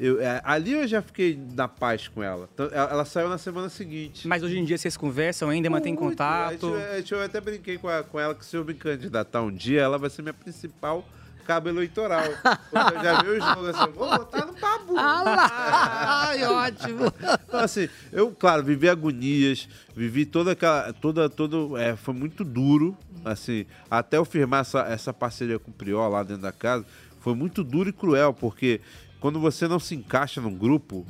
[0.00, 2.48] Eu, é, ali eu já fiquei na paz com ela.
[2.52, 4.26] Então, ela, ela saiu na semana seguinte.
[4.26, 6.08] Mas hoje em dia vocês conversam ainda, mantém Muito.
[6.08, 6.66] contato?
[6.66, 8.74] A gente- a gente- eu até brinquei com, a- com ela que se eu me
[8.74, 11.06] candidatar um dia, ela vai ser minha principal
[11.44, 12.24] cabo eleitoral.
[12.72, 14.94] Eu já vi o jogo assim, vou votar no Babu.
[14.96, 16.28] Ah!
[16.28, 17.12] Ai, ótimo.
[17.46, 20.92] Então, assim, eu, claro, vivi agonias, vivi toda aquela.
[20.92, 25.74] Toda, todo, é, foi muito duro, assim, até eu firmar essa, essa parceria com o
[25.74, 26.84] Priol lá dentro da casa,
[27.20, 28.80] foi muito duro e cruel, porque
[29.20, 31.06] quando você não se encaixa num grupo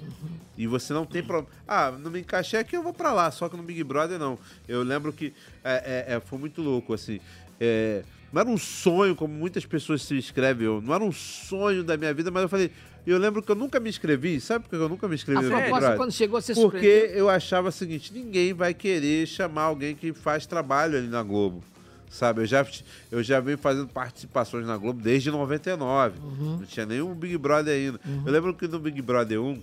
[0.57, 1.49] e você não tem problema.
[1.67, 4.39] Ah, não me encaixei aqui, eu vou pra lá, só que no Big Brother não.
[4.69, 5.33] Eu lembro que
[5.65, 7.21] é, é, é, foi muito louco, assim.
[7.61, 8.05] é,
[8.35, 12.13] não era um sonho, como muitas pessoas se inscrevem, não era um sonho da minha
[12.13, 12.71] vida, mas eu falei.
[13.07, 14.41] Eu lembro que eu nunca me inscrevi.
[14.41, 17.19] Sabe por que eu nunca me inscrevi A proposta, quando chegou, você Porque surpreendeu?
[17.19, 21.63] eu achava o seguinte: ninguém vai querer chamar alguém que faz trabalho ali na Globo.
[22.09, 22.67] Sabe, eu já,
[23.11, 26.19] eu já venho fazendo participações na Globo desde 99.
[26.19, 26.59] Uhum.
[26.61, 28.01] Não tinha nenhum Big Brother ainda.
[28.25, 29.63] Eu lembro que no Big Brother 1,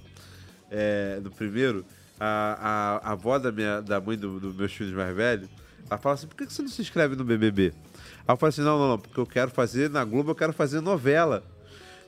[0.70, 1.84] é, no primeiro,
[2.20, 5.50] a, a, a avó da, minha, da mãe dos do meus filhos mais velhos,
[5.90, 7.74] ela fala assim: por que você não se inscreve no BBB?
[8.32, 10.54] Aí eu falei assim: não, não, não, porque eu quero fazer, na Globo eu quero
[10.54, 11.44] fazer novela.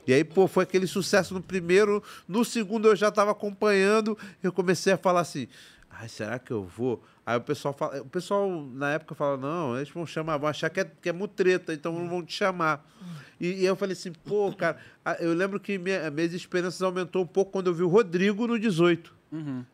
[0.06, 4.52] E aí, pô, foi aquele sucesso no primeiro, no segundo eu já tava acompanhando, eu
[4.52, 5.48] comecei a falar assim,
[5.90, 7.02] ai, será que eu vou?
[7.24, 10.68] Aí o pessoal fala, o pessoal na época fala, não, eles vão chamar, vão achar
[10.68, 12.86] que é, que é mutreta, então não vão te chamar.
[13.40, 14.76] E, e eu falei assim, pô, cara,
[15.20, 18.58] eu lembro que minha, minhas esperanças aumentou um pouco quando eu vi o Rodrigo no
[18.58, 19.14] 18.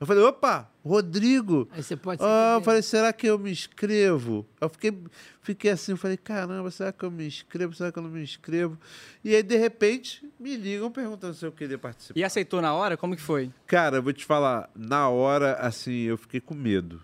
[0.01, 1.69] Eu falei, opa, Rodrigo.
[1.73, 4.47] Aí você pode Ah, eu falei, será que eu me inscrevo?
[4.61, 4.97] Eu fiquei,
[5.43, 7.75] fiquei assim, eu falei, caramba, será que eu me inscrevo?
[7.75, 8.79] Será que eu não me inscrevo?
[9.23, 12.19] E aí, de repente, me ligam perguntando se eu queria participar.
[12.19, 12.97] E aceitou na hora?
[12.97, 13.53] Como que foi?
[13.67, 17.01] Cara, eu vou te falar, na hora, assim, eu fiquei com medo.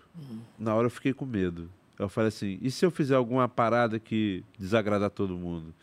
[0.57, 1.69] Na hora eu fiquei com medo.
[1.99, 5.73] Eu falei assim, e se eu fizer alguma parada que desagradar todo mundo?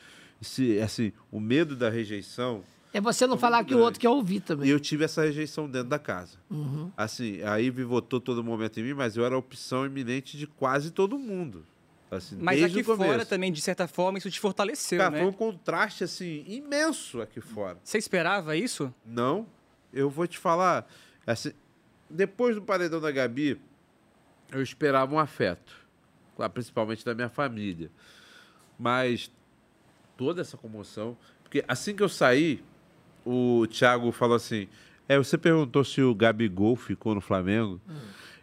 [0.40, 2.62] E se, assim, o medo da rejeição...
[2.94, 4.68] É você não falar que o outro quer ouvir também.
[4.68, 6.38] E eu tive essa rejeição dentro da casa.
[6.48, 6.92] Uhum.
[6.96, 10.46] Assim, a Ivy votou todo momento em mim, mas eu era a opção iminente de
[10.46, 11.66] quase todo mundo.
[12.08, 13.10] Assim, Mas desde aqui o começo.
[13.10, 15.18] fora também, de certa forma, isso te fortaleceu, Cara, né?
[15.18, 17.78] foi um contraste, assim, imenso aqui fora.
[17.82, 18.94] Você esperava isso?
[19.04, 19.44] Não.
[19.92, 20.88] Eu vou te falar.
[21.26, 21.50] Assim,
[22.08, 23.60] depois do paredão da Gabi,
[24.52, 25.74] eu esperava um afeto.
[26.52, 27.90] Principalmente da minha família.
[28.78, 29.32] Mas
[30.16, 31.16] toda essa comoção.
[31.42, 32.62] Porque assim que eu saí,
[33.24, 34.68] o Thiago falou assim:
[35.08, 37.80] É, você perguntou se o Gabigol ficou no Flamengo.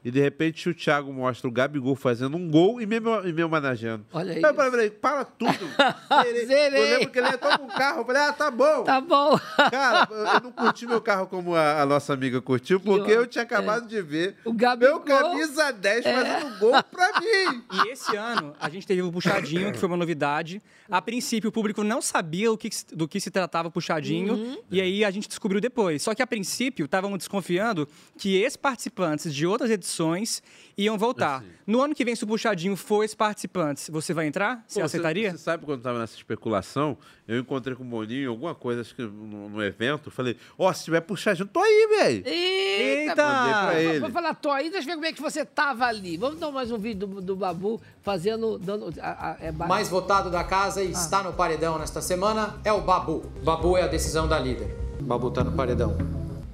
[0.03, 3.43] E de repente o Thiago mostra o Gabigol fazendo um gol e me, e me
[3.43, 4.03] homenageando.
[4.11, 4.41] Olha aí.
[4.41, 5.51] Eu falei, falei, para tudo.
[6.23, 6.45] Zerei.
[6.47, 6.79] Zerei.
[6.81, 8.01] Eu lembro que ele ia tomar um carro.
[8.01, 8.83] Eu falei, ah, tá bom.
[8.83, 9.39] Tá bom.
[9.69, 13.43] Cara, eu não curti meu carro como a, a nossa amiga curtiu, porque eu tinha
[13.43, 17.63] acabado de ver o Gabigol, meu camisa 10 fazendo gol pra mim.
[17.71, 20.59] E esse ano a gente teve o Puxadinho, que foi uma novidade.
[20.89, 24.57] A princípio, o público não sabia o que, do que se tratava o Puxadinho, Uhum.
[24.69, 26.01] e aí a gente descobriu depois.
[26.01, 27.87] Só que a princípio estavam desconfiando
[28.17, 30.41] que ex-participantes de outras edições edições
[30.77, 31.43] e iam voltar.
[31.67, 34.63] No ano que vem, se o Puxadinho for esses participantes, você vai entrar?
[34.67, 35.31] Você Pô, aceitaria?
[35.31, 36.97] Você, sabe quando eu tava nessa especulação,
[37.27, 40.85] eu encontrei com o Boninho alguma coisa, acho que no, no evento, falei, ó, se
[40.85, 42.23] tiver puxadinho, tô aí, velho.
[42.25, 43.25] Eita!
[43.25, 43.99] Mandei pra ele.
[43.99, 46.17] Vou falar, tô aí, deixa eu ver como é que você tava ali.
[46.17, 48.57] Vamos dar mais um vídeo do, do Babu fazendo.
[48.57, 52.71] Dando, a- a- é Mais votado da casa e está no paredão nesta semana é
[52.71, 53.23] o Babu.
[53.43, 54.75] Babu é a decisão da líder.
[55.01, 55.97] Babu tá no paredão.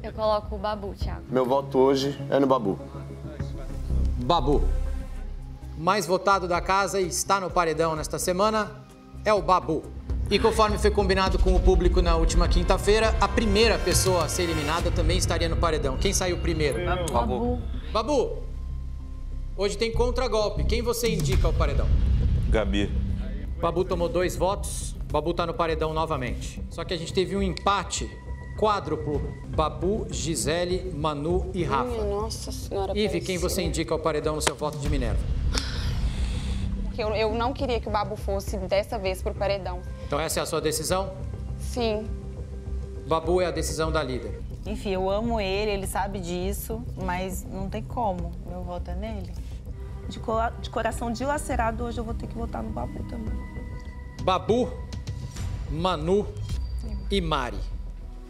[0.04, 1.22] Eu coloco o Babu, Thiago.
[1.30, 2.80] Meu voto hoje é no Babu.
[4.28, 4.62] Babu.
[5.78, 8.70] Mais votado da casa e está no paredão nesta semana
[9.24, 9.84] é o Babu.
[10.30, 14.44] E conforme foi combinado com o público na última quinta-feira, a primeira pessoa a ser
[14.44, 15.96] eliminada também estaria no paredão.
[15.96, 16.78] Quem saiu primeiro?
[17.10, 17.62] Babu.
[17.94, 18.44] Babu.
[19.56, 20.66] Hoje tem contragolpe.
[20.66, 21.88] Quem você indica ao paredão?
[22.50, 22.92] Gabi.
[23.62, 24.94] Babu tomou dois votos.
[25.10, 26.62] Babu tá no paredão novamente.
[26.70, 28.12] Só que a gente teve um empate
[28.58, 29.22] quádruplo.
[29.56, 31.90] Babu, Gisele, Manu e Rafa.
[31.90, 32.98] Minha nossa senhora.
[32.98, 35.20] Ive, quem você indica ao paredão no seu voto de Minerva?
[36.98, 39.80] Eu, eu não queria que o Babu fosse dessa vez pro paredão.
[40.06, 41.12] Então essa é a sua decisão?
[41.60, 42.08] Sim.
[43.08, 44.42] Babu é a decisão da líder.
[44.66, 48.32] Enfim, eu amo ele, ele sabe disso, mas não tem como.
[48.48, 49.32] Meu voto é nele.
[50.10, 53.34] De, cora- de coração dilacerado, hoje eu vou ter que votar no Babu também.
[54.24, 54.70] Babu,
[55.70, 56.28] Manu
[57.12, 57.60] e Mari.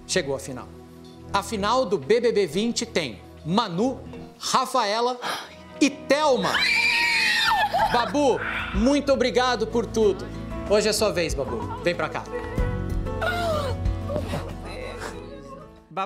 [0.07, 0.67] Chegou a final.
[1.33, 3.99] A final do BBB 20 tem Manu,
[4.39, 5.19] Rafaela
[5.81, 6.53] e Thelma.
[7.91, 8.39] Babu,
[8.73, 10.25] muito obrigado por tudo.
[10.69, 11.57] Hoje é sua vez, Babu.
[11.83, 12.23] Vem pra cá.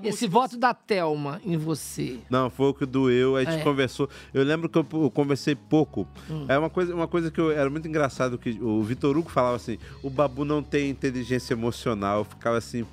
[0.05, 2.19] Esse voto da Thelma em você.
[2.29, 3.63] Não, foi o que doeu, a gente É.
[3.63, 4.09] conversou.
[4.33, 6.07] Eu lembro que eu, eu conversei pouco.
[6.29, 6.45] Hum.
[6.47, 9.57] É uma coisa, uma coisa que eu, era muito engraçado que o Vitor Hugo falava
[9.57, 12.19] assim: o Babu não tem inteligência emocional.
[12.19, 12.85] Eu ficava assim,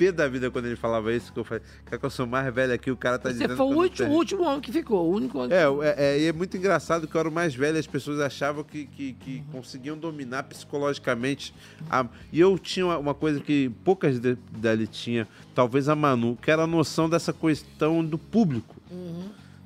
[0.00, 2.52] pé da vida quando ele falava isso, que eu falei, cara, que eu sou mais
[2.54, 3.54] velho aqui, o cara tá Você dizendo.
[3.56, 5.82] foi o último, último homem que ficou, o único homem que É, ficou.
[5.82, 8.64] é, é, e é muito engraçado que eu era o mais velho, as pessoas achavam
[8.64, 11.52] que, que, que conseguiam dominar psicologicamente.
[11.90, 16.38] a- e eu tinha uma, uma coisa que poucas de- dali tinha, talvez a Manu,
[16.40, 18.76] que era a noção dessa questão do público.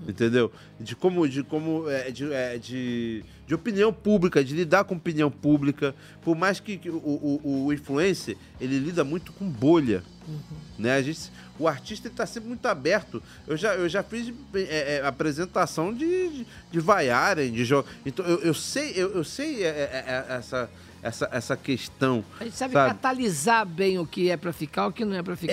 [0.06, 0.52] Entendeu?
[0.78, 5.30] De como, de como, é, de, é, de, de opinião pública, de lidar com opinião
[5.30, 5.94] pública.
[6.22, 10.02] Por mais que, o, o, o influencer, ele lida muito com bolha.
[10.78, 10.94] Né?
[10.94, 13.22] A gente, o artista está sempre muito aberto.
[13.46, 17.90] Eu já, eu já fiz é, é, apresentação de, de, de vaiarem, de jogar.
[18.04, 20.70] Então eu, eu sei, eu, eu sei é, é, essa,
[21.04, 22.24] essa, essa questão.
[22.40, 22.94] A gente sabe, sabe?
[22.94, 25.52] catalisar bem o que é pra ficar, o que não é pra ficar.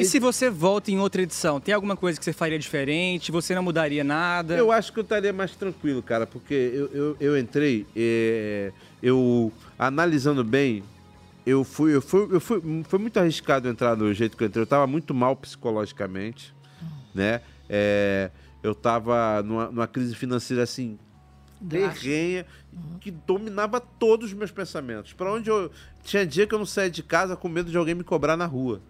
[0.00, 3.30] E se você volta em outra edição, tem alguma coisa que você faria diferente?
[3.30, 4.56] Você não mudaria nada?
[4.56, 9.52] Eu acho que eu estaria mais tranquilo, cara, porque eu, eu, eu entrei, é, eu
[9.78, 10.82] analisando bem,
[11.46, 14.62] eu fui, eu fui, eu fui, foi muito arriscado entrar do jeito que eu entrei.
[14.62, 16.52] Eu tava muito mal psicologicamente,
[17.14, 17.40] né?
[17.70, 18.32] É,
[18.64, 20.98] eu tava numa, numa crise financeira assim
[21.92, 22.46] Terrenha
[23.00, 25.12] que dominava todos os meus pensamentos.
[25.12, 25.70] Para onde eu
[26.04, 28.46] tinha dia que eu não saía de casa com medo de alguém me cobrar na
[28.46, 28.80] rua,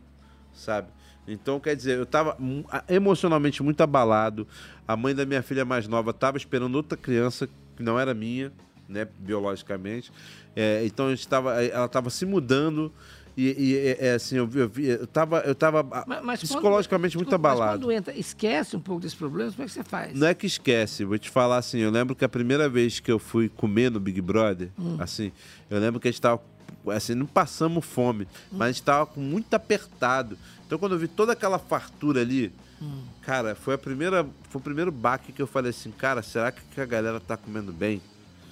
[0.53, 0.89] sabe?
[1.27, 4.47] Então, quer dizer, eu tava mu- a- emocionalmente muito abalado.
[4.87, 8.51] A mãe da minha filha mais nova tava esperando outra criança que não era minha,
[8.89, 10.11] né, biologicamente.
[10.57, 12.93] É, então, a gente tava, ela estava se mudando
[13.37, 16.41] e, e, é, é, assim, eu, vi- eu, eu tava, eu tava ah, Mas- mas
[16.41, 17.81] psicologicamente quando- muito desculpa, mas abalado.
[17.83, 20.19] quando entra, esquece um pouco desses problemas, como é que você faz?
[20.19, 23.13] Não é que esquece, vou te falar assim, eu lembro que a primeira vez que
[23.13, 24.97] eu fui comer no Big Brother, Hum.
[24.99, 25.31] assim,
[25.71, 26.41] eu lembro que a gente tava,
[26.89, 30.37] assim, não passamos fome, mas a gente tava muito apertado.
[30.67, 32.51] Então quando eu vi toda aquela fartura ali,
[32.83, 33.03] Hum.
[33.23, 36.81] cara, foi a primeira, foi o primeiro baque que eu falei assim, cara, será que
[36.81, 38.01] a galera tá comendo bem?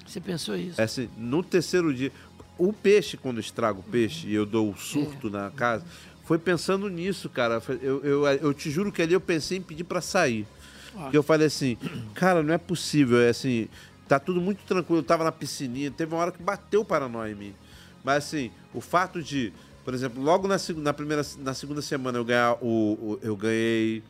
[0.06, 0.80] Você pensou isso?
[0.80, 2.12] É assim, no terceiro dia,
[2.58, 4.76] o peixe, quando eu estrago o peixe e eu dou o É.
[4.76, 5.84] surto na casa,
[6.24, 7.62] foi pensando nisso, cara.
[7.82, 10.46] Eu, eu, eu te juro que ali eu pensei em pedir pra sair.
[10.92, 11.76] Porque eu falei assim,
[12.14, 13.20] cara, não é possível.
[13.20, 13.68] É assim,
[14.08, 15.00] tá tudo muito tranquilo.
[15.00, 17.54] Eu tava na piscininha, teve uma hora que bateu o paranoia em mim.
[18.02, 19.52] Mas assim, o fato de,
[19.84, 24.02] por exemplo, logo na, na primeira, na segunda semana eu ganhar o, o- eu ganhei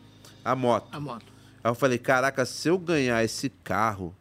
[0.44, 0.88] a moto.
[0.92, 1.24] A moto.
[1.64, 4.14] Aí eu falei, caraca, se eu ganhar esse carro,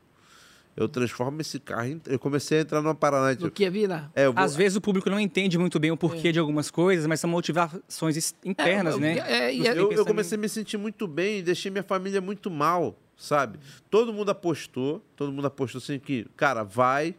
[0.76, 2.02] eu transformo esse carro em...
[2.08, 3.36] Eu comecei a entrar numa paranoia.
[3.36, 4.12] Do que virar?
[4.16, 6.70] É, eu vou- Às vezes o público não entende muito bem o porquê de algumas
[6.70, 9.18] coisas, mas são motivações es- internas, É, né?
[9.20, 11.84] é, e é- tem eu, eu comecei a me sentir muito bem e deixei minha
[11.84, 13.58] família muito mal, sabe?
[13.90, 17.16] Todo mundo apostou, todo mundo apostou assim que, cara, vai,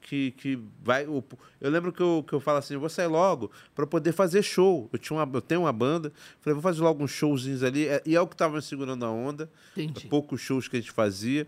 [0.00, 1.06] que, que vai.
[1.06, 1.22] o-
[1.60, 4.42] Eu lembro que eu, que eu falo assim, eu vou sair logo para poder fazer
[4.42, 4.88] show.
[4.92, 8.02] Eu, tinha uma, eu tenho uma banda, falei, vou fazer logo uns showzinhos ali, é-
[8.04, 9.50] e é o que tava me segurando a onda.
[9.76, 10.06] Entendi.
[10.08, 11.46] Poucos shows que a gente fazia.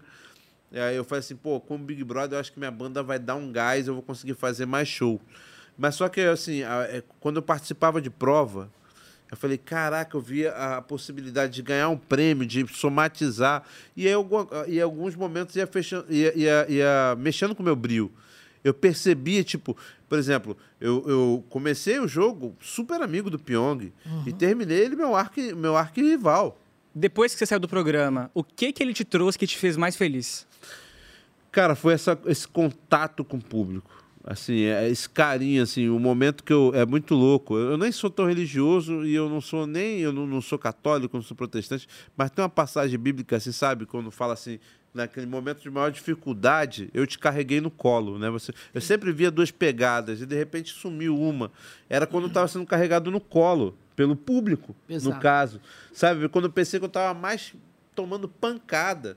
[0.77, 3.19] E aí eu falei assim, pô, como Big Brother, eu acho que minha banda vai
[3.19, 5.19] dar um gás, eu vou conseguir fazer mais show.
[5.79, 8.71] Mas só que, assim, é, quando eu participava de prova,
[9.31, 13.65] Eu falei, caraca, eu via a possibilidade de ganhar um prêmio, de somatizar.
[13.97, 14.15] E aí,
[14.69, 18.13] em alguns momentos ia, fechando, ia, ia, ia mexendo com o meu brilho.
[18.63, 19.77] Eu percebia, tipo,
[20.09, 23.93] por exemplo, eu, eu comecei o jogo super amigo do Pyong
[24.27, 26.59] e terminei ele meu arqui, meu arquirrival.
[26.99, 29.77] Depois que você saiu do programa, o que que ele te trouxe que te fez
[29.77, 30.47] mais feliz?
[31.53, 34.03] Cara, foi essa, esse contato com o público.
[34.25, 36.73] Assim, é esse carinho, assim, o momento que eu.
[36.75, 37.55] É muito louco.
[37.55, 39.99] Eu nem sou tão religioso e eu não sou nem.
[39.99, 41.87] Eu não, não sou católico, não sou protestante,
[42.17, 43.85] mas tem uma passagem bíblica, assim, sabe?
[43.85, 44.59] Quando fala assim.
[44.95, 48.31] Naquele momento de maior dificuldade, eu te carreguei no colo, né?
[48.31, 51.53] Você, eu sempre via duas pegadas e de repente sumiu uma.
[51.91, 55.17] Era quando eu estava sendo carregado no colo, pelo público, Exato.
[55.17, 55.61] no caso.
[55.93, 56.29] Sabe?
[56.29, 57.55] Quando eu pensei que eu estava mais
[57.95, 59.17] tomando pancada.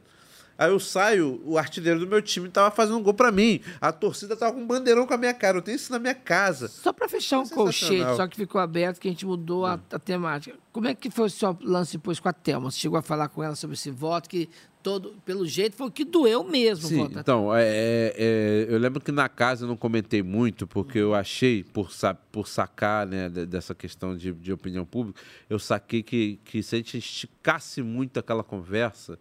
[0.57, 3.61] Aí eu saio, o artilheiro do meu time tava fazendo gol pra mim.
[3.79, 5.57] A torcida tava com um bandeirão com a minha cara.
[5.57, 6.67] Eu tenho isso na minha casa.
[6.67, 9.99] Só pra fechar um colchete, só que ficou aberto, que a gente mudou a, a
[9.99, 10.57] temática.
[10.73, 12.69] Como é que foi o seu lance depois com a Thelma?
[12.69, 14.49] Você chegou a falar com ela sobre esse voto, que
[14.81, 16.87] todo, pelo jeito foi o que doeu mesmo.
[16.87, 17.19] Sim, voto.
[17.19, 21.13] então, é, é, é, eu lembro que na casa eu não comentei muito, porque eu
[21.13, 21.89] achei, por,
[22.31, 25.19] por sacar né, de- dessa questão de, de opinião pública,
[25.49, 29.19] eu saquei que, que se a gente esticasse muito aquela conversa,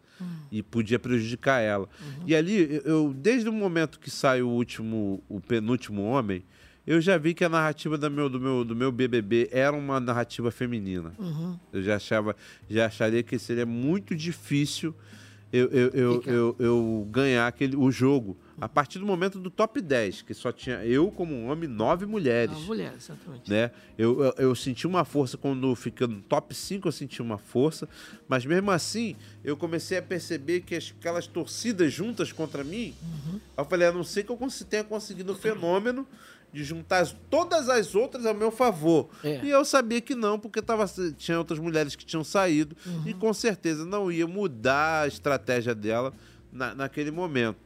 [0.50, 1.88] e podia prejudicar ela.
[2.26, 6.42] E ali, eu, eu- desde o momento que sai o último, o penúltimo homem,
[6.84, 10.00] eu já vi que a narrativa do meu, do meu, do meu BBB era uma
[10.00, 11.12] narrativa feminina.
[11.18, 11.56] Uhum.
[11.72, 12.34] Eu já achava,
[12.68, 14.94] já acharia que seria muito difícil
[15.52, 18.36] eu, eu, eu, eu, ganhar aquele, o jogo.
[18.60, 22.04] A partir do momento do top 10, que só tinha eu como um homem, nove
[22.06, 22.56] mulheres.
[22.56, 23.48] Uma mulher, exatamente.
[23.48, 23.70] Né?
[23.96, 27.88] Eu, eu, eu senti uma força quando fica no top 5, eu senti uma força,
[28.28, 29.14] mas mesmo assim
[29.44, 32.94] eu comecei a perceber que as- aquelas torcidas juntas contra mim,
[33.56, 34.38] eu falei, a não ser que eu
[34.68, 36.06] tenha conseguido o fenômeno
[36.52, 39.08] de juntar as- todas as outras ao meu favor.
[39.22, 39.40] É.
[39.44, 40.84] E eu sabia que não, porque tava,
[41.16, 43.02] tinha outras mulheres que tinham saído Uhum.
[43.06, 46.12] e com certeza não ia mudar a estratégia dela
[46.50, 47.58] na, naquele momento.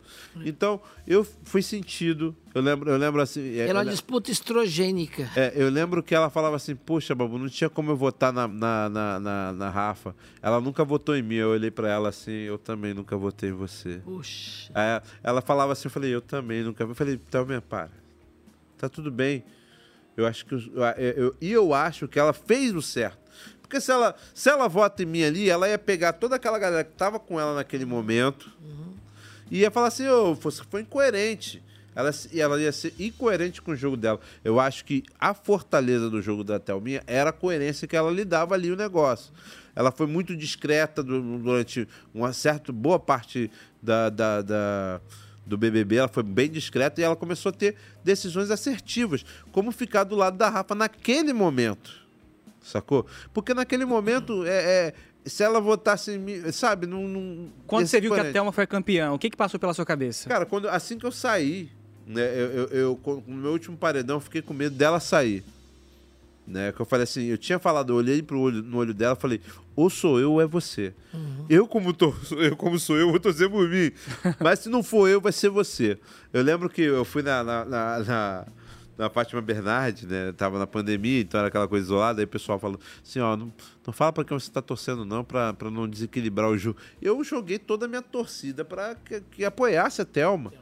[0.44, 2.34] Então, eu fui sentido.
[2.52, 3.56] Eu lembro, eu lembro assim.
[3.56, 5.30] é, Era uma disputa estrogênica.
[5.36, 8.48] é, eu lembro que ela falava assim, poxa, Babu, não tinha como eu votar na,
[8.48, 10.14] na, na, na- na Rafa.
[10.42, 11.36] Ela nunca votou em mim.
[11.36, 14.00] Eu olhei pra ela assim, eu também nunca votei em você.
[14.04, 14.72] Puxa.
[14.74, 16.82] Aí ela falava assim, eu falei, eu também nunca.
[16.82, 18.02] Eu falei, Thelminha, para.
[18.82, 19.44] Tá tudo bem.
[20.16, 20.54] Eu acho que.
[20.54, 20.60] eu-
[21.16, 23.16] eu- E eu, acho que ela fez o certo.
[23.60, 26.82] Porque se ela, se ela vota em mim ali, ela ia pegar toda aquela galera
[26.82, 28.50] que tava com ela naquele momento
[29.48, 31.62] e ia falar assim, ô, você foi incoerente.
[31.94, 34.18] Ela, e ela ia ser incoerente com o jogo dela.
[34.42, 38.24] Eu acho que a fortaleza do jogo da Thelminha era a coerência que ela lhe
[38.24, 39.32] dava ali o negócio.
[39.76, 43.48] Ela foi muito discreta du- durante uma certa boa parte
[43.80, 45.00] da, da- da-
[45.44, 45.97] do BBB.
[45.97, 49.24] Ela foi bem discreta e ela começou a ter decisões assertivas.
[49.51, 52.02] Como ficar do lado da Rafa naquele momento.
[52.62, 53.06] Sacou?
[53.32, 54.51] Porque naquele momento, é,
[54.89, 54.94] é,
[55.24, 56.19] se ela votasse
[56.52, 56.86] sabe?
[56.86, 58.32] Não, não, Quando você viu que a.
[58.32, 60.28] Thelma foi campeã, o que que passou pela sua cabeça?
[60.28, 61.70] Cara, quando, assim que eu saí,
[62.06, 65.43] né, eu, eu, eu- no meu último paredão, eu fiquei com medo dela sair.
[66.44, 69.16] Né, que eu falei assim, eu tinha falado, eu olhei pro olho, no olho dela
[69.16, 69.40] e falei,
[69.77, 70.93] ou sou eu ou é você.
[71.48, 73.93] Eu como, tô, eu como sou eu, vou torcer por mim.
[74.40, 75.98] Mas se não for eu, vai ser você.
[76.32, 78.47] Eu lembro que eu fui na, na, na, na,
[78.98, 80.32] na Fátima Bernardi, né?
[80.32, 82.20] Tava na pandemia, então era aquela coisa isolada.
[82.20, 83.52] Aí o pessoal falou assim, ó, não,
[83.86, 86.78] não fala pra quem você tá torcendo não, pra, pra não desequilibrar o jogo.
[87.01, 90.52] Eu joguei toda a minha torcida pra que, que apoiasse a Thelma.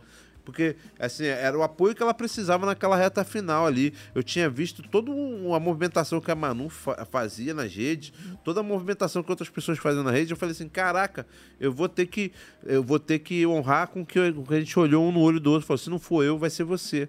[0.50, 3.94] Porque, assim, era o apoio que ela precisava naquela reta final ali.
[4.14, 8.12] Eu tinha visto toda um- a movimentação que a Manu fa- fazia nas redes,
[8.44, 10.32] toda a movimentação que outras pessoas faziam na rede.
[10.32, 11.26] Eu falei assim, caraca,
[11.58, 12.32] eu vou ter que,
[12.64, 15.66] eu vou ter que honrar com que a gente olhou um no olho do outro.
[15.66, 17.08] Falou, se não for eu, vai ser você.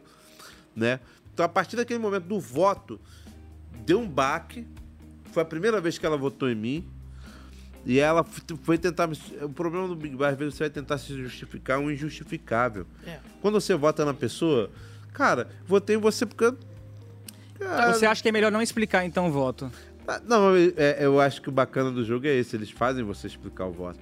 [0.76, 1.00] Né?
[1.34, 3.00] Então, a partir daquele momento do voto,
[3.86, 4.66] deu um baque.
[5.32, 6.88] Foi a primeira vez que ela votou em mim.
[7.86, 8.24] E ela
[8.64, 9.08] foi tentar.
[9.08, 12.86] me- O problema do Big Brother, às vezes você vai tentar se justificar um injustificável.
[13.06, 13.18] É.
[13.42, 14.70] Quando você vota na pessoa,
[15.14, 16.56] cara, votei em você porque.
[17.60, 19.72] Cara, Você acha que é melhor não explicar então o voto?
[20.08, 23.28] Ah, Não, é- eu acho que o bacana do jogo é esse, eles fazem você
[23.28, 24.00] explicar o voto.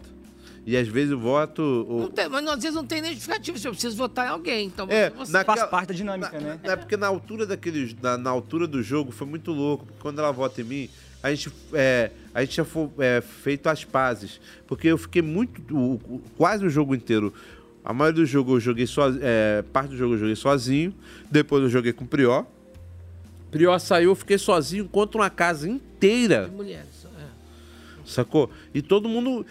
[0.66, 1.62] E às vezes o voto.
[1.90, 4.68] o- Não tem- mas às vezes não tem nem justificativa, você precisa votar em alguém.
[4.68, 6.60] Então É, você naquela- Faz parte da dinâmica, né?
[6.64, 9.86] É porque na altura daquele, na, na altura do jogo foi muito louco.
[9.86, 10.90] porque Quando ela vota em mim,
[11.24, 14.40] a gente, é, a gente foi é, feito as pazes.
[14.68, 15.62] Porque eu fiquei muito.
[15.76, 17.34] o- quase o jogo inteiro.
[17.84, 19.22] A maioria do jogo eu joguei sozinho.
[19.74, 20.94] parte do jogo eu joguei sozinho.
[21.32, 22.44] Depois eu joguei com o Prió.
[23.50, 26.48] Prió saiu, eu fiquei sozinho contra uma casa inteira.
[26.56, 26.86] mulheres.
[27.18, 27.24] é.
[28.06, 28.50] Sacou?
[28.74, 29.46] E todo mundo.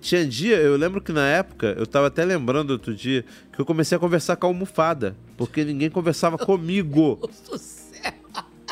[0.00, 3.64] Tinha dia, eu lembro que na época, eu tava até lembrando outro dia, que eu
[3.64, 5.14] comecei a conversar com a almofada.
[5.36, 7.20] Porque ninguém conversava comigo.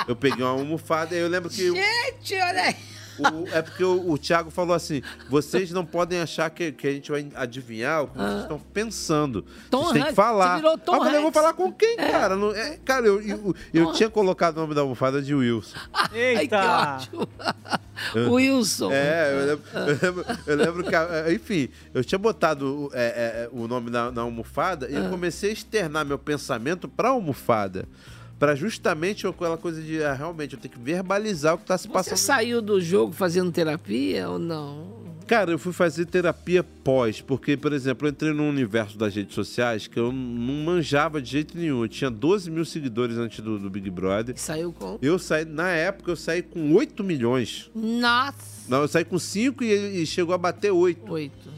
[0.09, 1.57] Eu peguei uma almofada e eu lembro que.
[1.73, 2.77] Gente, olha aí.
[3.19, 6.93] O- é porque o, o Thiago falou assim: vocês não podem achar que, que a
[6.93, 9.45] gente vai adivinhar o que vocês estão pensando.
[9.49, 9.61] Ah.
[9.71, 10.51] Tom vocês têm que falar.
[10.57, 12.37] você virou Tom Aí eu falei, vou falar com quem, cara?
[12.37, 15.77] Não- é, cara, eu, eu, eu tinha colocado o nome da almofada de Wilson.
[15.93, 17.29] Ai, que ótimo.
[18.33, 18.91] Wilson.
[18.93, 23.03] É, eu lembro, eu lembro, eu lembro que, a- enfim, eu tinha botado é,
[23.45, 25.09] é, o nome na, na almofada e eu Ah.
[25.09, 27.87] comecei a externar meu pensamento pra almofada.
[28.43, 31.87] Pra justamente aquela coisa de, ah, realmente, eu tenho que verbalizar o que tá se
[31.87, 32.17] Você passando.
[32.17, 35.01] saiu do jogo fazendo terapia ou não?
[35.29, 39.37] Cara, eu fui fazer terapia pós, porque, por exemplo, eu entrei no universo das redes
[39.37, 41.83] sociais que eu não manjava de jeito nenhum.
[41.85, 44.35] Eu tinha 12 mil seguidores antes do, do Big Brother.
[44.37, 44.99] Saiu com.
[45.01, 47.71] Eu saí, na época, eu saí com 8 milhões.
[47.73, 48.69] Nossa!
[48.69, 51.13] Não, eu saí com 5 e, e chegou a bater 8.
[51.13, 51.49] 8.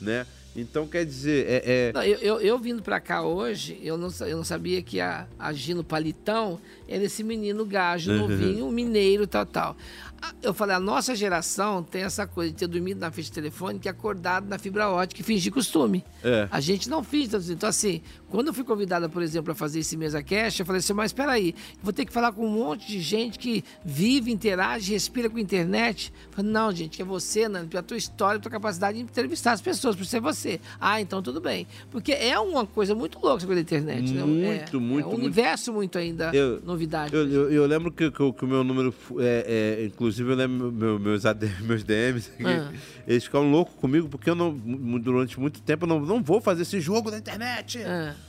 [0.00, 0.24] Né?
[0.56, 1.62] Então, quer dizer, é.
[1.64, 5.00] é- Não, eu, eu, eu vindo pra cá hoje, eu não, eu não sabia que
[5.00, 8.18] a, a Gino Palitão era esse menino gajo, Uhum.
[8.18, 9.76] novinho, mineiro, tal, tal.
[10.22, 13.88] Ah, Eu falei, a nossa geração tem essa coisa de ter dormido na ficha telefônica
[13.88, 16.04] e acordado na fibra ótica e fingir costume.
[16.22, 16.46] É.
[16.50, 17.34] A gente não finge.
[17.36, 17.52] assim.
[17.52, 20.80] Então, assim, quando eu fui convidada, por exemplo, a fazer esse mesa cash, eu falei
[20.80, 24.30] assim, mas espera aí, vou ter que falar com um monte de gente que vive,
[24.30, 26.12] interage, respira com a internet.
[26.28, 29.04] Eu falei, não, gente, que é você, Nani, pela tua história, pela tua capacidade de
[29.04, 30.60] entrevistar as pessoas, por ser você.
[30.80, 31.66] Ah, então tudo bem.
[31.90, 34.12] Porque é uma coisa muito louca essa coisa da internet.
[34.12, 34.22] né?
[34.24, 35.08] Muito, é, muito, É um muito.
[35.16, 37.14] universo muito ainda Eu- novidade.
[37.14, 38.94] Eu, eu- eu lembro que, que o que o meu número.
[39.18, 42.30] É, é, inclusive, eu lembro meu- meus, AD, meus DMs.
[42.34, 42.72] aqui, Ah.
[43.06, 44.52] Eles ficaram loucos comigo porque eu não,
[44.98, 47.78] durante muito tempo, eu não, não vou fazer esse jogo na internet.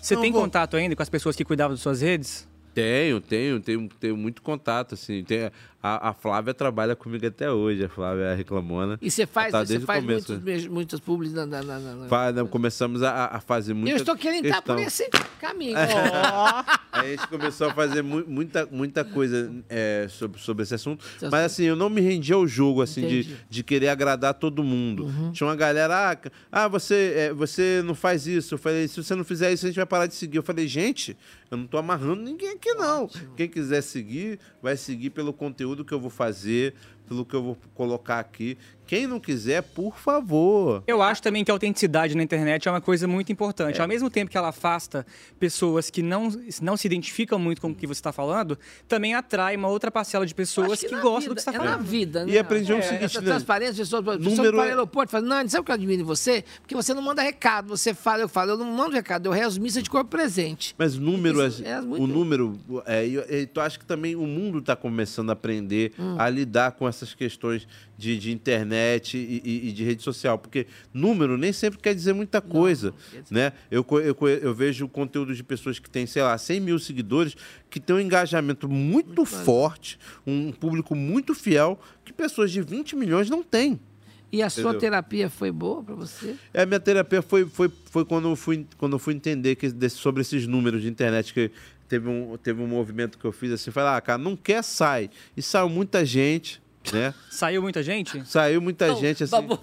[0.02, 0.42] Você Não tem vou.
[0.42, 2.48] contato ainda com as pessoas que cuidavam das suas redes?
[2.74, 5.24] Tenho, tenho, tenho, tenho muito contato, assim.
[5.26, 5.52] Tem,
[5.84, 8.98] a, a Flávia trabalha comigo até hoje, a Flávia é reclamona.
[9.02, 10.34] E você faz, Tá você faz começo.
[10.34, 13.98] muitos, muitas publis na, na, na, na- Fa- né, Começamos a, a fazer muita Eu
[13.98, 15.08] estou querendo estar por questão.
[15.08, 15.76] esse caminho.
[16.92, 21.04] A gente começou a fazer mu- muita, muita coisa é, sobre, sobre esse assunto.
[21.16, 23.38] Esse Mas assim, eu não me rendi ao jogo, assim, de, Entendi.
[23.50, 25.10] de querer agradar todo mundo.
[25.32, 28.54] Tinha uma galera, ah, ah você, é, você não faz isso.
[28.56, 30.38] Eu falei, se você não fizer isso, a gente vai parar de seguir.
[30.38, 31.18] Eu falei, gente,
[31.50, 33.08] eu não tô amarrando ninguém aqui, não.
[33.38, 36.74] Quem quiser seguir, vai seguir pelo conteúdo que eu vou fazer,
[37.12, 38.58] pelo que eu vou colocar aqui.
[38.88, 40.84] Quem não quiser, por favor.
[40.88, 43.82] Eu acho também que a autenticidade na internet é uma coisa muito importante.
[43.82, 45.06] Ao mesmo tempo que ela afasta
[45.40, 46.30] pessoas que não,
[46.62, 48.58] não se identificam muito com o que você está falando,
[48.90, 51.54] também atrai uma outra parcela de pessoas que, na gostam vida, do que você está
[51.54, 51.78] é falando.
[51.80, 52.32] na vida, né?
[52.34, 53.28] E aprendi o É, seguinte, essa né?
[53.28, 56.02] transparência, as pessoas, Número que no é- aeroporto, falam, Nani, sabe o que eu admiro
[56.02, 56.44] em você?
[56.62, 59.62] Porque você não manda recado, você fala, eu falo, eu não mando recado, eu rezo
[59.62, 60.76] missa de corpo presente.
[60.78, 63.86] Mas o número, Isso é, é muito- o número, é, eu, e tu acha que
[63.86, 66.16] também o mundo está começando a aprender Hum.
[66.20, 67.68] a lidar com essas questões
[67.98, 72.14] de, de internet e, e- e de rede social, porque número nem sempre quer dizer
[72.14, 72.94] muita coisa,
[73.30, 73.52] né?
[73.70, 76.80] Eu, co- eu, co- eu vejo conteúdo de pessoas que têm, sei lá, 100 mil
[76.80, 77.36] seguidores,
[77.70, 83.30] que têm um engajamento muito, forte, um público muito fiel, que pessoas de 20 milhões
[83.30, 83.80] não têm.
[84.32, 84.80] E a sua Entendeu?
[84.80, 86.36] terapia foi boa pra você?
[86.54, 89.68] É, a minha terapia foi, foi, foi quando, eu fui, quando eu fui entender que,
[89.70, 91.52] desse- sobre esses números de internet, que
[91.90, 95.10] teve um, teve um movimento que eu fiz assim, falei, ah, cara, não quer, sai.
[95.36, 96.62] E saiu muita gente,
[96.92, 97.14] né?
[97.30, 98.24] Saiu muita gente?
[98.26, 99.32] Saiu muita Não, gente, assim.
[99.32, 99.60] Babu,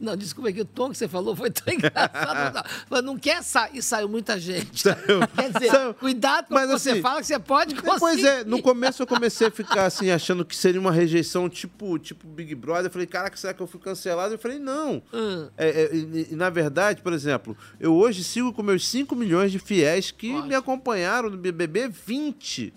[0.00, 2.68] Não, desculpa, é que o tom que você falou foi tão engraçado.
[2.88, 4.84] Mas não quer sair, e saiu muita gente.
[5.34, 5.94] Quer dizer, Saiu.
[5.94, 7.98] cuidado com o que você assim, fala, que você pode conseguir.
[7.98, 11.98] Pois é, no começo eu comecei a ficar assim, achando que seria uma rejeição tipo,
[11.98, 12.86] tipo Big Brother.
[12.86, 14.34] Eu falei, caraca, será que eu fui cancelado?
[14.34, 15.02] Eu falei, não.
[15.12, 15.48] Hum.
[15.56, 19.58] É, é, e, na verdade, por exemplo, eu hoje sigo com meus 5 milhões de
[19.58, 22.74] fiéis que me acompanharam no BBB 20.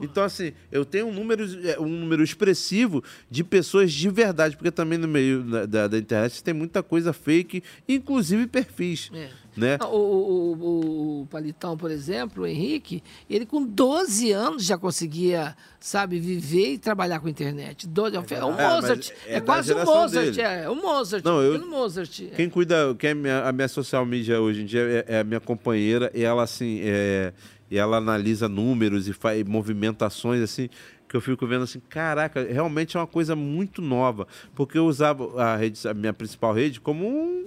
[0.00, 4.70] Então, assim, eu tenho um número, é, um número expressivo de pessoas de verdade, porque
[4.70, 9.10] também no meio da, da, da internet tem muita coisa fake, inclusive perfis.
[9.12, 9.28] É.
[9.56, 9.76] Né?
[9.80, 14.78] Não, O, o, o, o Palitão, por exemplo, o Henrique, ele com 12 anos já
[14.78, 17.88] conseguia, sabe, viver e trabalhar com a internet.
[17.88, 18.22] 12, é, um
[18.56, 18.84] É, Mozart.
[18.98, 20.26] mas É, é da quase um Mozart.
[20.26, 20.40] dele.
[20.42, 21.24] É, o Mozart.
[21.24, 22.20] Não, eu- Mozart.
[22.20, 22.36] é.
[22.36, 25.24] Quem cuida, quem é minha, a minha social media hoje em dia é, é a
[25.24, 27.32] minha companheira e ela assim, é,
[27.70, 30.68] e ela analisa números e faz movimentações assim
[31.08, 35.42] que eu fico vendo assim, caraca, realmente é uma coisa muito nova, porque eu usava
[35.42, 37.46] a rede, a minha principal rede como um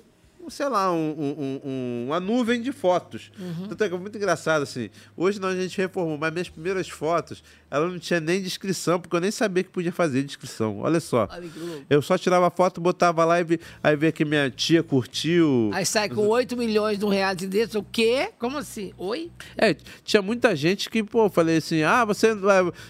[0.49, 3.31] sei lá, um- um- um- uma nuvem de fotos.
[3.39, 3.68] Uhum.
[3.68, 4.89] Tanto é que é muito engraçado, assim.
[5.15, 9.15] Hoje não, a gente reformou, mas minhas primeiras fotos, ela não tinha nem descrição, porque
[9.15, 10.80] eu nem sabia que podia fazer descrição.
[10.80, 11.27] Olha só.
[11.31, 11.49] Olha.
[11.89, 15.69] Eu só tirava foto, botava lá e vi- aí via que minha tia curtiu.
[15.73, 18.30] Aí sai com 8 milhões de um reality desse, o quê?
[18.39, 18.93] Como assim?
[18.97, 19.30] Oi?
[19.57, 22.35] É, tinha muita gente que, pô, falei assim, ah, você, é,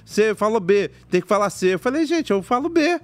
[0.05, 1.73] você falou B, tem que falar C.
[1.75, 2.99] Eu falei, gente, eu falo B.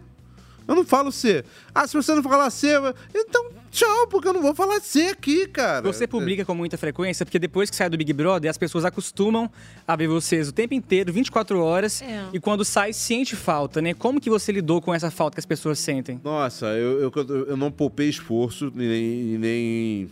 [0.68, 1.46] Eu não falo C.
[1.74, 3.46] Ah, se você não falar C, eu- então
[3.78, 5.82] tchau, porque eu não vou falar C aqui, cara.
[5.84, 9.50] Você publica com muita frequência, porque depois que sai do Big Brother, as pessoas acostumam
[9.88, 12.26] a ver vocês o tempo inteiro, 24 horas, É.
[12.34, 13.94] e quando sai, sente falta, né?
[13.94, 16.20] Como que você lidou com essa falta que as pessoas sentem?
[16.24, 20.10] Nossa, eu, eu, eu não poupei esforço e nem, e nem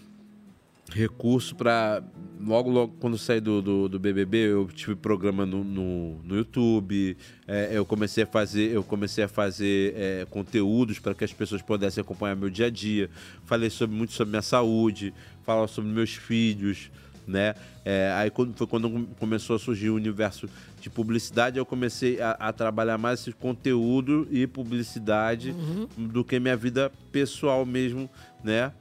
[0.95, 2.01] recurso pra.
[2.39, 7.17] Logo, logo, quando saí do, do, do BBB, eu tive programa no, no, no YouTube.
[7.47, 11.61] é, eu comecei a fazer, eu comecei a fazer é, conteúdos para que as pessoas
[11.61, 13.09] pudessem acompanhar meu dia a dia.
[13.45, 15.13] Falei sobre, muito sobre minha saúde,
[15.43, 16.91] falava sobre meus filhos,
[17.25, 17.55] né?
[17.83, 20.47] É, aí quando, foi quando começou a surgir o universo
[20.81, 25.87] de publicidade, eu comecei a, a trabalhar mais esse conteúdo e publicidade Uhum.
[26.09, 28.09] do que minha vida pessoal mesmo,
[28.43, 28.71] né?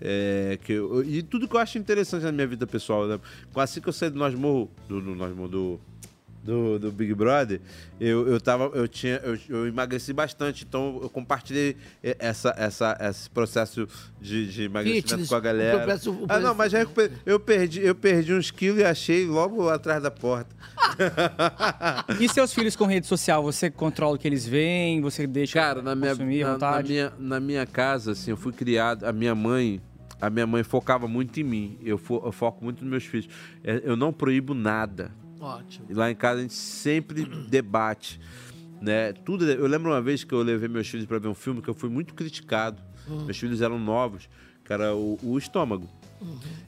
[0.00, 3.06] É, que eu- e tudo que eu acho interessante na minha vida pessoal.
[3.06, 3.20] Né?
[3.54, 5.80] Assim que eu saí do Nós Morro, do, do, Nós Morro, do,
[6.42, 7.60] do, do Big Brother,
[8.00, 10.64] eu, eu, tava, eu, tinha, eu, eu emagreci bastante.
[10.66, 13.86] Então eu compartilhei essa, essa, esse processo
[14.18, 15.78] de, de emagrecimento Fitness, com a o galera.
[15.84, 16.78] processo- o ah, não, mas já
[17.26, 20.56] eu perdi, eu perdi uns quilos e achei logo atrás da porta.
[22.18, 25.82] E seus filhos com rede social, você controla o que eles veem, você deixa Cara,
[25.82, 26.88] na minha, na, na vontade?
[26.92, 29.04] minha, na minha casa, assim, eu fui criado.
[29.04, 29.80] A minha mãe,
[30.20, 31.78] a minha mãe focava muito em mim.
[31.82, 33.28] Eu, fo- eu foco muito nos meus filhos.
[33.64, 35.10] É, Eu não proíbo nada.
[35.40, 35.86] Ótimo.
[35.88, 38.20] E lá em casa a gente sempre debate,
[38.80, 39.12] né?
[39.12, 39.50] Tudo.
[39.50, 41.74] Eu lembro uma vez que eu levei meus filhos para ver um filme que eu
[41.74, 42.82] fui muito criticado.
[43.08, 43.24] Hum.
[43.24, 44.28] Meus filhos eram novos,
[44.64, 45.88] que era o, o estômago.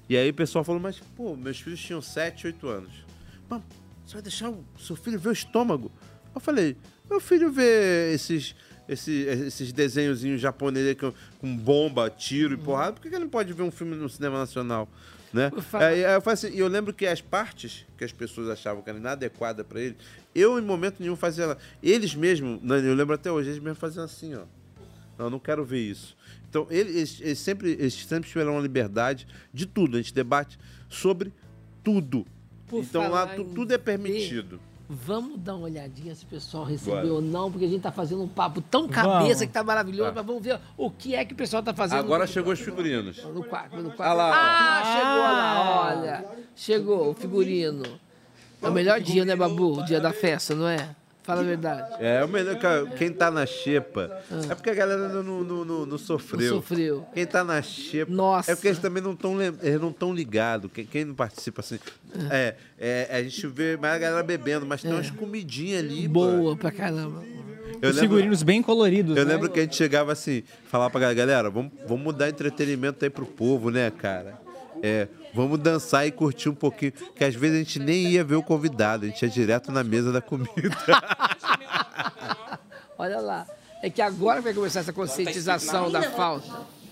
[0.09, 3.05] E aí o pessoal falou, mas pô, meus filhos tinham 7, 8 anos.
[3.51, 3.61] Mas
[4.07, 5.93] você vai deixar o seu filho ver o estômago?
[6.35, 6.74] Eu falei,
[7.11, 8.55] meu filho vê esses,
[8.93, 13.31] esses, esses desenhozinhos japoneses com, com bomba, tiro e porrada, por que que ele não
[13.31, 14.89] pode ver um filme no cinema nacional?
[15.32, 15.51] Né?
[15.74, 18.98] Aí eu assim, e eu lembro que as partes que as pessoas achavam que era
[18.98, 19.97] inadequada para ele,
[20.35, 21.59] eu em momento nenhum fazia ela.
[21.82, 24.43] Eles mesmos, né, eu lembro até hoje, eles mesmo faziam assim, ó.
[25.19, 26.16] Não, não quero ver isso.
[26.51, 29.97] Então, eles, eles- sempre, eles sempre tiveram uma liberdade de tudo.
[29.97, 30.59] A gente debate
[30.89, 31.32] sobre
[31.82, 32.27] tudo.
[32.66, 34.60] Por então lá tu- tudo é permitido.
[34.88, 37.12] Vamos dar uma olhadinha se o pessoal recebeu Bora.
[37.14, 39.40] ou não, porque a gente tá fazendo um papo tão cabeça Vamos.
[39.40, 40.16] que tá maravilhoso, Tá.
[40.16, 42.00] mas vamos ver o que é que o pessoal tá fazendo.
[42.00, 43.22] Agora no- chegou os figurinos.
[43.24, 44.02] No quarto, no quarto.
[44.10, 44.32] Ah lá.
[44.34, 46.24] Ah, chegou lá, olha.
[46.54, 47.84] Chegou o figurino.
[48.60, 49.80] É o melhor dia, né, Babu?
[49.80, 50.90] O dia da festa, não é?
[51.23, 51.94] Fala a verdade.
[52.01, 54.20] É, o melhor, cara, quem tá na xepa.
[54.51, 56.55] É porque a galera não, não, não, não- não sofreu.
[56.55, 57.07] Não sofreu.
[57.15, 58.12] Quem tá na xepa.
[58.12, 58.51] Nossa.
[58.51, 60.70] É porque eles também não estão eles não tão ligados.
[60.73, 61.78] Quem, quem não participa assim.
[62.31, 66.09] É, é, a gente vê mais a galera bebendo, mas tem umas comidinhas ali.
[66.09, 67.23] Boa pra caramba.
[67.81, 69.35] Eu Os lembro- figurinos bem coloridos, Eu né?
[69.35, 73.11] lembro que a gente chegava assim, falava pra galera, galera, vamos, vamos mudar entretenimento aí
[73.11, 74.41] pro povo, né, cara?
[74.82, 76.92] É, vamos dançar e curtir um pouquinho.
[77.14, 79.84] Que às vezes a gente nem ia ver o convidado, a gente ia direto na
[79.84, 80.50] mesa da comida.
[82.98, 83.46] Olha lá.
[83.82, 86.82] É que agora vai começar essa conscientização da falta.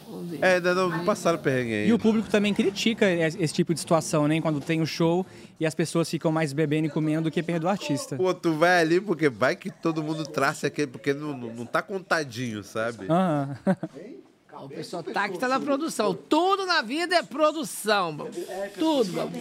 [0.41, 1.89] É, ainda não, passaram perrengue aí.
[1.89, 4.41] E o público também critica esse tipo de situação, né?
[4.41, 5.25] Quando tem o show
[5.59, 8.17] e as pessoas ficam mais bebendo e comendo do que perto do artista.
[8.17, 11.67] Pô, tu vai ali porque vai que todo mundo traça aquele, porque não, não, não
[11.67, 13.07] tá contadinho, sabe?
[13.09, 13.57] Aham.
[14.65, 16.15] O pessoal tá que tá na produção.
[16.15, 18.31] Tudo na vida é produção, Babu.
[18.79, 19.39] Tudo, Babu.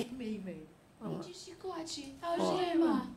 [1.23, 3.07] De chicote, algema,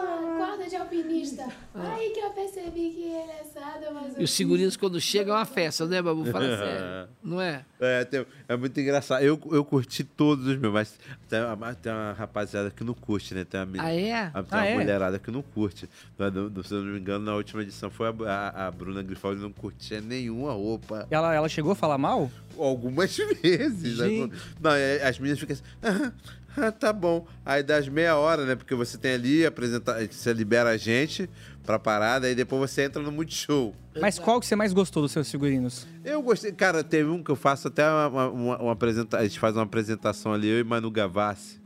[0.00, 1.46] corda de alpinista.
[1.74, 4.20] Aí que eu percebi que ele é sadomasoquista.
[4.20, 6.24] E os figurinos, quando chegam, é uma festa, né, Babu?
[6.26, 7.08] Fala sério.
[7.22, 7.64] Não é?
[7.80, 9.22] É, tem- é muito engraçado.
[9.22, 10.98] Eu, eu curti todos os meus, mas
[11.28, 13.44] tem uma, tem uma rapaziada que não curte, né?
[13.44, 14.30] Tem uma, Ah, é?
[14.30, 14.74] Tem Ah, uma é?
[14.74, 15.88] mulherada que não curte.
[16.18, 19.02] Mas, no- se eu não me engano, na última edição foi a, a, a Bruna
[19.02, 21.06] Grifaldi não curtia nenhuma roupa.
[21.10, 22.30] Ela, ela chegou a falar mal?
[22.58, 23.98] Algumas vezes.
[23.98, 24.08] né?
[24.08, 24.34] Gente.
[24.60, 25.64] Não, é, as meninas ficam assim.
[25.82, 26.12] "Ah,
[26.68, 27.26] ah, tá bom.
[27.44, 28.54] Aí das meia hora, né?
[28.54, 31.28] Porque você tem ali, apresenta, você libera a gente
[31.64, 33.74] pra parada, aí depois você entra no Multishow.
[34.00, 35.86] Mas qual que você mais gostou dos seus figurinos?
[36.04, 39.20] Eu gostei, cara, teve um que eu faço até uma, uma, uma apresentação.
[39.20, 41.60] A gente faz uma apresentação ali, eu e Manu Gavassi,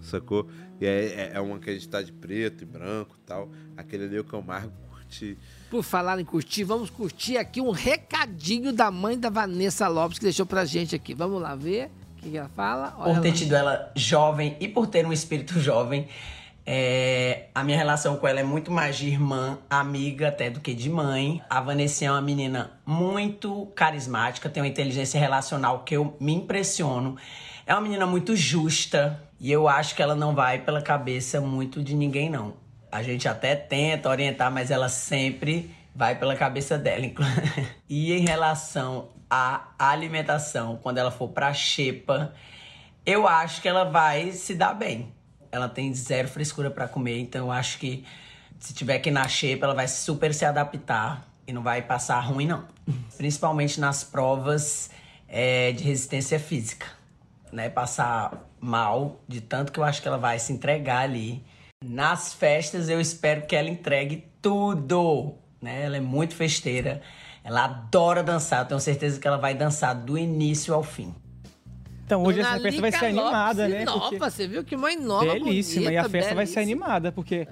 [0.00, 0.48] sacou?
[0.80, 3.50] E é, é- é uma que a gente tá de preto e branco e tal.
[3.76, 5.36] Aquele ali é o que eu mais curti.
[5.70, 10.24] Por falar em curtir, vamos curtir aqui um recadinho da mãe da Vanessa Lopes que
[10.24, 11.14] deixou pra gente aqui.
[11.14, 11.90] Vamos lá ver
[12.26, 12.94] o que ela fala.
[12.98, 13.34] Olha por ter lá.
[13.34, 16.08] tido ela jovem e por ter um espírito jovem,
[16.64, 20.74] é, a minha relação com ela é muito mais de irmã, amiga até do que
[20.74, 21.42] de mãe.
[21.50, 27.16] A Vanessa é uma menina muito carismática, tem uma inteligência relacional que eu me impressiono.
[27.66, 31.82] É uma menina muito justa e eu acho que ela não vai pela cabeça muito
[31.82, 32.54] de ninguém, não.
[32.90, 37.06] A gente até tenta orientar, mas ela sempre vai pela cabeça dela.
[37.88, 42.34] e em relação à alimentação, quando ela for pra xepa,
[43.06, 45.10] eu acho que ela vai se dar bem.
[45.50, 48.04] Ela tem zero frescura pra comer, então eu acho que
[48.58, 52.20] se tiver que ir na xepa, ela vai super se adaptar e não vai passar
[52.20, 52.66] ruim, não.
[53.16, 54.90] Principalmente nas provas
[55.26, 56.86] é, de resistência física,
[57.50, 57.70] né?
[57.70, 61.42] Passar mal de tanto que eu acho que ela vai se entregar ali.
[61.82, 65.84] Nas festas eu espero que ela entregue tudo, né?
[65.84, 67.00] Ela é muito festeira,
[67.44, 71.14] ela adora dançar, eu tenho certeza que ela vai dançar do início ao fim.
[72.04, 73.84] Então hoje Dona essa festa vai Lica ser animada, Lopes né?
[73.84, 76.84] Nova, Porque- você viu que mãe nova, Belíssima, e a bonita, festa vai ser belíssima.
[76.86, 77.48] animada, porque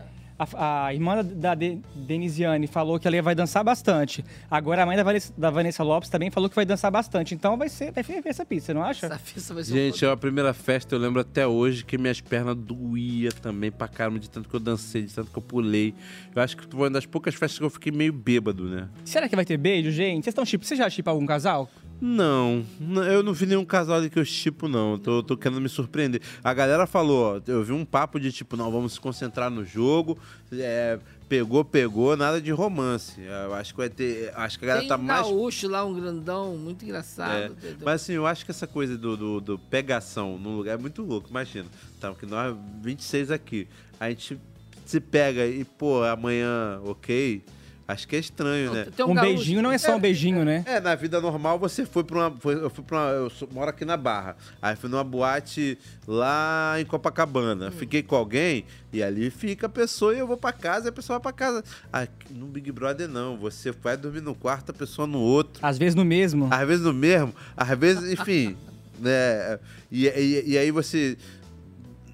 [0.55, 4.25] a, a irmã da De- Denisiane falou que ela vai dançar bastante.
[4.51, 7.35] Agora a mãe da Vanessa, da Vanessa Lopes também falou que vai dançar bastante.
[7.35, 9.07] Então vai ser, vai ferver essa pista, você não acha?
[9.07, 12.57] Essa festa vai Gente, é a primeira festa, eu lembro até hoje que minhas pernas
[12.57, 15.95] doía também pra caramba, de tanto que eu dancei, de tanto que eu pulei.
[16.35, 18.89] Eu acho que foi uma das poucas festas que eu fiquei meio bêbado, né?
[19.05, 20.25] Será que vai ter beijo, gente?
[20.25, 21.69] Vocês estão tipo, você já chipa algum casal?
[22.01, 22.65] Não,
[23.11, 24.99] eu não vi nenhum casal que eu chipo, não.
[24.99, 26.23] Tô, tô querendo me surpreender.
[26.43, 29.65] A galera falou, ó, eu vi um papo de tipo, não, vamos se concentrar no
[29.65, 30.19] jogo.
[30.53, 30.99] é,
[31.29, 33.21] pegou, pegou, nada de romance.
[33.21, 34.33] Eu acho que vai ter.
[34.35, 35.27] Acho que a galera Tem tá um mais.
[35.27, 37.55] gaúcho lá, um grandão, muito engraçado.
[37.63, 40.79] É, mas assim, eu acho que essa coisa do, do, do pegação num lugar é
[40.79, 41.29] muito louco.
[41.29, 41.69] Imagina,
[42.01, 43.69] tá, que nós 26 aqui,
[44.01, 44.41] a gente
[44.85, 47.45] se pega e, pô, amanhã, ok?
[47.91, 48.87] Acho que é estranho, né?
[49.07, 50.63] um beijinho não é só um beijinho, né?
[50.67, 52.37] É, na vida normal você foi pra uma.
[52.39, 53.11] foi- eu fui pra uma.
[53.11, 54.37] Eu sou- moro aqui na Barra.
[54.63, 55.77] Aí fui numa boate
[56.07, 57.69] lá em Copacabana.
[57.69, 57.73] Hum.
[57.73, 60.93] Fiquei com alguém e ali fica a pessoa e eu vou pra casa e a
[60.93, 61.65] pessoa vai pra casa.
[61.93, 63.37] Aqui, no Big Brother não.
[63.39, 65.65] Você vai dormir no quarto, a pessoa no outro.
[65.67, 66.47] Às vezes no mesmo.
[66.51, 67.35] Às vezes no mesmo.
[67.57, 68.57] Às vezes, enfim.
[69.01, 69.59] né?
[69.91, 71.17] E, e, e aí você.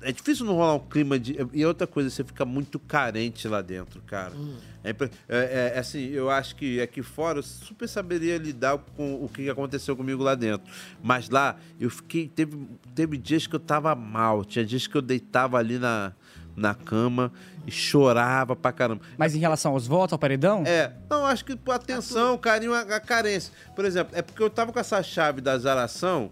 [0.09, 1.37] É difícil não rolar um clima de.
[1.53, 4.33] E outra coisa, você fica muito carente lá dentro, cara.
[4.85, 9.15] É, impre- é- é- assim, eu acho que aqui fora eu super saberia lidar com
[9.25, 10.71] o que aconteceu comigo lá dentro.
[11.03, 12.29] Mas lá, eu fiquei.
[12.29, 12.57] Teve,
[12.95, 16.13] teve dias que eu tava mal, tinha dias que eu deitava ali na,
[16.55, 17.33] na cama
[17.67, 19.01] e chorava pra caramba.
[19.19, 20.63] Mas em relação aos votos, ao paredão?
[20.65, 23.53] É, não, acho que por atenção, carinho, a, a carência.
[23.75, 26.31] Por exemplo, é porque eu tava com essa chave da zaração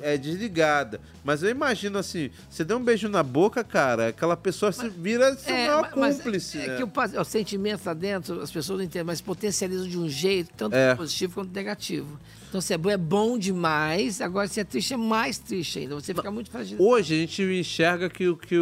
[0.00, 1.00] é, desligada.
[1.24, 5.34] Mas eu imagino assim, você deu um beijo na boca, cara, aquela pessoa se vira
[5.36, 6.58] seu É, maior ma- mas cúmplice.
[6.58, 6.76] É né?
[6.76, 10.50] que o, o sentimento lá dentro, as pessoas não entendem, mas potencializam de um jeito,
[10.56, 10.94] tanto É.
[10.94, 12.18] positivo quanto negativo.
[12.48, 15.94] Então, se é bom, é bom demais, agora se é triste, é mais triste ainda.
[15.96, 16.82] Você fica muito fragilizado.
[16.88, 18.56] Hoje a gente enxerga que o que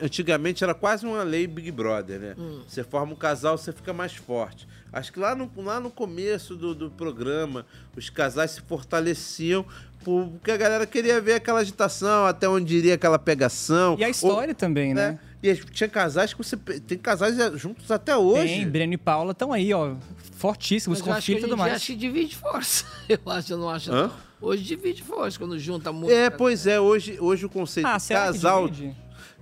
[0.00, 2.34] antigamente era quase uma lei Big Brother, né?
[2.38, 2.60] Hum.
[2.68, 4.68] Você forma um casal, você fica mais forte.
[4.92, 9.64] Acho que lá no, lá no começo do, do programa, os casais se fortaleciam
[10.04, 13.96] porque a galera queria ver aquela agitação, até onde iria aquela pegação.
[13.98, 15.18] E a história também, né?
[15.42, 16.56] E as- tinha casais que você.
[16.56, 18.54] Tem casais juntos até hoje.
[18.58, 19.94] Tem, Breno e Paula estão aí, ó,
[20.36, 21.74] fortíssimos, eu filho e tudo mais.
[21.74, 22.84] acho que divide força.
[23.08, 23.92] Eu acho, eu não acho.
[23.92, 24.02] Hã?
[24.06, 24.12] Não.
[24.40, 26.12] Hoje divide força, quando junta muito.
[26.12, 28.68] É, pois é, hoje, hoje o conceito Ah, de casal.
[28.68, 28.96] divide?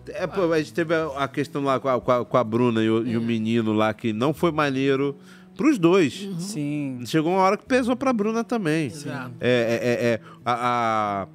[0.09, 2.83] É, pô, a gente teve a questão lá com a, com a- com a Bruna
[2.83, 5.17] e o, e o menino lá que não foi maneiro
[5.61, 6.27] pros dois.
[6.39, 7.01] Sim.
[7.05, 8.87] Chegou uma hora que pesou pra Bruna também.
[8.87, 9.33] Exato.
[9.39, 9.49] É,
[9.83, 11.27] é, é, é, a, a-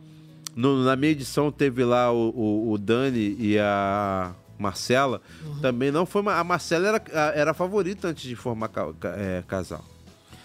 [0.56, 5.22] no- na minha edição teve lá o, o- o Dani e a Marcela.
[5.62, 6.24] Também não foi.
[6.24, 9.86] ma- A Marcela era, a- era a favorita antes de formar ca- ca- é, casal.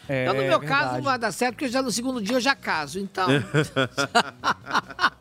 [0.06, 2.40] É, Então, no meu caso, não vai dar certo, porque já no segundo dia eu
[2.40, 2.98] já caso.
[2.98, 3.28] Então,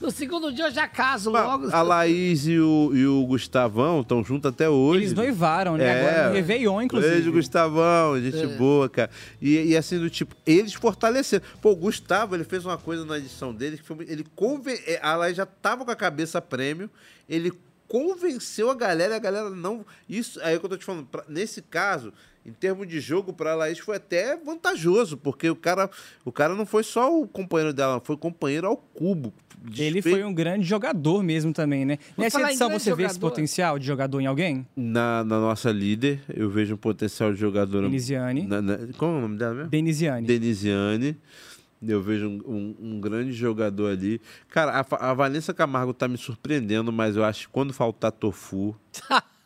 [0.00, 1.68] no segundo dia eu já caso logo.
[1.74, 5.00] A Laís e o, e o Gustavão estão juntos até hoje.
[5.04, 6.00] Eles noivaram, né?
[6.00, 7.14] Agora no Réveillon, inclusive.
[7.14, 8.46] Beijo, Gustavão, gente É.
[8.46, 9.10] boa, cara.
[9.40, 11.44] E, e assim, do tipo, eles fortaleceram.
[11.60, 14.04] Pô, o Gustavo, ele fez uma coisa na edição dele que foi.
[14.08, 14.78] Ele conven...
[14.86, 16.90] é, A Laís já tava com a cabeça prêmio,
[17.28, 17.52] ele
[17.88, 19.84] convenceu a galera, e a galera não.
[20.08, 21.06] Isso aí é o que eu tô te falando.
[21.06, 22.12] pra- Nesse caso,
[22.44, 25.90] em termos de jogo, pra Laís foi até vantajoso, porque o cara,
[26.24, 29.32] o cara não foi só o companheiro dela, foi companheiro ao cubo.
[29.76, 31.98] Ele foi um grande jogador mesmo também, né?
[32.16, 34.66] Por Nessa edição você vê esse jogador- potencial de jogador em alguém?
[34.74, 37.86] Na, na nossa líder, eu vejo um potencial de jogadora.
[37.86, 38.46] Denisiane.
[38.46, 39.68] Na, na, qual é o nome dela mesmo?
[39.70, 40.26] Denisiane.
[40.26, 41.14] Denisiane.
[41.86, 44.18] Eu vejo um, um- um grande jogador ali.
[44.48, 48.74] Cara, a, a Vanessa Camargo tá me surpreendendo, mas eu acho que quando faltar Tofu.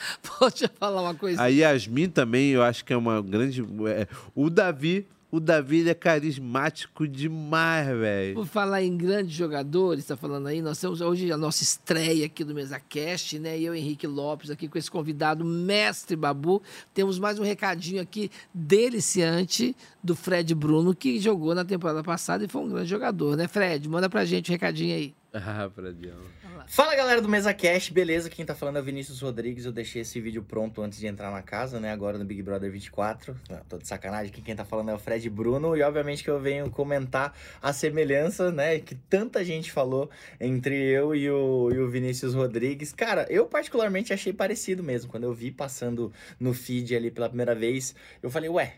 [0.40, 1.42] Eu falar uma coisa.
[1.42, 3.62] A Yasmin também, eu acho que é uma grande.
[3.88, 5.06] é, o Davi.
[5.32, 8.34] O Davi ele é carismático demais, velho.
[8.34, 12.42] Por falar em grandes jogadores, está falando aí, nós temos hoje a nossa estreia aqui
[12.42, 13.56] do MesaCast, né?
[13.56, 16.60] E eu, Henrique Lopes, aqui com esse convidado, mestre Babu.
[16.92, 22.48] Temos mais um recadinho aqui deliciante do Fred Bruno, que jogou na temporada passada e
[22.48, 23.88] foi um grande jogador, né, Fred?
[23.88, 25.14] Manda pra gente o recadinho aí.
[25.32, 26.16] Ah, Fredião.
[26.66, 28.30] Fala galera do MesaCast, beleza?
[28.30, 29.64] Quem tá falando é o Vinícius Rodrigues.
[29.64, 31.92] Eu deixei esse vídeo pronto antes de entrar na casa, né?
[31.92, 33.36] Agora no Big Brother 24.
[33.48, 35.76] Não, tô de sacanagem que quem tá falando é o Fred Bruno.
[35.76, 38.78] E obviamente que eu venho comentar a semelhança, né?
[38.78, 40.10] Que tanta gente falou
[40.40, 42.92] entre eu e o, e o Vinícius Rodrigues.
[42.92, 45.10] Cara, eu particularmente achei parecido mesmo.
[45.10, 48.74] Quando eu vi passando no feed ali pela primeira vez, eu falei, ué.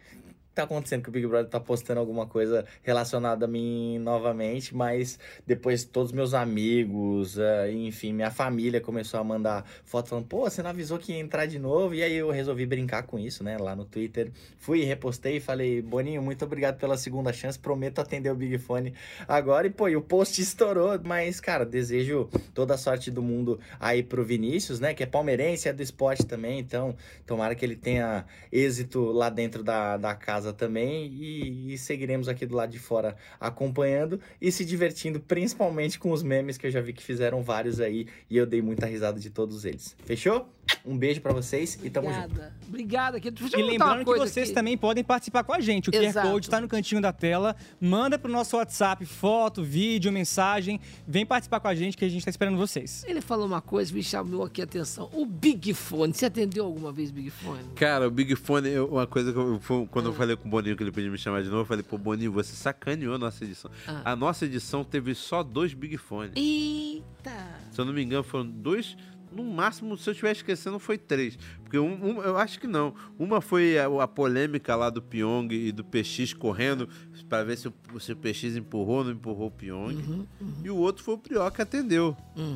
[0.55, 5.19] Tá acontecendo que o Big Brother tá postando alguma coisa relacionada a mim novamente, mas
[5.47, 10.63] depois todos meus amigos, eh, enfim, minha família começou a mandar foto falando, pô, você
[10.63, 11.95] não avisou que ia entrar de novo?
[11.95, 14.31] E aí eu resolvi brincar com isso, né, lá no Twitter.
[14.59, 18.95] Fui, repostei e falei, Boninho, muito obrigado pela segunda chance, prometo atender o Big Fone
[19.27, 19.67] agora.
[19.67, 24.03] E pô, e o post estourou, mas, cara, desejo toda a sorte do mundo aí
[24.03, 26.95] pro Vinícius, né, que é palmeirense, é do esporte também, então
[27.27, 32.47] tomara que ele tenha êxito lá dentro da, da casa também e, e seguiremos aqui
[32.47, 36.81] do lado de fora acompanhando e se divertindo, principalmente com os memes que eu já
[36.81, 39.95] vi que fizeram vários aí e eu dei muita risada de todos eles.
[40.07, 40.49] Fechou?
[40.85, 42.41] Um beijo pra vocês e tamo junto.
[42.67, 43.19] Obrigada.
[43.19, 44.55] Eu E lembrando que vocês aqui.
[44.55, 45.91] também podem participar com a gente.
[45.91, 46.27] O Exato.
[46.27, 47.55] QR Code está no cantinho da tela.
[47.81, 50.81] Manda pro nosso WhatsApp foto, vídeo, mensagem.
[51.07, 53.05] Vem participar com a gente que a gente está esperando vocês.
[53.07, 55.09] Ele falou uma coisa que me chamou aqui a atenção.
[55.13, 56.13] O Big Fone.
[56.15, 57.63] Você atendeu alguma vez Big Fone?
[57.77, 60.09] Cara, o Big Fone, eu- uma coisa que eu, quando Ah.
[60.11, 61.97] eu falei com o Boninho que ele pediu me chamar de novo, eu falei, pô,
[61.97, 63.71] Boninho, você sacaneou a nossa edição.
[63.87, 64.03] Ah.
[64.13, 66.33] A nossa edição teve só dois Big Fone.
[66.35, 67.33] Eita!
[67.71, 68.97] Se eu não me engano, foram dois.
[69.35, 71.39] No máximo, se eu estiver esquecendo, foi três.
[71.63, 72.95] Porque um, um- eu acho que não.
[73.19, 76.89] Uma foi a, a polêmica lá do Pyong e do PX correndo
[77.29, 79.95] para ver se o, se o PX empurrou ou não empurrou o Pyong.
[79.95, 80.27] Uhum,
[80.63, 82.15] E o outro foi o Prió que atendeu.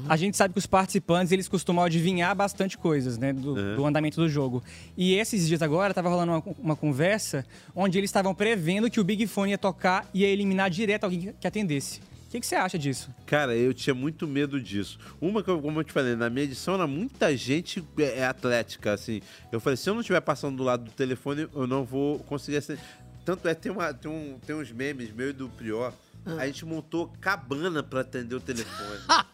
[0.08, 3.32] A gente sabe que os participantes, eles costumam adivinhar bastante coisas, né?
[3.32, 3.74] Do, É.
[3.76, 4.62] do andamento do jogo.
[4.96, 7.44] E esses dias agora, tava rolando uma, uma conversa
[7.74, 11.32] onde eles estavam prevendo que o Big Fone ia tocar e ia eliminar direto alguém
[11.40, 12.00] que atendesse.
[12.36, 13.08] O que, que você acha disso?
[13.24, 14.98] Cara, eu tinha muito medo disso.
[15.18, 18.26] Uma que, eu- como eu te falei, na minha edição era muita gente é, é
[18.26, 19.22] atlética, assim.
[19.50, 22.58] Eu falei, se eu não estiver passando do lado do telefone, eu não vou conseguir
[22.58, 22.82] acender.
[23.24, 25.94] Tanto é, tem, uma, tem, um, tem uns memes meu e do Prior.
[26.26, 26.34] Ah.
[26.42, 29.00] A gente montou cabana pra atender o telefone.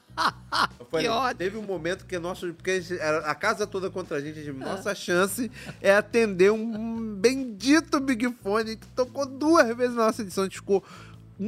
[0.79, 2.53] Eu falei, teve um momento que nosso.
[2.53, 5.51] Porque a, gente- a casa toda contra a gente, a gente- nossa chance
[5.81, 10.45] é atender um bendito Big Fone que tocou duas vezes na nossa edição.
[10.45, 10.85] A gente ficou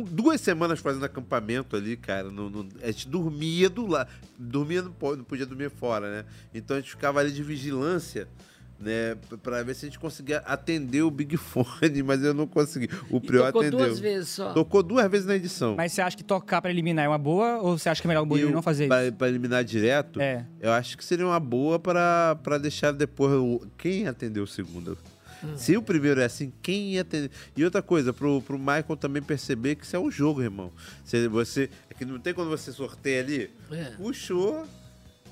[0.00, 2.30] um- duas semanas fazendo acampamento ali, cara.
[2.30, 4.08] no- no- a gente dormia do lado.
[4.38, 6.24] Dormia, não, não podia dormir fora, né?
[6.54, 8.28] Então a gente ficava ali de vigilância.
[8.80, 12.44] Né, p- pra ver se a gente conseguia atender o Big Fone, mas eu não
[12.44, 12.90] consegui.
[13.08, 13.78] O Prior tocou atendeu.
[13.86, 14.52] duas vezes só.
[14.52, 15.76] Tocou duas vezes na edição.
[15.76, 18.08] Mas você acha que tocar pra eliminar é uma boa ou você acha que é
[18.08, 19.16] melhor o Boninho Eu, não fazer pra, isso?
[19.16, 20.44] pra eliminar direto, É.
[20.60, 24.98] eu acho que seria uma boa pra pra deixar depois o, quem atendeu o segundo.
[25.44, 25.56] Hum.
[25.56, 27.30] Se o primeiro é assim, quem ia atender?
[27.56, 30.72] E outra coisa, pro, pro Michael também perceber que isso é um jogo, irmão.
[31.04, 33.84] Se você, é que não tem quando você sorteia ali, É.
[33.96, 34.66] puxou,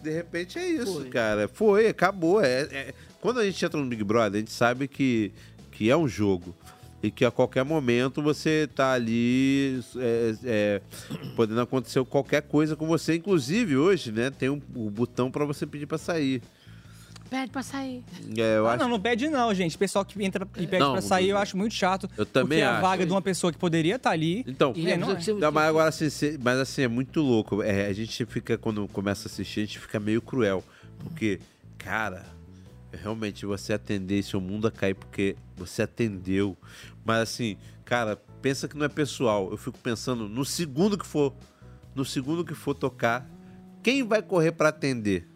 [0.03, 1.09] de repente é isso, Foi.
[1.09, 1.49] cara.
[1.49, 2.43] Foi, acabou.
[2.43, 5.33] É, é- Quando a gente entra no Big Brother, a gente sabe que,
[5.71, 6.55] que é um jogo.
[7.05, 10.81] E que a qualquer momento você tá ali é, é,
[11.35, 13.17] podendo acontecer qualquer coisa com você.
[13.17, 16.41] Inclusive, hoje, né, tem um, um botão pra você pedir pra sair.
[17.33, 18.05] Pede pra sair.
[18.37, 19.79] É, eu ah, acho não, não pede não, gente.
[19.79, 22.07] Pessoal que entra e pede Não, pra sair, eu acho muito chato.
[22.15, 22.83] Eu também porque é a acho.
[22.83, 24.45] vaga de uma pessoa que poderia estar ali.
[24.47, 25.17] Então, e é, não é.
[25.41, 26.09] não, mas agora assim,
[26.43, 27.63] mas assim, é muito louco.
[27.63, 30.63] É, a gente fica, quando começa a assistir, a gente fica meio cruel.
[30.99, 31.41] Porque,
[31.79, 32.27] cara,
[32.93, 36.55] realmente você atender esse o mundo a cair porque você atendeu.
[37.03, 39.51] Mas assim, cara, pensa que não é pessoal.
[39.51, 41.33] Eu fico pensando, no segundo que for,
[41.95, 43.27] no segundo que for tocar,
[43.83, 45.32] quem vai correr pra atender?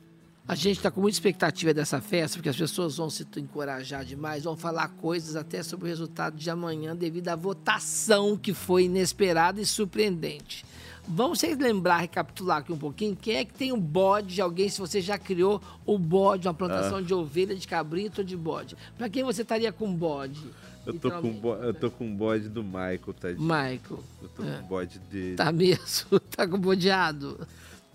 [0.48, 4.44] A gente está com muita expectativa dessa festa, porque as pessoas vão se encorajar demais,
[4.44, 9.60] vão falar coisas até sobre o resultado de amanhã devido à votação que foi inesperada
[9.60, 10.64] e surpreendente.
[11.08, 14.68] Vamos vocês lembrar, recapitular aqui um pouquinho, quem é que tem um bode de alguém,
[14.68, 17.02] se você já criou o bode, uma plantação Ah.
[17.02, 18.76] de ovelha, de cabrito ou de bode.
[18.96, 20.42] Para quem você estaria com bode?
[20.84, 23.42] Eu tô com, bo- eu tô com um bode do Michael, tadinho.
[23.42, 24.04] Michael.
[24.22, 24.58] Eu tô É.
[24.58, 25.34] com o bode dele.
[25.36, 26.20] Tá mesmo?
[26.30, 27.40] Tá com bodeado?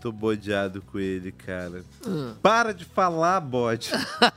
[0.02, 1.86] Tô bodeado com ele, cara.
[2.06, 2.34] Ah.
[2.42, 3.92] Para de falar, bode.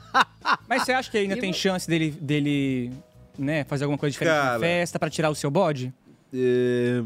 [0.69, 2.91] Mas você acha que ainda E tem chance dele, dele
[3.37, 4.53] né, fazer alguma coisa diferente Cara.
[4.53, 5.91] na festa pra tirar o seu bode?
[6.31, 7.01] É,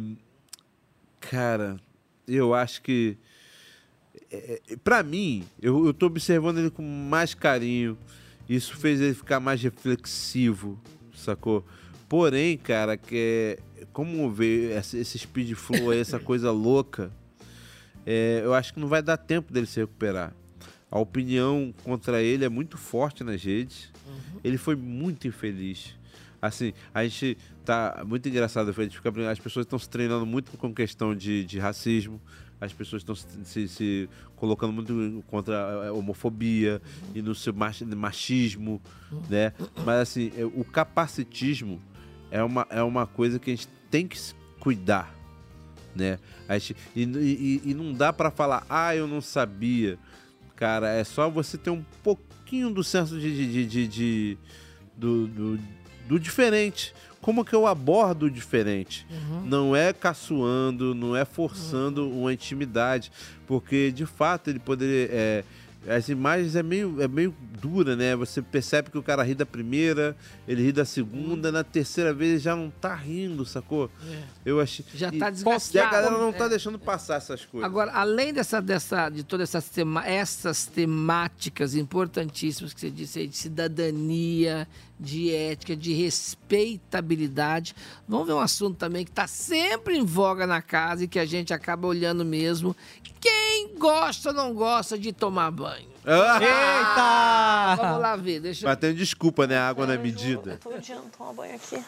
[1.19, 1.77] Cara,
[2.27, 3.18] eu acho que.
[4.31, 7.98] É, é, pra mim, eu, eu tô observando ele com mais carinho.
[8.48, 10.80] Isso fez ele ficar mais reflexivo,
[11.15, 11.64] sacou?
[12.07, 17.11] Porém, cara, que é, como ver esse, esse speed flow aí, essa coisa louca,
[18.06, 20.34] é, eu acho que não vai dar tempo dele se recuperar.
[20.92, 23.92] A opinião contra ele é muito forte nas redes.
[24.44, 25.96] Ele foi muito infeliz.
[26.42, 30.52] Assim, a gente tá muito engraçado, a gente fica, as pessoas estão se treinando muito
[30.58, 32.20] com questão de, de racismo,
[32.62, 36.82] as pessoas estão se, se- colocando muito contra a homofobia
[37.14, 38.82] e no seu mach- machismo,
[39.30, 39.52] né?
[39.86, 41.82] Mas assim, é, o capacitismo
[42.32, 44.18] é uma, é uma coisa que a gente tem que
[44.62, 45.14] cuidar,
[45.95, 46.20] né?
[46.48, 49.98] A gente, e, e- e não dá pra falar, ah, eu não sabia.
[50.56, 54.38] Cara, é só você ter um pouquinho do senso de, de, de- de- de-
[54.98, 55.60] do, do-
[56.07, 56.94] do diferente.
[57.22, 59.06] Como que eu abordo o diferente?
[59.10, 59.45] Uhum.
[59.45, 63.11] Não é caçoando, não é forçando uma intimidade,
[63.45, 65.07] porque de fato ele poderia.
[65.11, 65.44] é,
[65.88, 68.16] as imagens é meio, é meio dura, né?
[68.16, 70.16] Você percebe que o cara ri da primeira,
[70.48, 73.90] ele ri da segunda, na terceira vez ele já não tá rindo, sacou?
[74.08, 74.24] É.
[74.46, 74.86] Eu achei.
[74.94, 75.92] Já tá E a desgastado.
[75.92, 76.50] galera não tá É.
[76.50, 77.66] deixando passar essas coisas.
[77.66, 83.28] Agora, além dessa, dessa, de todas essas, tema, essas temáticas importantíssimas que você disse aí,
[83.28, 84.68] de cidadania,
[85.00, 87.74] de ética, de respeitabilidade,
[88.08, 91.26] vamos ver um assunto também que está sempre em voga na casa e que a
[91.26, 92.76] gente acaba olhando mesmo.
[93.22, 95.90] Quem gosta ou não gosta de tomar banho?
[96.06, 96.40] Ah!
[97.76, 97.84] Eita!
[97.84, 98.70] Vamos lá ver, deixa eu...
[98.70, 99.58] Mas tem desculpa, né?
[99.58, 100.60] Água na medida.
[100.62, 101.84] Tô odiando tomar banho aqui.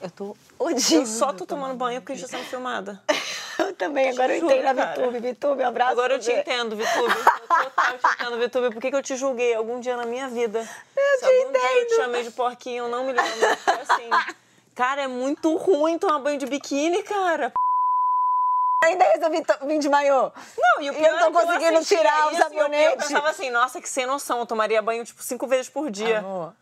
[0.00, 1.02] Eu tô odiando.
[1.02, 3.00] Eu só tô tomando banho porque a gente tá sendo filmada.
[3.58, 4.94] Eu também, agora eu na cara.
[4.94, 5.20] VTube.
[5.20, 5.92] VTube, um abraço.
[5.92, 7.14] Agora eu te entendo, Vitube.
[7.14, 8.70] Eu total te entendo, Vitube.
[8.72, 10.58] Por que, que eu te julguei algum dia na minha vida?
[10.60, 11.88] Eu Se te algum dia eu entendo.
[11.88, 13.56] te chamei de porquinho, eu não me lembro.
[13.58, 14.10] Foi assim.
[14.74, 17.52] Cara, é muito ruim tomar banho de biquíni, cara.
[18.82, 20.32] Ainda resolvi vir de maiô.
[20.58, 22.40] Não, e o E pior eu não é que conseguindo assistia tirar o isso e
[22.40, 22.96] eu- Eu sabonete.
[22.96, 24.40] pensava assim, nossa, que sem noção.
[24.40, 26.18] Eu tomaria banho, tipo, cinco vezes por dia.
[26.18, 26.52] Amor,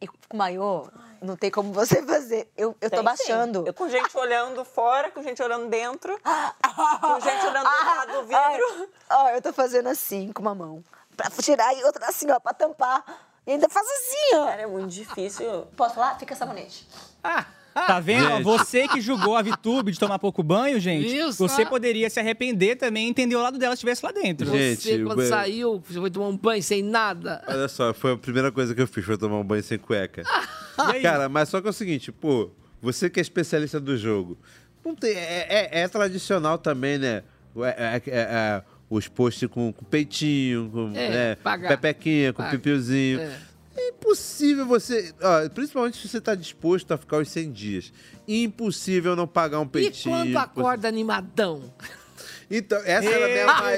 [0.00, 0.88] e com maiô,
[1.20, 2.50] não tem como você fazer.
[2.56, 3.64] Eu, eu tô baixando.
[3.66, 6.18] Eu com gente olhando fora, com gente olhando dentro,
[7.00, 8.88] com gente olhando do lado do vidro.
[9.10, 10.82] Ó, ó, eu tô fazendo assim com uma mão.
[11.16, 13.04] Pra tirar e outra assim, ó, pra tampar.
[13.46, 14.44] E ainda faço assim, ó.
[14.46, 15.66] Cara, é muito difícil.
[15.76, 16.18] Posso falar?
[16.18, 16.88] Fica sabonete.
[17.86, 18.26] Tá vendo?
[18.28, 18.42] Gente.
[18.42, 21.66] Você que julgou a Vitube de tomar pouco banho, gente, Isso, você ah.
[21.66, 24.46] poderia se arrepender também e entender o lado dela se estivesse lá dentro.
[24.50, 27.42] Gente, Você, quando saiu, você foi tomar um banho sem nada.
[27.46, 30.22] Olha só, foi a primeira coisa que eu fiz, foi tomar um banho sem cueca.
[31.02, 32.50] Cara, mas só que é o seguinte, pô,
[32.80, 34.38] você que é especialista do jogo,
[34.84, 37.22] não tem, é, é- é tradicional também, né?
[37.56, 41.36] É, é- é- é, os posts com, com peitinho, com É, né,
[41.68, 42.56] pepequinha, com Paga.
[42.56, 43.20] pipiozinho.
[43.78, 43.88] É.
[43.90, 45.14] Impossível você.
[45.22, 47.92] ó, principalmente se você tá disposto a ficar os 100 dias.
[48.26, 50.14] Impossível não pagar um E peitinho.
[50.14, 51.72] quando acorda animadão?
[52.50, 53.76] Então, essa era a minha maior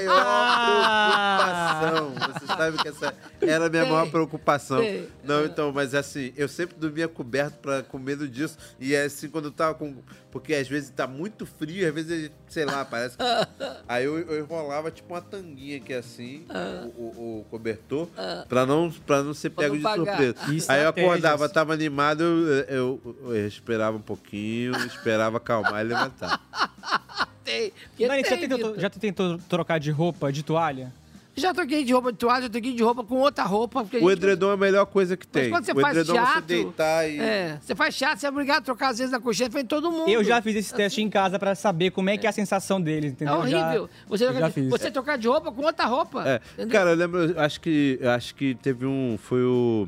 [1.11, 2.13] preocupação.
[2.39, 4.79] Você sabe que essa era a minha maior preocupação.
[5.23, 8.57] Não, então, mas assim, eu sempre dormia coberto pra, com medo disso.
[8.79, 9.95] E é assim, quando eu tava com.
[10.31, 13.23] Porque às vezes tá muito frio, às vezes, sei lá, parece que.
[13.89, 16.87] Aí eu, eu enrolava tipo uma tanguinha aqui assim, Ah.
[16.95, 18.07] o, o- o cobertor,
[18.47, 20.35] pra, não, pra não ser pego de surpresa.
[20.53, 25.87] Isso, Aí eu acordava, tava animado, eu, eu, eu esperava um pouquinho, esperava acalmar e
[25.89, 26.39] levantar.
[27.51, 27.73] Tem.
[27.89, 30.91] porque Dani, já tem, tentou, já tentou trocar de roupa, de toalha?
[31.33, 33.81] Já troquei de roupa de toalha, já troquei de roupa com outra roupa.
[33.83, 35.49] O gente- edredom é a melhor coisa que Mas tem.
[35.49, 37.19] quando você o faz edredom é você teatro, deitar e.
[37.19, 39.65] É, você faz teatro, você é obrigado a trocar às vezes na coxinha, foi em
[39.65, 40.09] todo mundo.
[40.09, 42.81] Eu já fiz esse teste em casa pra saber como é que é a sensação
[42.81, 43.35] deles, É entendeu?
[43.35, 43.59] horrível.
[43.89, 44.69] Já, você, eu trocar já de, fiz.
[44.69, 46.27] você trocar de roupa com outra roupa.
[46.29, 46.41] É.
[46.53, 46.71] entendeu?
[46.73, 49.17] Cara, eu lembro, acho que acho que teve um.
[49.17, 49.87] Foi o.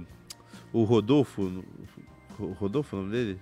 [0.71, 1.61] O Rodolfo.
[2.39, 3.39] o Rodolfo, o nome dele?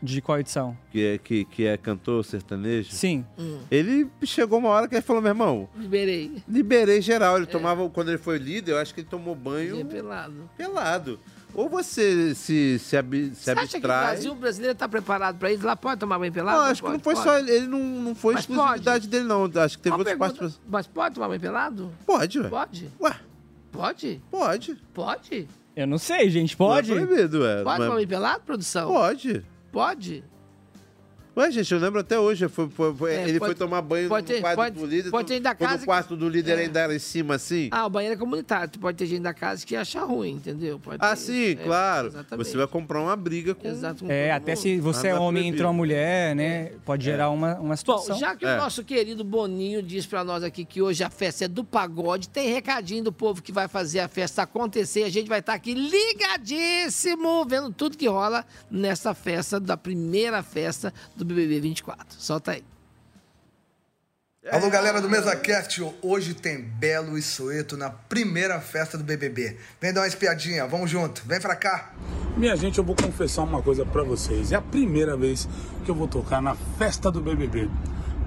[0.00, 0.76] De qual edição?
[0.92, 2.92] Que é, que, que é cantor sertanejo.
[2.92, 3.24] Sim.
[3.38, 3.58] Hum.
[3.70, 6.40] Ele chegou uma hora que ele falou, meu irmão, Liberei.
[6.48, 7.34] liberei geral.
[7.34, 7.38] É.
[7.38, 10.48] Ele tomava, quando ele foi líder, eu acho que ele tomou banho Dia pelado.
[10.56, 11.18] pelado.
[11.54, 14.06] Ou você se, se, abi- se Você acha que o abstrai.
[14.12, 15.64] Brasil brasileiro tá preparado pra isso?
[15.66, 16.58] Lá pode tomar banho pelado?
[16.60, 17.26] Não, acho que não Pode, foi pode.
[17.26, 17.50] só ele.
[17.50, 19.50] Ele não, não foi Mas exclusividade dele, não.
[19.56, 20.60] Acho que teve Uma outras partes.
[20.68, 21.90] Mas pode tomar banho pelado?
[22.06, 22.48] Pode, ué.
[22.48, 22.88] Pode?
[23.00, 23.16] Ué,
[23.72, 24.22] Pode?
[24.30, 24.76] pode.
[24.94, 25.48] Pode?
[25.74, 26.90] Eu não sei, gente, pode?
[26.94, 27.62] Não é proibido, ué.
[27.64, 28.88] Pode Não é- tomar banho pelado, produção?
[28.92, 29.44] Pode.
[29.72, 30.24] Pode?
[31.38, 32.48] Ué, gente, eu lembro até hoje.
[32.48, 34.86] Foi, foi- foi- É, ele pode- foi tomar banho pode no ter- quarto pode- do
[34.86, 35.10] líder.
[35.10, 36.62] pode ter da casa o quarto do líder É.
[36.62, 37.68] ainda era em cima, assim.
[37.70, 38.68] Ah, o banheiro é comunitário.
[38.70, 40.80] Tu pode ter gente da casa que acha ruim, entendeu?
[40.80, 41.50] Pode Ah, ter sim.
[41.52, 42.08] É, claro.
[42.08, 42.48] exatamente.
[42.48, 43.68] Você vai comprar uma briga com...
[43.68, 44.04] Exato.
[44.04, 44.60] com É, até mundo.
[44.62, 46.72] se você Ah, é é homem e entra uma mulher, né?
[46.84, 48.18] Pode gerar uma, uma Bom, situação.
[48.18, 48.54] já que É.
[48.54, 52.28] o nosso querido Boninho diz pra nós aqui que hoje a festa é do pagode,
[52.28, 55.04] tem recadinho do povo que vai fazer a festa acontecer.
[55.04, 60.92] A gente vai estar aqui ligadíssimo, vendo tudo que rola nessa festa, da primeira festa
[61.14, 62.06] do BBB 24.
[62.20, 62.64] Solta aí.
[64.50, 65.82] Alô, galera do MesaCast.
[66.00, 69.58] Hoje tem Belo e Soeto na primeira festa do BBB.
[69.80, 71.22] Vem dar uma espiadinha, vamos junto.
[71.26, 71.92] Vem pra cá.
[72.36, 74.52] Minha gente, eu vou confessar uma coisa pra vocês.
[74.52, 75.46] É a primeira vez
[75.84, 77.68] que eu vou tocar na festa do BBB.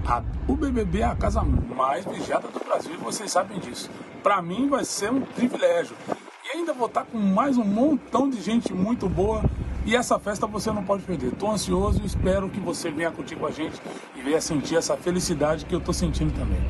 [0.06, 3.90] A- o BBB é a casa mais vigiada do Brasil e vocês sabem disso.
[4.22, 5.96] Pra mim vai ser um privilégio.
[6.44, 9.42] E ainda vou estar com mais um montão de gente muito boa.
[9.84, 11.32] E essa festa você não pode perder.
[11.32, 13.80] Tô ansioso e espero que você venha curtir com a gente
[14.14, 16.60] e venha sentir essa felicidade que eu tô sentindo também.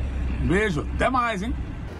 [0.41, 1.53] Um beijo, até mais, hein?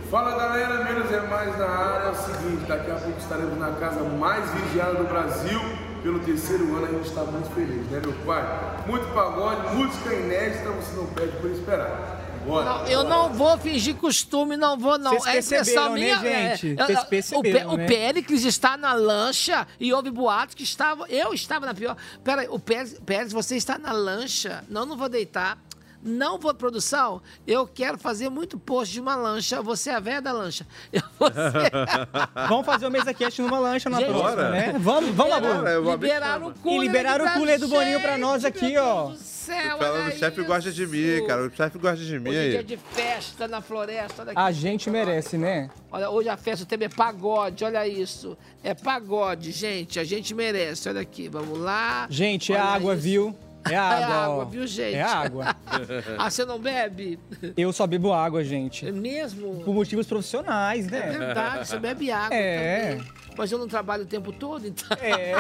[0.10, 2.08] Fala galera, menos é mais na área.
[2.08, 5.60] É o seguinte, daqui a pouco estaremos na casa mais vigiada do Brasil.
[6.02, 8.44] Pelo terceiro ano a gente está muito feliz, né meu pai?
[8.88, 12.23] Muito pagode, música inédita, você não perde por esperar.
[12.46, 15.14] Não, eu não vou fingir costume, não vou, não.
[15.14, 16.20] Vocês é impressão né, minha.
[16.20, 16.76] gente?
[16.80, 17.66] é, Vocês é, o, né?
[17.68, 21.06] o Péricles está na lancha e houve boatos que estava.
[21.08, 21.96] Eu estava na pior.
[22.24, 24.64] Peraí, o Pérez, Pérez, você está na lancha.
[24.70, 25.58] Não, não vou deitar.
[26.04, 27.22] Não vou, produção.
[27.48, 29.62] Eu quero fazer muito post de uma lancha.
[29.62, 30.68] Você é a velha da lancha.
[30.92, 31.72] Eu vou ser-
[32.50, 34.76] Vamos fazer o mesa cast numa lancha na Gente, próxima, né?
[34.80, 35.92] Vamos, vamos, Liberaram- Babu.
[35.92, 39.14] liberaram o cooler E liberaram o cooler do Boninho pra nós aqui, ó.
[39.16, 41.46] céu, Falando, olha o chefe gosta de mim, cara.
[41.48, 44.22] O chefe gosta de mim Hoje é dia de festa na floresta.
[44.24, 44.40] Olha aqui.
[44.40, 45.70] A gente merece, né?
[45.92, 48.38] Olha, hoje a festa, o tema é pagode, olha isso.
[48.64, 50.88] É pagode, gente, a gente merece.
[50.90, 52.08] Olha aqui, vamos lá.
[52.10, 53.02] Gente, é água, isso.
[53.04, 53.36] viu?
[53.70, 54.46] É água, É água, ó.
[54.46, 54.96] viu, gente?
[54.96, 55.56] É água.
[56.18, 57.18] ah, você não bebe?
[57.56, 58.88] Eu só bebo água, gente.
[58.88, 59.64] É mesmo?
[59.64, 61.00] Por motivos profissionais, né?
[61.00, 62.92] É verdade, você bebe água É.
[62.96, 63.08] também.
[63.38, 64.88] Mas eu não trabalho o tempo todo, então.
[65.02, 65.34] É.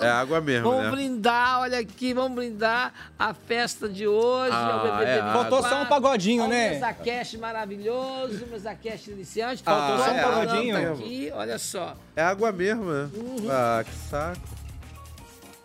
[0.00, 0.90] É água mesmo, Vamos né?
[0.90, 4.50] brindar, olha aqui, vamos brindar a festa de hoje.
[4.52, 5.32] Ah, é é 24.
[5.40, 6.68] Faltou só um pagodinho, né?
[6.68, 9.62] O Mesacash maravilhoso, o Mesacash iniciante.
[9.62, 10.74] Faltou só um Olha a pagodinho.
[10.76, 11.94] lampa aqui, olha só.
[12.16, 13.08] É água mesmo, né?
[13.14, 13.46] Uhum.
[13.50, 14.40] Ah, que saco.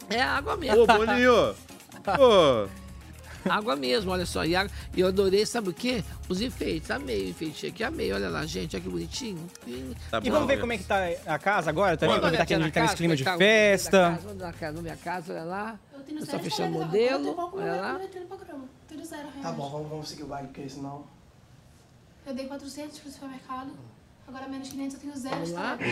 [0.09, 0.81] É água mesmo.
[0.83, 1.55] Ô, Boninho!
[2.03, 2.69] Pô!
[3.49, 4.43] Água mesmo, olha só.
[4.43, 6.03] E água- e eu adorei, sabe o quê?
[6.27, 6.91] Os enfeites.
[6.91, 8.11] Amei o enfeite aqui, amei.
[8.11, 9.49] Olha lá, gente, olha que bonitinho.
[10.11, 12.53] Tá e vamos ver como é que tá a casa agora também, Vamos aproveitar que
[12.53, 13.91] a olhar gente tá na nesse clima de é tá festa.
[14.11, 15.79] casa, Vamos na casa, vamos ver a casa, olha lá.
[16.09, 18.01] Eu só fechando o modelo, olha lá.
[18.89, 19.27] Tudo zero.
[19.41, 21.05] Tá bom, vamos, vamos seguir o baile, porque senão.
[22.27, 23.71] Eu dei 400 pro supermercado.
[24.29, 25.35] Agora menos 500 eu tenho zero.
[25.35, 25.73] Vamos lá.
[25.75, 25.85] está?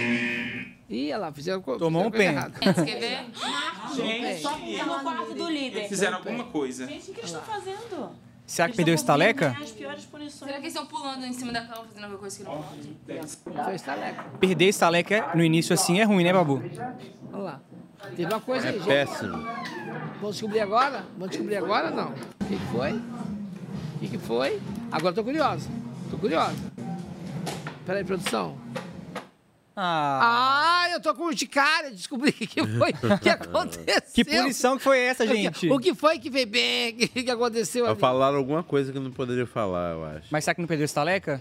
[0.89, 2.31] Ih, olha lá, fizeram co- Tomou um coisa pé.
[2.31, 2.59] errada.
[2.59, 3.25] Quer ver?
[3.95, 4.41] Gente.
[4.41, 5.87] Só porque no quarto do líder.
[5.89, 6.85] Fizeram alguma coisa.
[6.87, 8.11] Gente, o que eles estão fazendo?
[8.45, 9.57] Será que perdeu estaleca?
[9.59, 10.37] As piores punições.
[10.49, 13.63] Será que eles estão pulando em cima da cama fazendo alguma coisa que não pode?
[13.65, 14.23] Foi estaleca.
[14.39, 16.61] Perder estaleca no início assim é ruim, né, Babu?
[17.31, 17.59] Vamos lá.
[18.15, 18.87] Teve uma coisa É aí, gente.
[18.87, 19.37] péssimo.
[20.21, 21.03] Vamos descobrir agora?
[21.17, 22.11] Vamos descobrir agora não?
[22.11, 22.93] O que, que foi?
[22.93, 24.61] O que, que foi?
[24.91, 25.67] Agora tô curiosa.
[26.09, 26.55] Tô curiosa.
[27.87, 28.57] Peraí, produção.
[29.75, 30.83] Ah.
[30.85, 34.01] Ah, eu tô com de cara, descobri o que, foi, o que aconteceu.
[34.13, 35.69] Que punição que foi essa, O que- gente?
[35.71, 36.93] O que foi que fez bem?
[36.93, 37.97] O que, que aconteceu ali?
[37.99, 40.27] Falaram alguma coisa que eu não poderia falar, eu acho.
[40.31, 41.39] Mas será que não perdeu estaleca?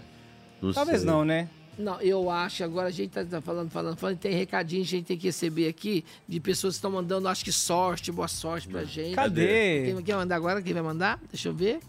[0.61, 1.09] Não Talvez sei.
[1.09, 1.49] não, né?
[1.77, 4.97] Não, eu acho, agora a gente tá, tá falando, falando, falando, tem recadinho que a
[4.97, 8.67] gente tem que receber aqui de pessoas que estão mandando, acho que sorte, boa sorte
[8.69, 9.13] pra gente.
[9.13, 9.83] Cadê?
[9.93, 10.61] Quem quer mandar agora?
[10.61, 11.19] Quem vai mandar?
[11.29, 11.79] Deixa eu ver.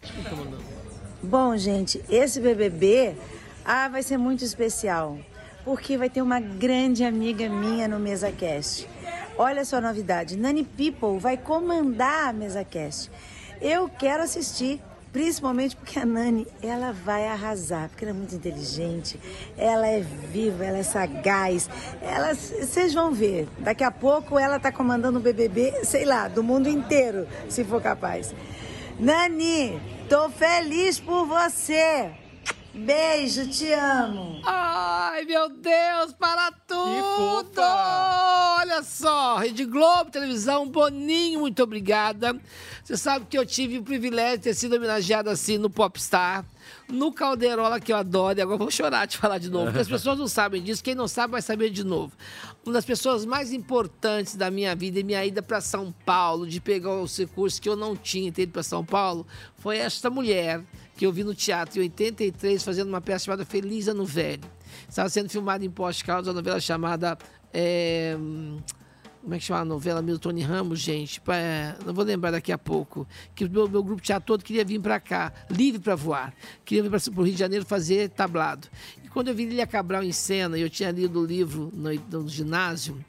[0.00, 0.62] Quem tá mandando?
[1.24, 3.16] Bom, gente, esse BBB
[3.64, 5.18] ah, vai ser muito especial,
[5.64, 8.86] porque vai ter uma grande amiga minha no MesaCast.
[9.38, 13.10] Olha só a novidade, Nani People vai comandar a MesaCast.
[13.62, 14.82] Eu quero assistir,
[15.12, 19.18] principalmente porque a Nani, ela vai arrasar, porque ela é muito inteligente,
[19.56, 21.70] ela é viva, ela é sagaz,
[22.02, 26.42] ela, vocês vão ver, daqui a pouco ela tá comandando o BBB, sei lá, do
[26.42, 28.34] mundo inteiro, se for capaz.
[29.00, 32.23] Nani, tô feliz por você.
[32.74, 34.40] Beijo, te amo.
[34.44, 37.60] Ai, meu Deus, para tudo!
[38.58, 42.36] Olha só, Rede Globo, televisão, Boninho, muito obrigada.
[42.82, 46.44] Você sabe que eu tive o privilégio de ter sido homenageado assim no Popstar,
[46.88, 49.78] no Calderola, que eu adoro, e agora eu vou chorar de falar de novo, porque
[49.78, 52.12] as pessoas não sabem disso, quem não sabe vai saber de novo.
[52.64, 56.60] Uma das pessoas mais importantes da minha vida e minha ida para São Paulo, de
[56.60, 59.24] pegar os recursos que eu não tinha ter ido para São Paulo,
[59.58, 60.60] foi esta mulher
[60.96, 64.44] que eu vi no teatro em 83 fazendo uma peça chamada Feliz Ano Velho.
[64.88, 67.18] Estava sendo filmada em Poste Caldas, uma novela chamada.
[67.52, 68.16] é,
[69.22, 70.02] como é que chama a novela?
[70.18, 71.20] Tony Ramos, gente.
[71.28, 73.08] É, não vou lembrar daqui a pouco.
[73.34, 76.34] Que o meu, meu grupo teatro todo queria vir para cá, livre para voar.
[76.62, 78.68] Queria vir para o Rio de Janeiro fazer tablado.
[79.02, 81.90] E quando eu vi Lilia Cabral em cena, eu tinha lido o livro no,
[82.20, 83.02] no ginásio,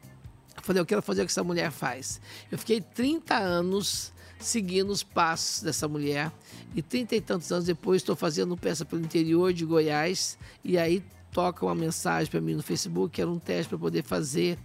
[0.65, 2.19] falei, eu quero fazer o que essa mulher faz.
[2.51, 6.31] Eu fiquei 30 anos seguindo os passos dessa mulher.
[6.75, 10.37] E 30 e tantos anos depois estou fazendo peça pelo interior de Goiás.
[10.63, 14.03] E aí toca uma mensagem para mim no Facebook, que era um teste para poder
[14.03, 14.57] fazer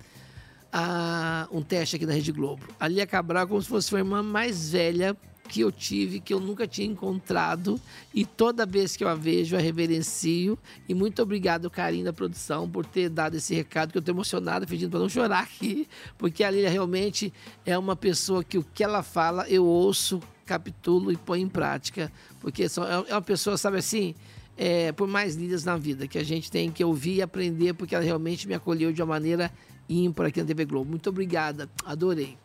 [0.72, 2.62] ah, um teste aqui na Rede Globo.
[2.78, 5.16] A Lia Cabral é como se fosse uma irmã mais velha
[5.51, 7.81] que eu tive, que eu nunca tinha encontrado.
[8.14, 10.56] E toda vez que eu a vejo, a reverencio.
[10.89, 14.64] E muito obrigado, carinho da produção, por ter dado esse recado, que eu estou emocionado,
[14.66, 17.32] pedindo para não chorar aqui, porque a Lilia realmente
[17.66, 22.12] é uma pessoa que o que ela fala, eu ouço, capitulo e põe em prática.
[22.40, 24.14] Porque são- é uma pessoa, sabe assim,
[24.56, 27.94] é, por mais lidas na vida, que a gente tem que ouvir e aprender, porque
[27.94, 29.51] ela realmente me acolheu de uma maneira
[29.89, 30.89] ímpar aqui na TV Globo.
[30.89, 32.36] Muito obrigada, adorei.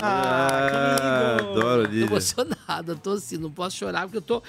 [0.00, 2.04] Ah, adoro, Tô Lídia.
[2.06, 4.42] emocionado, eu tô assim, não posso chorar, porque eu tô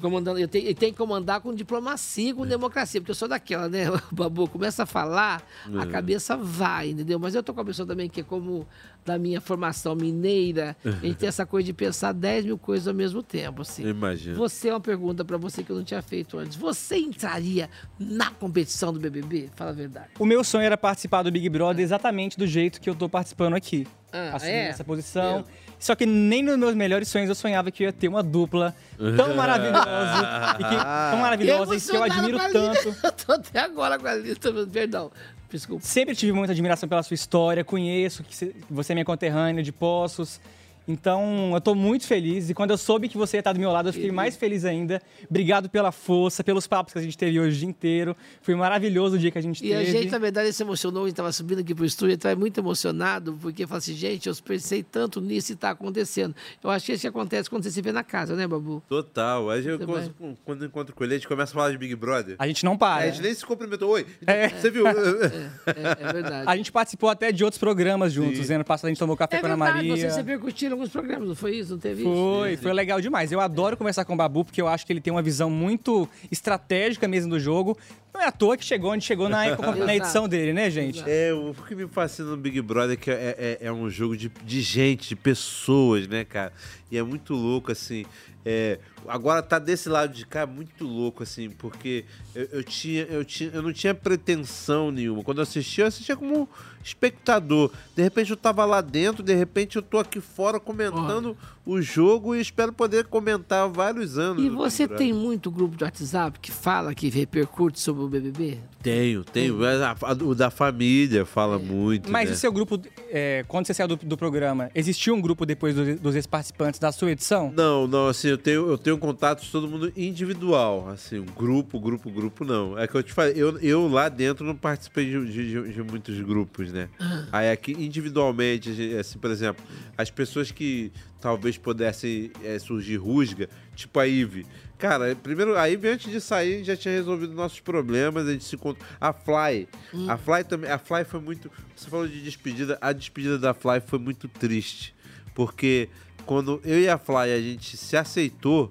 [0.00, 3.68] comandando, eu tenho, eu tenho que comandar com diplomacia, com democracia, porque eu sou daquela,
[3.68, 5.42] né, Babu, começa a falar,
[5.78, 5.86] a É.
[5.86, 7.18] cabeça vai, entendeu?
[7.18, 8.66] Mas eu tô com a pessoa também que é como
[9.08, 12.94] da minha formação mineira, a gente tem essa coisa de pensar 10 mil coisas ao
[12.94, 13.86] mesmo tempo, assim.
[13.88, 14.36] Imagina.
[14.36, 16.56] Você é uma pergunta pra você que eu não tinha feito antes.
[16.56, 19.48] Você entraria na competição do BBB?
[19.56, 20.08] Fala a verdade.
[20.18, 23.54] O meu sonho era participar do Big Brother exatamente do jeito que eu tô participando
[23.54, 23.86] aqui.
[24.12, 24.68] Ah, assumindo é?
[24.68, 25.44] essa posição.
[25.78, 28.74] Só que nem nos meus melhores sonhos eu sonhava que eu ia ter uma dupla
[29.16, 30.76] tão maravilhosa e que,
[31.10, 32.96] tão maravilhosa e que eu admiro tanto.
[33.02, 35.10] Eu tô até agora com a lista, perdão.
[35.50, 35.84] Desculpa.
[35.84, 38.54] Sempre tive muita admiração pela sua história, conheço que você-
[38.92, 40.40] é minha conterrânea de Poços.
[40.88, 42.48] Então, eu tô muito feliz.
[42.48, 44.64] E quando eu soube que você ia estar do meu lado, eu fiquei mais feliz
[44.64, 45.00] ainda.
[45.28, 48.16] Obrigado pela força, pelos papos que a gente teve hoje o dia inteiro.
[48.40, 49.80] Foi maravilhoso o dia que a gente E teve.
[49.80, 52.58] a gente, na verdade, se emocionou, a gente estava subindo aqui pro estúdio, estava muito
[52.58, 56.34] emocionado, porque falou assim, gente, eu pensei tanto nisso e está acontecendo.
[56.64, 58.82] Eu acho que isso acontece quando você se vê na casa, né, Babu?
[58.88, 59.50] Total.
[59.50, 61.94] Aí eu, quando, quando eu encontro com ele, a gente começa a falar de Big
[61.94, 62.36] Brother.
[62.38, 63.04] A gente não para.
[63.04, 63.90] A gente nem se cumprimentou.
[63.90, 64.48] Oi, É.
[64.56, 64.84] você viu?
[64.88, 66.44] É verdade.
[66.48, 68.48] A gente participou até de outros programas juntos.
[68.50, 69.96] Ano passado a gente tomou café É com a Ana verdade, Maria.
[70.02, 71.72] vocês se repercutiram alguns programas, não foi isso?
[71.72, 72.10] Não teve isso?
[72.10, 73.32] Foi, foi legal demais.
[73.32, 76.08] Eu adoro conversar com o Babu, porque eu acho que ele tem uma visão muito
[76.30, 77.76] estratégica mesmo do jogo.
[78.18, 81.04] Não é à toa que chegou onde chegou na, na edição dele, né, gente?
[81.06, 84.16] É, o que me fascina no Big Brother é que é, é, é um jogo
[84.16, 86.52] de, de gente, de pessoas, né, cara?
[86.90, 88.04] E é muito louco, assim.
[88.44, 92.04] É, agora tá desse lado de cá muito louco, assim, porque
[92.34, 95.22] eu, eu tinha, eu tinha, eu não tinha pretensão nenhuma.
[95.22, 96.48] Quando eu assistia, eu assistia como
[96.82, 97.70] espectador.
[97.94, 101.36] De repente eu tava lá dentro, de repente eu tô aqui fora comentando
[101.70, 104.42] o jogo e espero poder comentar há vários anos.
[104.42, 105.06] E você Brother.
[105.06, 108.56] tem muito grupo de WhatsApp que fala, que repercute sobre o BBB?
[108.82, 109.62] Tenho, tenho.
[109.64, 112.10] A- a- O da família fala muito.
[112.10, 112.34] Mas né?
[112.34, 112.80] o seu grupo,
[113.10, 116.90] é, quando você saiu do, do programa, existiu um grupo depois do- dos ex-participantes da
[116.90, 117.52] sua edição?
[117.54, 122.10] Não, não, assim, eu tenho, eu tenho contato com todo mundo individual, assim, grupo, grupo,
[122.10, 122.78] grupo, não.
[122.78, 126.18] É que eu te falei, eu, eu lá dentro não participei de, de- de muitos
[126.22, 126.88] grupos, né?
[127.30, 129.62] Aí aqui, individualmente, assim, por exemplo,
[129.98, 130.90] as pessoas que
[131.20, 134.46] talvez pudessem é, surgir rusga, tipo a Ive.
[134.78, 138.54] Cara, primeiro, a Ive, antes de sair, já tinha resolvido nossos problemas, a gente se
[138.54, 138.86] encontrou.
[139.00, 139.68] A Fly,
[140.08, 141.50] a Fly também, a Fly foi muito...
[141.74, 144.94] Você falou de despedida, a despedida da Fly foi muito triste,
[145.34, 145.88] porque
[146.24, 148.70] quando eu e a Fly, a gente se aceitou,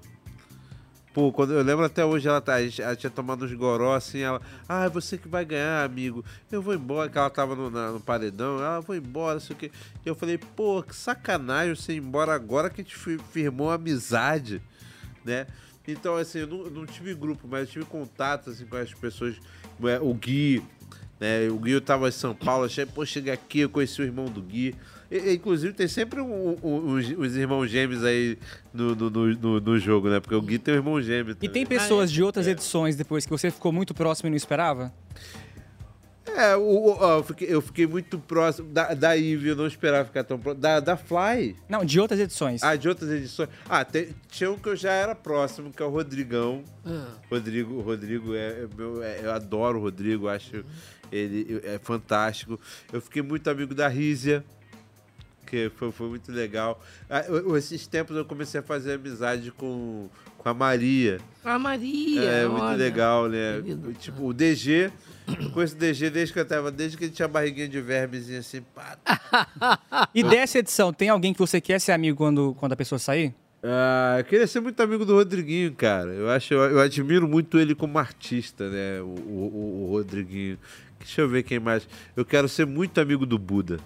[1.18, 4.40] Pô, quando eu lembro até hoje, ela, tá, ela tinha tomado uns goró assim, ela,
[4.68, 6.24] ah, é você que vai ganhar, amigo.
[6.48, 9.58] Eu vou embora, que ela tava no, na- no paredão, ela vou embora, sei o
[9.58, 9.72] quê.
[10.06, 13.68] E eu falei, pô, que sacanagem você ir embora agora que a gente fi- firmou
[13.68, 14.62] amizade,
[15.24, 15.48] né?
[15.88, 19.34] Então, assim, eu não, não tive grupo, mas eu tive contato assim, com as pessoas,
[19.82, 20.62] é, o Gui,
[21.18, 21.48] né?
[21.50, 24.26] O Gui eu tava em São Paulo, achei, pô, cheguei aqui, eu conheci o irmão
[24.26, 24.72] do Gui.
[25.10, 28.36] E- inclusive, tem sempre um- um- os, os irmãos gêmeos aí
[28.74, 30.20] no, no, no- no- jogo, né?
[30.20, 31.34] Porque o Gui tem um irmão gêmeo.
[31.40, 34.92] E tem pessoas de outras edições depois que você ficou muito próximo e não esperava?
[36.36, 39.66] É, o, o- ó, eu, fiquei, eu fiquei muito próximo da, da Eve, eu não
[39.66, 40.60] esperava ficar tão próximo.
[40.60, 41.56] Da, da Fly.
[41.68, 42.62] Não, de outras edições.
[42.62, 43.48] Ah, de outras edições.
[43.68, 46.62] Ah, tem- tinha um que eu já era próximo, que é o Rodrigão.
[46.84, 47.08] Ah.
[47.30, 50.64] Rodrigo, Rodrigo é, é meu, é- eu adoro o Rodrigo, acho
[51.10, 52.60] ele é fantástico.
[52.92, 54.44] Eu fiquei muito amigo da Rízia,
[55.48, 56.82] que foi, foi muito legal.
[57.08, 61.18] Ah, eu- esses tempos eu comecei a fazer amizade com, com a Maria.
[61.44, 62.76] A Maria, É muito olha.
[62.76, 63.62] legal, né?
[63.98, 64.90] Tipo, o DG,
[65.42, 68.40] eu conheço o DG desde que eu tava, desde que ele tinha barriguinha de vermezinha
[68.40, 68.98] assim, pá.
[70.14, 73.34] E dessa edição, tem alguém que você quer ser amigo quando, quando a pessoa sair?
[73.62, 76.10] Ah, eu queria ser muito amigo do Rodriguinho, cara.
[76.10, 79.00] Eu acho, eu, eu admiro muito ele como artista, né?
[79.00, 79.10] O, o,
[79.52, 80.56] o- o Rodriguinho.
[81.00, 81.88] Deixa eu ver quem mais.
[82.16, 83.78] Eu quero ser muito amigo do Buda.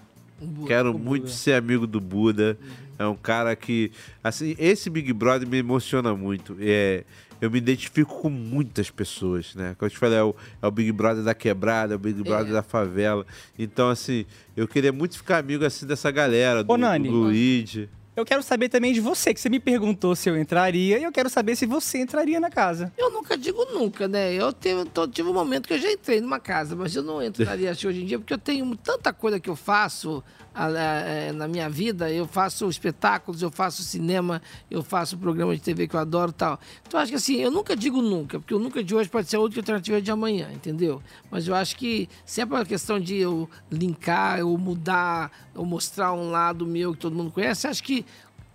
[0.47, 1.33] Buda, quero muito Buda.
[1.33, 2.57] ser amigo do Buda.
[2.97, 3.91] É um cara que,
[4.23, 6.55] assim, esse Big Brother me emociona muito.
[6.59, 7.03] É,
[7.41, 9.75] eu me identifico com muitas pessoas, né?
[9.77, 12.21] Como eu te falei, é o, é o Big Brother da quebrada, é o Big
[12.23, 13.25] Brother da favela.
[13.57, 14.25] Então, assim,
[14.55, 17.09] eu queria muito ficar amigo assim dessa galera, do, Ô, Nani.
[17.09, 17.89] do Luigi.
[18.15, 21.11] Eu quero saber também de você, que você me perguntou se eu entraria, e eu
[21.11, 22.93] quero saber se você entraria na casa.
[22.95, 24.31] Eu nunca digo nunca, né?
[24.33, 27.23] Eu tive, tô- tive um momento que eu já entrei numa casa, mas eu não
[27.23, 30.23] entraria assim hoje em dia, porque eu tenho tanta coisa que eu faço
[31.35, 32.11] na minha vida.
[32.11, 36.59] Eu faço espetáculos, eu faço cinema, eu faço programa de TV que eu adoro tal.
[36.87, 39.37] Então, acho que assim, eu nunca digo nunca, porque o nunca de hoje pode ser
[39.37, 41.01] outra alternativa de amanhã, entendeu?
[41.31, 46.13] Mas eu acho que sempre é uma questão de eu linkar, eu mudar, eu mostrar
[46.13, 48.05] um lado meu que todo mundo conhece, acho que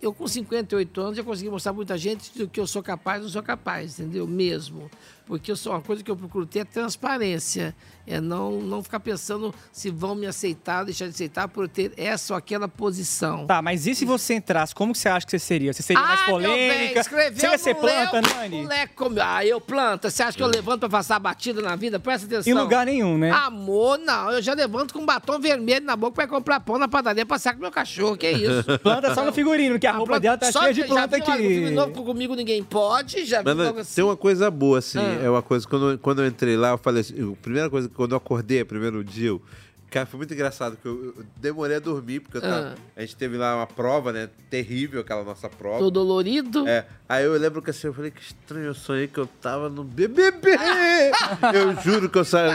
[0.00, 3.28] eu com 58 anos já consegui mostrar muita gente do que eu sou capaz, não
[3.28, 4.28] sou capaz, entendeu?
[4.28, 4.88] Mesmo.
[5.28, 7.76] Porque eu sou uma coisa que eu procuro ter é transparência.
[8.06, 11.92] É não, não ficar pensando se vão me aceitar ou deixar de aceitar por ter
[11.98, 13.46] essa ou aquela posição.
[13.46, 15.74] Tá, mas e se você entrasse, como que você acha que você seria?
[15.74, 17.00] Você seria mais Ah, meu bem, polêmica?
[17.00, 18.62] escreveu você ia ser planta, Léo, Nani?
[18.62, 20.08] moleque como- Ah, eu planta.
[20.08, 22.00] Você acha que eu levanto pra passar a batida na vida?
[22.00, 22.50] Presta atenção.
[22.50, 23.30] Em lugar nenhum, né?
[23.30, 24.30] Amor, não.
[24.32, 27.26] Eu já levanto com um batom vermelho na boca pra ir comprar pão na padaria
[27.26, 28.16] pra passear com meu cachorro.
[28.16, 28.64] Que isso?
[28.82, 31.24] Planta só no figurino, que a roupa dela tá Só cheia de já planta viu,
[31.26, 31.48] olha, aqui.
[31.48, 33.26] filme novo, comigo ninguém pode.
[33.26, 33.94] Já vi Mas logo assim.
[33.96, 35.17] tem uma coisa boa, assim, Ah.
[35.24, 37.88] É uma coisa, quando, eu- quando eu entrei lá, eu falei assim, a primeira coisa,
[37.88, 39.42] quando eu acordei, o primeiro dia, eu,
[39.90, 42.80] cara, foi muito engraçado, que eu, eu demorei a dormir, porque tava- Ah.
[42.96, 45.78] a gente teve lá uma prova, né, terrível, aquela nossa prova.
[45.78, 46.66] Tô dolorido.
[46.68, 49.68] É, aí eu lembro que assim, eu falei, que estranho, eu sonhei que eu tava
[49.68, 50.56] no BBB!
[51.54, 52.50] eu juro que eu saí,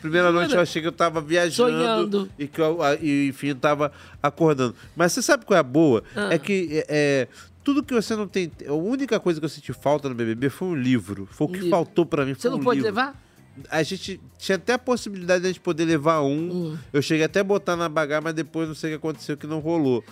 [0.00, 1.70] primeira noite eu achei que eu tava viajando.
[1.70, 2.30] Sonhando.
[2.38, 3.92] E que eu, e, enfim, eu tava
[4.22, 4.74] acordando.
[4.96, 6.02] Mas você sabe qual é a boa?
[6.16, 6.28] Ah.
[6.32, 7.28] É que é, é,
[7.62, 8.50] tudo que você não tem.
[8.66, 11.28] A única coisa que eu senti falta no BBB foi um livro.
[11.30, 11.70] Foi o que livro.
[11.70, 12.34] faltou pra mim.
[12.34, 12.94] Você não um pode livro.
[12.94, 13.20] levar?
[13.70, 16.72] A gente tinha até a possibilidade de a gente poder levar um.
[16.72, 16.78] Hum.
[16.92, 19.46] Eu cheguei até a botar na bagagem, mas depois não sei o que aconteceu, que
[19.46, 20.02] não rolou.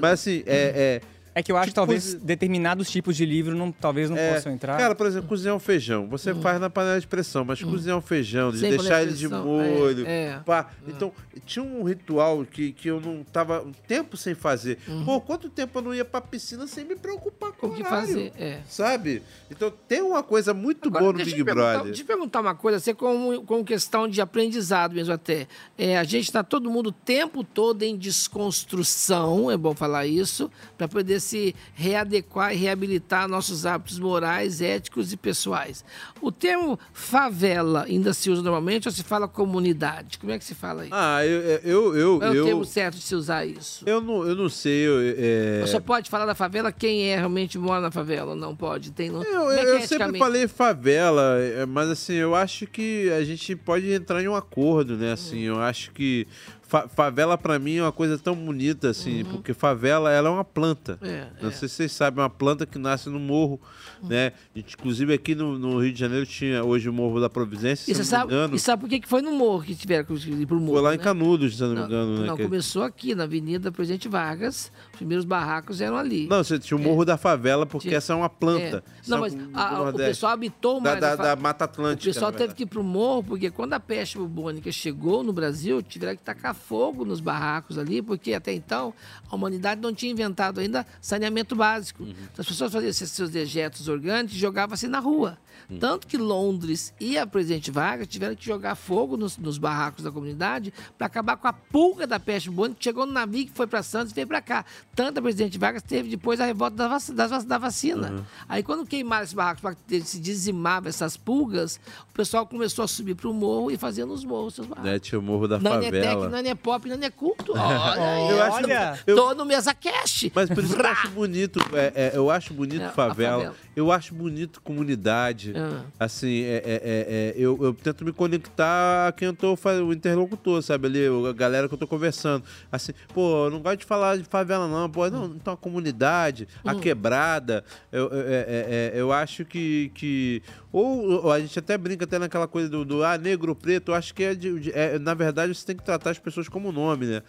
[0.00, 1.00] Mas assim, é.
[1.02, 4.16] é É que eu acho que Tipo, talvez determinados tipos de livro não, talvez não
[4.16, 4.78] é, possam entrar.
[4.78, 6.06] Cara, por exemplo, cozinhar um feijão.
[6.08, 9.28] Você faz na panela de pressão, mas cozinhar um feijão, de Sem deixar ele de
[9.28, 10.06] molho.
[10.06, 10.40] é, é.
[10.44, 10.70] pá.
[10.86, 11.12] Então,
[11.44, 14.78] tinha um ritual que, que eu não tava um tempo sem fazer.
[14.86, 15.04] Uhum.
[15.04, 18.06] Pô, quanto tempo eu não ia pra piscina sem me preocupar com O que horário,
[18.06, 18.60] fazer, é.
[18.68, 19.22] Sabe?
[19.50, 21.84] Então, tem uma coisa muito Agora, boa no Big Brother.
[21.84, 25.48] Deixa eu perguntar uma coisa, você como, como questão de aprendizado mesmo até.
[25.76, 30.50] É, a gente está todo mundo o tempo todo em desconstrução, é bom falar isso,
[30.78, 35.84] para poder se readequar e reabilitar nossos hábitos morais, éticos e pessoais.
[36.20, 40.18] O termo favela ainda se usa normalmente ou se fala comunidade?
[40.18, 40.94] Como é que se fala isso?
[40.94, 41.40] Ah, eu.
[41.64, 43.82] eu, eu, Qual é o eu, termo certo de se usar isso?
[43.86, 44.86] eu, não, eu não sei.
[44.86, 45.66] Eu, é...
[45.66, 48.34] Só pode falar da favela quem é realmente mora na favela?
[48.34, 48.92] Não pode.
[48.92, 53.10] Tem, não, Eu, é eu é sempre falei favela, é, mas assim, eu acho que
[53.10, 55.12] a gente pode entrar em um acordo, né?
[55.12, 56.26] Assim, eu acho que
[56.66, 60.44] fa- favela pra mim é uma coisa tão bonita, assim, porque favela ela é uma
[60.44, 60.98] planta.
[61.02, 61.08] Uhum.
[61.08, 61.52] É, Não é.
[61.52, 63.60] sei se vocês sabem, é uma planta que nasce no morro,
[64.08, 64.32] né?
[64.54, 68.00] Inclusive aqui no, no Rio de Janeiro tinha hoje o Morro da Providência, E se
[68.00, 70.58] não sabe, e sabe por que que foi no morro que tiveram que ir pro
[70.60, 70.74] morro?
[70.74, 71.02] Foi lá em né?
[71.04, 72.26] Canudos, se eu não me Não, engano, né?
[72.26, 74.70] não, que- começou aqui, na Avenida Presidente Vargas.
[74.92, 76.26] Os primeiros barracos eram ali.
[76.28, 78.82] Não, você tinha o Morro da Favela, porque Tinha- essa é uma planta.
[78.86, 79.00] É.
[79.02, 81.64] Isso Não, é mas a- o pessoal habitou da, mais da, a fa- da Mata
[81.64, 82.10] Atlântica.
[82.10, 85.82] O pessoal teve que ir pro morro, porque quando a peste bubônica chegou no Brasil,
[85.82, 88.94] tiveram que tacar fogo nos barracos ali, porque até então
[89.30, 92.02] a humanidade não tinha inventado ainda saneamento básico.
[92.02, 92.10] Uhum.
[92.10, 95.38] Então, as pessoas faziam esses seus dejetos orgânicos e jogavam assim na rua.
[95.70, 95.78] Uhum.
[95.78, 100.10] Tanto que Londres e a Presidente Vargas tiveram que jogar fogo nos, nos barracos da
[100.10, 103.66] comunidade para acabar com a pulga da peste bubônica que chegou no navio que foi
[103.66, 104.64] para Santos e veio para cá.
[104.94, 108.10] Tanto a Presidente Vargas teve depois a revolta da, vac- das da vacina.
[108.10, 108.24] Uhum.
[108.48, 111.80] Aí quando queimaram esses barracos para se dizimava essas pulgas,
[112.10, 114.90] o pessoal começou a subir para o morro e fazer nos morros seus barracos.
[114.90, 116.28] Né, tinha o Morro da Nani é tech, Favela.
[116.28, 117.52] Nani é pop, Nani é culto.
[117.56, 118.98] Olha, Eu acho- olha.
[119.06, 120.30] eu- Tô no mesa cash.
[120.34, 123.36] Mas por isso que eu acho bonito, é, é, eu acho bonito É, a favela,
[123.36, 123.54] favela.
[123.76, 125.52] Eu acho bonito comunidade.
[125.56, 125.82] Ah.
[125.98, 129.92] Assim, é, é, é, é, eu, eu tento me conectar a quem eu tô o
[129.92, 130.86] interlocutor, sabe?
[130.86, 132.44] Ali, a galera que eu tô conversando.
[132.70, 134.88] Assim, pô, eu não gosto de falar de favela, não.
[134.88, 136.80] Pô, não, então a comunidade, a Hum.
[136.80, 137.64] quebrada.
[137.90, 139.90] Eu, eu- é, é, eu acho que.
[139.94, 140.42] que
[140.72, 143.94] ou, ou a gente até brinca até naquela coisa do, do ah, negro, preto, eu
[143.94, 147.22] acho que é, de- na verdade você tem que tratar as pessoas como nome, né?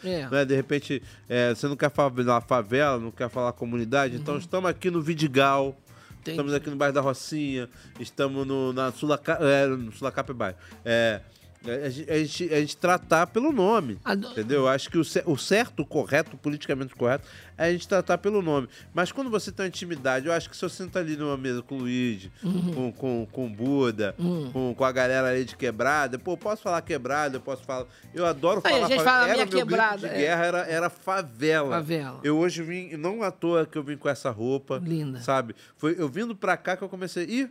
[0.45, 1.01] De repente,
[1.55, 4.21] você não quer falar favela, não quer falar comunidade, Uhum.
[4.21, 5.75] então estamos aqui no Vidigal,
[6.31, 7.69] estamos aqui no bairro da Rocinha,
[7.99, 10.57] estamos no, na Sulacap, é, no Sulacap bairro.
[10.83, 11.21] É,
[11.71, 13.99] a, gente, a, gente, a gente tratar pelo nome,
[14.31, 14.61] entendeu?
[14.61, 17.27] Eu acho que o, o certo, o correto, o politicamente correto,
[17.57, 18.67] é a gente tratar pelo nome.
[18.93, 21.61] Mas quando você tem uma intimidade, eu acho que se eu sento ali numa mesa
[21.61, 22.73] com o Luigi, Uhum.
[22.73, 24.51] com, com, com o Buda, Uhum.
[24.51, 27.85] com, com a galera ali de quebrada, pô, eu posso falar quebrada, eu posso falar...
[28.13, 29.11] Eu adoro Aí, falar a gente favela.
[29.19, 30.17] fala Era minha quebrada, de é.
[30.17, 31.69] guerra, era, era favela.
[31.77, 32.19] Favela.
[32.23, 34.81] Eu hoje vim, não à toa que eu vim com essa roupa.
[34.83, 35.19] Linda.
[35.21, 35.55] Sabe?
[35.77, 37.25] Foi eu vindo pra cá que eu comecei.
[37.25, 37.49] Ih,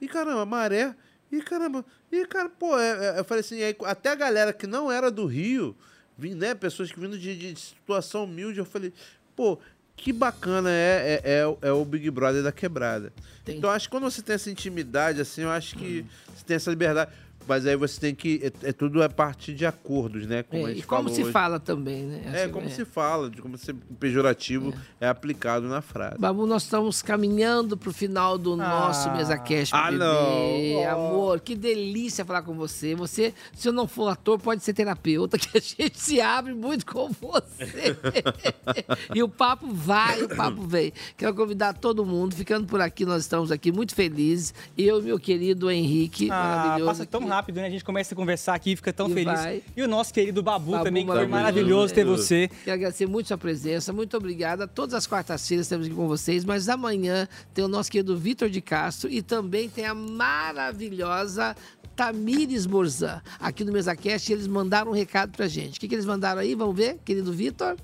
[0.00, 0.94] ih caramba, maré.
[1.32, 1.84] Ih, caramba.
[2.12, 5.10] Ih, cara, pô, é- é- eu falei assim, aí, até a galera que não era
[5.10, 5.74] do Rio,
[6.16, 6.54] vim, né?
[6.54, 8.92] Pessoas que vindo de, de situação humilde, eu falei,
[9.34, 9.58] pô.
[9.94, 13.12] Que bacana é, é, é, o- é o Big Brother da quebrada.
[13.46, 16.04] Então, acho que quando você tem essa intimidade, assim, eu acho que
[16.34, 17.10] você tem essa liberdade.
[17.46, 18.40] Mas aí você tem que.
[18.62, 20.42] É, é tudo a partir de acordos, né?
[20.42, 21.32] Como É, a e como falou se hoje.
[21.32, 22.22] fala também, né?
[22.32, 22.70] É, Assim, como é.
[22.70, 25.08] se fala, de como se, o pejorativo é.
[25.08, 26.16] aplicado na frase.
[26.18, 29.14] Babu, nós estamos caminhando pro final do nosso Ah.
[29.14, 29.98] Mesa Cash, Ah, bebê.
[29.98, 30.90] não.
[30.90, 32.94] Amor, que delícia falar com você.
[32.94, 36.86] Você, se eu não for ator, pode ser terapeuta, que a gente se abre muito
[36.86, 37.96] com você.
[39.14, 40.92] e o papo vai, o papo vem.
[41.16, 44.54] Quero convidar todo mundo, ficando por aqui, nós estamos aqui muito felizes.
[44.76, 46.86] Eu e meu querido Henrique, Ah, maravilhoso.
[46.90, 47.66] passa tão rápido, né?
[47.66, 49.32] A gente começa a conversar aqui, fica tão E feliz.
[49.40, 49.62] vai.
[49.76, 51.94] E o nosso querido Babu, Babu também, que foi maravilhoso.
[51.94, 52.48] ter você.
[52.64, 54.66] Quero agradecer muito sua presença, muito obrigada.
[54.68, 58.60] Todas as quartas-feiras estamos aqui com vocês, mas amanhã tem o nosso querido Vitor de
[58.60, 61.56] Castro e também tem a maravilhosa
[61.94, 64.32] Tamires Morzan, aqui no MesaCast.
[64.32, 65.76] Eles mandaram um recado pra gente.
[65.76, 66.54] O que, que eles mandaram aí?
[66.54, 67.76] Vamos ver, querido Vitor?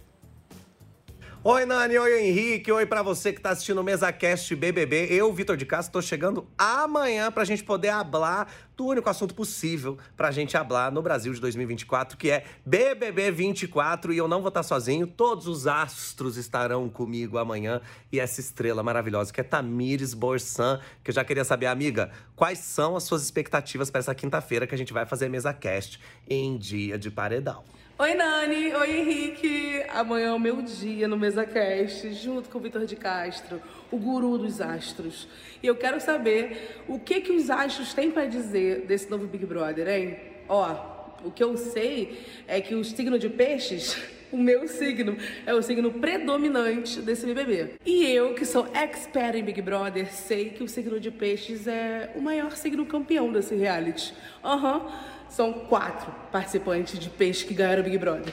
[1.50, 5.06] Oi, Nani, oi, Henrique, oi pra você que tá assistindo o MesaCast BBB.
[5.10, 9.96] Eu, Vitor de Castro, tô chegando amanhã pra gente poder hablar do único assunto possível
[10.14, 14.12] pra gente hablar no Brasil de 2024, que é BBB 24.
[14.12, 17.80] E eu não vou estar sozinho, todos os astros estarão comigo amanhã.
[18.12, 22.58] E essa estrela maravilhosa, que é Tamires Borsan, que eu já queria saber, amiga, quais
[22.58, 25.98] são as suas expectativas pra essa quinta-feira que a gente vai fazer MesaCast
[26.28, 27.64] em dia de paredão?
[28.00, 28.72] Oi, Nani.
[28.76, 29.82] Oi, Henrique.
[29.88, 33.60] Amanhã é o meu dia no MesaCast, junto com o Vitor de Castro,
[33.90, 35.26] o guru dos astros.
[35.60, 39.44] E eu quero saber o que que os astros têm pra dizer desse novo Big
[39.44, 40.16] Brother, hein?
[40.48, 40.76] Ó,
[41.24, 44.00] o que eu sei é que o signo de peixes,
[44.30, 47.78] o meu signo, é o signo predominante desse BBB.
[47.84, 52.12] E eu, que sou expert em Big Brother, sei que o signo de peixes é
[52.14, 54.14] o maior signo campeão desse reality.
[54.44, 54.86] Aham.
[55.28, 58.32] São quatro participantes de peixe que ganharam o Big Brother.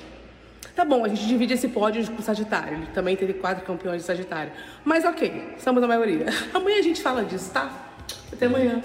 [0.76, 2.78] Tá bom, a gente divide esse pódio com o Sagitário.
[2.78, 4.52] Ele também teve quatro campeões de Sagitário.
[4.84, 6.26] Mas ok, somos a maioria.
[6.54, 7.72] Amanhã a gente fala disso, tá?
[8.32, 8.82] Até amanhã.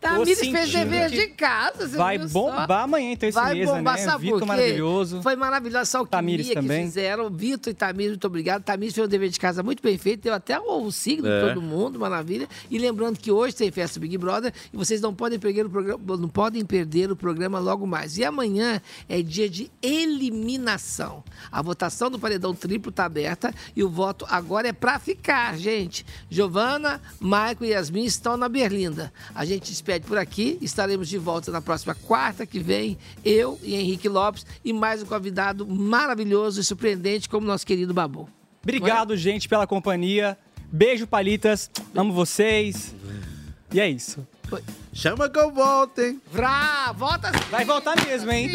[0.00, 2.72] Tamires fez dever de casa, você Vai viu bombar só?
[2.84, 4.02] amanhã, então, esse Vai mesa, bombar, né?
[4.02, 5.22] sabe Vitor maravilhoso.
[5.22, 6.84] Foi maravilhosa essa alquimia que também.
[6.86, 7.28] fizeram.
[7.30, 8.62] Vitor e Tamires, muito obrigado.
[8.62, 11.48] Tamires fez o dever de casa muito bem feito, deu até o signo de É.
[11.48, 12.48] todo mundo, maravilha.
[12.70, 16.16] E lembrando que hoje tem festa Big Brother e vocês não podem perder o programa,
[16.16, 18.16] não podem perder o programa logo mais.
[18.16, 21.22] E amanhã é dia de eliminação.
[21.50, 26.04] A votação do paredão triplo está aberta e o voto agora é para ficar, gente.
[26.30, 29.12] Giovana, Maico e Yasmin estão na Berlinda.
[29.34, 30.58] A gente despede por aqui.
[30.60, 32.96] Estaremos de volta na próxima quarta que vem.
[33.24, 38.28] Eu e Henrique Lopes e mais um convidado maravilhoso e surpreendente como nosso querido Babu.
[38.62, 40.38] Obrigado, gente, pela companhia.
[40.70, 41.68] Beijo, palitas.
[41.94, 42.94] Amo vocês.
[43.72, 44.24] E é isso.
[44.92, 46.20] Chama que eu volto, hein?
[46.30, 48.52] Vrá, volta Vai voltar mesmo, hein?